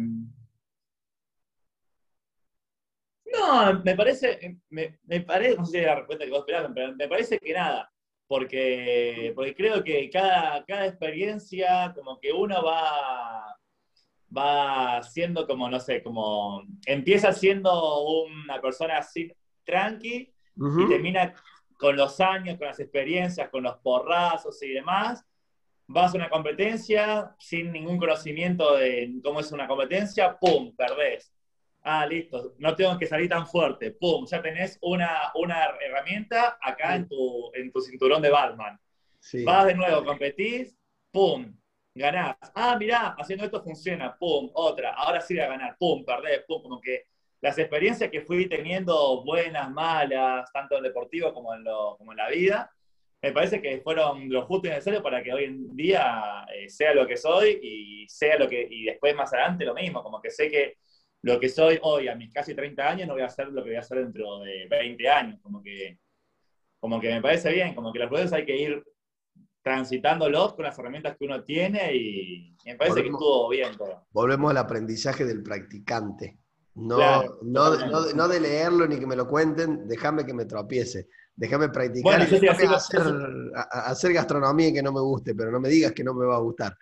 no, 3.30 3.82
me 3.84 3.94
parece, 3.94 4.58
me, 4.70 5.20
parece, 5.20 5.56
no 5.56 5.66
sé 5.66 5.80
si 5.80 5.84
la 5.84 5.96
respuesta 5.96 6.24
que 6.24 6.30
vos 6.30 6.40
esperabas, 6.40 6.72
pero 6.74 6.96
me 6.96 7.08
parece 7.08 7.38
que 7.38 7.52
nada 7.52 7.92
porque, 8.28 9.32
porque 9.34 9.54
creo 9.54 9.82
que 9.82 10.08
cada, 10.10 10.62
cada 10.64 10.86
experiencia, 10.86 11.92
como 11.96 12.20
que 12.20 12.30
uno 12.30 12.62
va, 12.62 13.56
va 14.36 15.02
siendo 15.02 15.46
como, 15.46 15.68
no 15.68 15.80
sé, 15.80 16.02
como 16.02 16.62
empieza 16.84 17.32
siendo 17.32 18.02
una 18.02 18.60
persona 18.60 18.98
así 18.98 19.32
tranqui 19.64 20.30
y 20.56 20.88
termina 20.88 21.34
con 21.78 21.96
los 21.96 22.20
años, 22.20 22.58
con 22.58 22.66
las 22.66 22.80
experiencias, 22.80 23.48
con 23.48 23.62
los 23.62 23.76
porrazos 23.78 24.62
y 24.62 24.68
demás. 24.68 25.24
Vas 25.86 26.12
a 26.12 26.18
una 26.18 26.28
competencia 26.28 27.34
sin 27.38 27.72
ningún 27.72 27.96
conocimiento 27.96 28.76
de 28.76 29.14
cómo 29.24 29.40
es 29.40 29.50
una 29.52 29.66
competencia, 29.66 30.36
¡pum! 30.38 30.74
Perdés. 30.76 31.32
Ah, 31.82 32.06
listo, 32.06 32.54
no 32.58 32.74
tengo 32.74 32.98
que 32.98 33.06
salir 33.06 33.28
tan 33.28 33.46
fuerte. 33.46 33.92
Pum, 33.92 34.26
ya 34.26 34.42
tenés 34.42 34.78
una, 34.82 35.32
una 35.34 35.66
herramienta 35.80 36.58
acá 36.60 36.96
en, 36.96 37.08
tu, 37.08 37.50
en 37.54 37.72
tu 37.72 37.80
cinturón 37.80 38.20
de 38.20 38.30
Batman. 38.30 38.78
Vas 39.44 39.66
de 39.66 39.74
nuevo, 39.74 40.04
competís, 40.04 40.76
pum, 41.10 41.56
ganás. 41.94 42.36
Ah, 42.54 42.76
mirá, 42.78 43.14
haciendo 43.18 43.44
esto 43.44 43.62
funciona, 43.62 44.16
pum, 44.16 44.50
otra. 44.54 44.92
Ahora 44.94 45.20
sí 45.20 45.34
voy 45.34 45.44
a 45.44 45.48
ganar, 45.48 45.76
pum, 45.78 46.04
perdés, 46.04 46.44
pum. 46.46 46.62
Como 46.62 46.80
que 46.80 47.04
las 47.40 47.58
experiencias 47.58 48.10
que 48.10 48.22
fui 48.22 48.48
teniendo, 48.48 49.24
buenas, 49.24 49.70
malas, 49.70 50.50
tanto 50.52 50.76
en 50.76 50.82
deportivo 50.82 51.32
como 51.32 51.54
en, 51.54 51.64
lo, 51.64 51.96
como 51.96 52.12
en 52.12 52.18
la 52.18 52.28
vida, 52.28 52.70
me 53.22 53.32
parece 53.32 53.60
que 53.60 53.80
fueron 53.80 54.28
lo 54.30 54.46
justo 54.46 54.68
y 54.68 54.70
necesario 54.70 55.02
para 55.02 55.22
que 55.22 55.32
hoy 55.32 55.44
en 55.44 55.74
día 55.74 56.46
eh, 56.54 56.68
sea 56.68 56.94
lo 56.94 57.06
que 57.06 57.16
soy 57.16 57.58
y 57.62 58.08
sea 58.08 58.38
lo 58.38 58.48
que, 58.48 58.66
y 58.70 58.84
después 58.84 59.14
más 59.14 59.32
adelante 59.32 59.64
lo 59.64 59.74
mismo, 59.74 60.02
como 60.02 60.20
que 60.20 60.30
sé 60.30 60.48
que 60.48 60.78
lo 61.22 61.40
que 61.40 61.48
soy 61.48 61.78
hoy 61.82 62.08
a 62.08 62.14
mis 62.14 62.32
casi 62.32 62.54
30 62.54 62.88
años 62.88 63.08
no 63.08 63.14
voy 63.14 63.22
a 63.22 63.28
ser 63.28 63.48
lo 63.48 63.62
que 63.62 63.70
voy 63.70 63.76
a 63.76 63.80
hacer 63.80 63.98
dentro 63.98 64.40
de 64.40 64.66
20 64.68 65.08
años, 65.08 65.40
como 65.42 65.62
que, 65.62 65.98
como 66.78 67.00
que 67.00 67.10
me 67.10 67.22
parece 67.22 67.52
bien, 67.52 67.74
como 67.74 67.92
que 67.92 67.98
los 67.98 68.08
procesos 68.08 68.34
hay 68.34 68.46
que 68.46 68.56
ir 68.56 68.84
transitándolos 69.62 70.54
con 70.54 70.64
las 70.64 70.78
herramientas 70.78 71.16
que 71.18 71.26
uno 71.26 71.42
tiene 71.44 71.94
y 71.94 72.56
me 72.64 72.76
parece 72.76 73.02
que 73.02 73.08
estuvo 73.08 73.48
bien 73.48 73.76
todo. 73.76 74.06
Volvemos 74.10 74.50
al 74.50 74.56
aprendizaje 74.58 75.24
del 75.24 75.42
practicante. 75.42 76.38
No, 76.74 77.24
no, 77.42 77.76
no, 78.14 78.28
de 78.28 78.40
leerlo 78.40 78.86
ni 78.86 79.00
que 79.00 79.06
me 79.06 79.16
lo 79.16 79.26
cuenten, 79.26 79.88
déjame 79.88 80.24
que 80.24 80.32
me 80.32 80.44
tropiece. 80.44 81.08
Déjame 81.34 81.68
practicar 81.68 82.20
y 82.20 82.56
hacer, 82.56 84.12
gastronomía 84.12 84.72
que 84.72 84.82
no 84.82 84.92
me 84.92 85.00
guste, 85.00 85.34
pero 85.34 85.50
no 85.50 85.60
me 85.60 85.68
digas 85.68 85.92
que 85.92 86.04
no 86.04 86.14
me 86.14 86.24
va 86.24 86.36
a 86.36 86.40
gustar. 86.40 86.76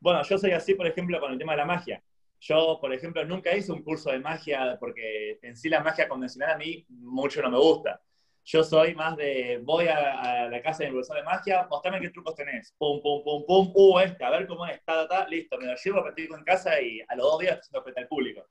Bueno, 0.00 0.22
yo 0.22 0.38
soy 0.38 0.52
así, 0.52 0.74
por 0.74 0.86
ejemplo, 0.86 1.20
con 1.20 1.32
el 1.32 1.38
tema 1.38 1.52
de 1.52 1.58
la 1.58 1.66
magia. 1.66 2.02
Yo, 2.48 2.78
por 2.80 2.92
ejemplo, 2.92 3.24
nunca 3.24 3.54
hice 3.56 3.72
un 3.72 3.82
curso 3.82 4.10
de 4.10 4.20
magia 4.20 4.76
porque 4.78 5.38
en 5.42 5.56
sí 5.56 5.68
la 5.68 5.80
magia 5.80 6.08
convencional 6.08 6.50
a 6.54 6.58
mí 6.58 6.84
mucho 6.88 7.42
no 7.42 7.50
me 7.50 7.58
gusta. 7.58 8.00
Yo 8.44 8.62
soy 8.62 8.94
más 8.94 9.16
de, 9.16 9.60
voy 9.64 9.88
a, 9.88 10.48
la 10.48 10.62
casa 10.62 10.84
del 10.84 10.92
profesor 10.92 11.16
de 11.16 11.24
magia, 11.24 11.66
mostrame 11.68 12.00
qué 12.00 12.10
trucos 12.10 12.36
tenés. 12.36 12.72
Pum, 12.78 13.00
pum, 13.02 13.24
pum, 13.24 13.44
pum, 13.44 13.72
uh, 13.74 13.98
este, 13.98 14.24
a 14.24 14.30
ver 14.30 14.46
cómo 14.46 14.64
es, 14.66 14.84
ta, 14.84 15.08
ta, 15.08 15.26
listo, 15.26 15.58
me 15.58 15.66
lo 15.66 15.74
llevo, 15.74 16.02
practico 16.02 16.36
en 16.36 16.44
casa 16.44 16.80
y 16.80 17.00
a 17.08 17.16
los 17.16 17.26
dos 17.26 17.40
días 17.40 17.58
estoy 17.60 17.82
frente 17.82 18.00
al 18.00 18.08
público 18.08 18.46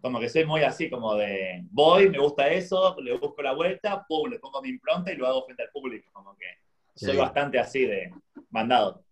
como 0.00 0.20
que 0.20 0.28
soy 0.28 0.44
muy 0.44 0.62
así, 0.62 0.88
como 0.88 1.14
de 1.16 1.64
voy, 1.70 2.08
me 2.08 2.18
gusta 2.18 2.48
eso, 2.48 2.96
le 3.00 3.16
busco 3.16 3.42
la 3.42 3.52
vuelta, 3.52 4.04
pum, 4.06 4.30
le 4.30 4.38
pongo 4.38 4.62
mi 4.62 4.68
impronta 4.68 5.12
y 5.12 5.16
lo 5.16 5.26
hago 5.26 5.44
frente 5.44 5.64
al 5.64 5.70
público. 5.70 6.08
Como 6.12 6.36
que 6.36 6.46
soy 6.94 7.16
bastante 7.16 7.58
así 7.58 7.84
de 7.84 8.12
mandado. 8.50 9.04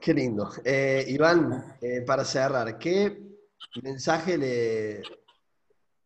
Qué 0.00 0.14
lindo. 0.14 0.50
Eh, 0.64 1.04
Iván, 1.08 1.76
eh, 1.80 2.00
para 2.00 2.24
cerrar, 2.24 2.78
¿qué 2.78 3.22
mensaje 3.82 4.38
le, 4.38 5.02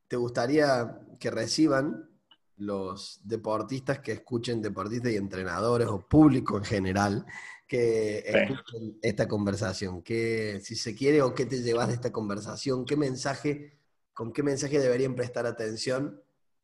te 0.08 0.16
gustaría 0.16 1.00
que 1.20 1.30
reciban 1.30 2.10
los 2.56 3.20
deportistas 3.22 4.00
que 4.00 4.12
escuchen 4.12 4.60
deportistas 4.60 5.12
y 5.12 5.16
entrenadores 5.16 5.86
o 5.86 6.08
público 6.08 6.56
en 6.56 6.64
general 6.64 7.26
que 7.68 8.18
escuchen 8.18 8.98
esta 9.00 9.28
conversación? 9.28 10.02
¿Qué, 10.02 10.60
si 10.60 10.74
se 10.74 10.96
quiere, 10.96 11.22
o 11.22 11.32
qué 11.32 11.46
te 11.46 11.62
llevas 11.62 11.86
de 11.86 11.94
esta 11.94 12.10
conversación? 12.10 12.84
¿Qué 12.84 12.96
mensaje, 12.96 13.78
con 14.12 14.32
qué 14.32 14.42
mensaje 14.42 14.80
deberían 14.80 15.14
prestar 15.14 15.46
atención 15.46 16.20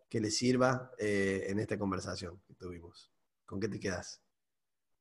que 0.09 0.21
les 0.21 0.37
sirva 0.37 0.91
eh, 0.99 1.47
en 1.47 1.61
esta 1.61 1.79
conversación 1.79 2.41
que 2.45 2.55
tuvimos? 2.55 3.13
¿Con 3.47 3.61
qué 3.61 3.69
te 3.69 3.79
quedas? 3.79 4.21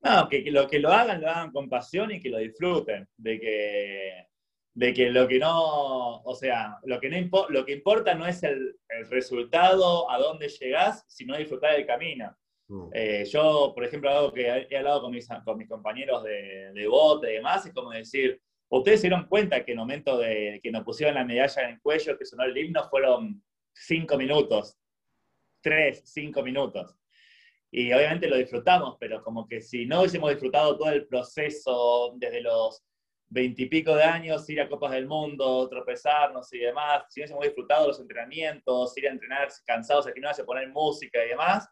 No, 0.02 0.30
que, 0.30 0.50
lo 0.50 0.68
que 0.68 0.80
lo 0.80 0.90
hagan, 0.90 1.22
lo 1.22 1.30
hagan 1.30 1.52
con 1.52 1.70
pasión 1.70 2.12
y 2.12 2.20
que 2.20 2.30
lo 2.30 2.38
disfruten. 2.38 3.08
De 3.18 3.40
que, 3.40 4.28
de 4.74 4.94
que 4.94 5.10
lo 5.10 5.28
que 5.28 5.40
no, 5.40 6.22
o 6.22 6.36
sea, 6.36 6.78
lo 6.84 7.00
que, 7.00 7.10
no 7.10 7.48
lo 7.50 7.66
que 7.66 7.74
importa 7.74 8.14
no 8.16 8.26
es 8.26 8.42
el, 8.44 8.78
el 8.88 9.10
resultado, 9.10 10.10
a 10.10 10.18
dónde 10.18 10.48
llegás, 10.48 11.04
sino 11.08 11.38
disfrutar 11.38 11.76
del 11.76 11.86
camino. 11.86 12.34
Mm. 12.70 12.90
Eh, 12.94 13.26
yo, 13.26 13.74
por 13.76 13.84
ejemplo, 13.84 14.10
algo 14.10 14.32
que 14.32 14.68
he 14.70 14.78
hablado 14.78 15.02
con 15.02 15.12
mis, 15.12 15.28
con 15.44 15.58
mis 15.58 15.68
compañeros 15.68 16.24
de, 16.24 16.72
de 16.74 16.88
bote 16.88 17.32
y 17.32 17.36
demás, 17.36 17.66
es 17.66 17.74
como 17.74 17.92
decir, 17.92 18.42
ustedes 18.70 19.02
se 19.02 19.08
dieron 19.08 19.28
cuenta 19.28 19.66
que 19.66 19.72
en 19.72 19.80
el 19.80 19.84
momento 19.84 20.18
de 20.18 20.60
que 20.64 20.72
nos 20.72 20.84
pusieron 20.84 21.16
la 21.16 21.26
medalla 21.26 21.64
en 21.64 21.70
el 21.72 21.82
cuello, 21.82 22.18
que 22.18 22.26
sonó 22.26 22.44
el 22.44 22.58
himno, 22.58 22.88
fueron 22.90 23.44
cinco 23.74 24.18
minutos, 24.18 24.78
tres, 25.62 26.04
cinco 26.06 26.44
minutos. 26.44 26.96
Y 27.72 27.94
obviamente 27.94 28.28
lo 28.28 28.38
disfrutamos, 28.38 28.98
pero 29.00 29.24
como 29.24 29.48
que 29.48 29.62
si 29.62 29.86
no 29.86 30.00
hubiésemos 30.00 30.32
disfrutado 30.32 30.78
todo 30.78 30.90
el 30.90 31.06
proceso 31.06 32.14
desde 32.18 32.42
los 32.42 32.84
veintipico 33.30 33.96
de 33.96 34.04
años, 34.04 34.50
ir 34.50 34.60
a 34.60 34.68
Copas 34.68 34.92
del 34.92 35.08
Mundo, 35.08 35.70
tropezarnos 35.70 36.52
y 36.54 36.60
demás, 36.60 37.04
si 37.10 37.20
no 37.20 37.24
hubiésemos 37.24 37.46
disfrutado 37.46 37.88
los 37.88 38.00
entrenamientos, 38.00 38.98
ir 38.98 39.08
a 39.08 39.12
entrenar 39.12 39.50
cansados 39.66 40.08
no 40.20 40.30
hace 40.30 40.44
poner 40.44 40.68
música 40.70 41.24
y 41.24 41.30
demás, 41.30 41.70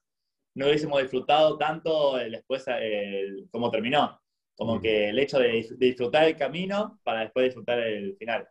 no 0.53 0.67
hubiésemos 0.67 1.01
disfrutado 1.01 1.57
tanto 1.57 2.17
después 2.17 2.65
el, 2.67 3.47
como 3.51 3.69
terminó. 3.71 4.21
Como 4.55 4.81
que 4.81 5.09
el 5.09 5.19
hecho 5.19 5.37
de, 5.37 5.67
disfrutar 5.77 6.23
el 6.23 6.35
camino 6.35 6.99
para 7.03 7.21
después 7.21 7.45
disfrutar 7.45 7.79
el 7.79 8.15
final. 8.17 8.47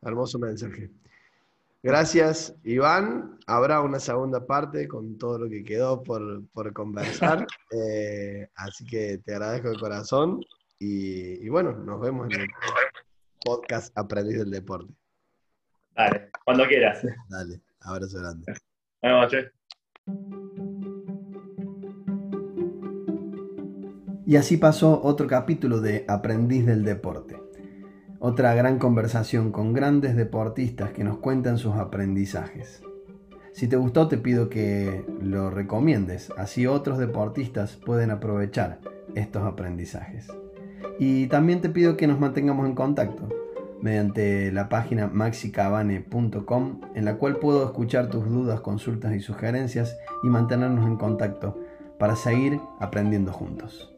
Hermoso 0.00 0.38
mensaje. 0.38 0.90
Gracias, 1.82 2.54
Iván. 2.62 3.38
Habrá 3.46 3.80
una 3.80 3.98
segunda 3.98 4.46
parte 4.46 4.86
con 4.86 5.16
todo 5.16 5.38
lo 5.38 5.48
que 5.48 5.64
quedó 5.64 6.02
por, 6.02 6.72
conversar. 6.72 7.46
Eh, 7.72 8.48
así 8.56 8.84
que 8.84 9.18
te 9.18 9.32
agradezco 9.32 9.70
de 9.70 9.78
corazón. 9.78 10.40
Y, 10.80 11.48
bueno, 11.48 11.72
nos 11.72 12.00
vemos 12.00 12.28
en 12.32 12.40
el 12.40 12.48
podcast 13.44 13.96
Aprendiz 13.96 14.38
del 14.38 14.50
Deporte. 14.50 14.92
Dale, 15.94 16.30
cuando 16.44 16.66
quieras. 16.66 17.02
Dale, 17.28 17.60
abrazo 17.80 18.18
grande. 18.18 18.52
Buenas 19.00 19.22
noches. 19.22 19.52
Y 24.26 24.36
así 24.36 24.56
pasó 24.56 25.00
otro 25.02 25.26
capítulo 25.26 25.80
de 25.80 26.04
Aprendiz 26.08 26.66
del 26.66 26.84
Deporte. 26.84 27.49
Otra 28.22 28.52
gran 28.54 28.78
conversación 28.78 29.50
con 29.50 29.72
grandes 29.72 30.14
deportistas 30.14 30.90
que 30.90 31.04
nos 31.04 31.16
cuentan 31.16 31.56
sus 31.56 31.76
aprendizajes. 31.76 32.82
Si 33.54 33.66
te 33.66 33.76
gustó 33.76 34.08
te 34.08 34.18
pido 34.18 34.50
que 34.50 35.06
lo 35.22 35.48
recomiendes, 35.48 36.30
así 36.36 36.66
otros 36.66 36.98
deportistas 36.98 37.76
pueden 37.76 38.10
aprovechar 38.10 38.78
estos 39.14 39.44
aprendizajes. 39.44 40.28
Y 40.98 41.28
también 41.28 41.62
te 41.62 41.70
pido 41.70 41.96
que 41.96 42.06
nos 42.06 42.20
mantengamos 42.20 42.66
en 42.66 42.74
contacto 42.74 43.26
mediante 43.80 44.52
la 44.52 44.68
página 44.68 45.06
maxicabane.com 45.06 46.80
en 46.94 47.04
la 47.06 47.16
cual 47.16 47.38
puedo 47.38 47.64
escuchar 47.64 48.10
tus 48.10 48.28
dudas, 48.28 48.60
consultas 48.60 49.14
y 49.14 49.20
sugerencias 49.20 49.96
y 50.22 50.26
mantenernos 50.26 50.86
en 50.86 50.96
contacto 50.96 51.58
para 51.98 52.16
seguir 52.16 52.60
aprendiendo 52.80 53.32
juntos. 53.32 53.89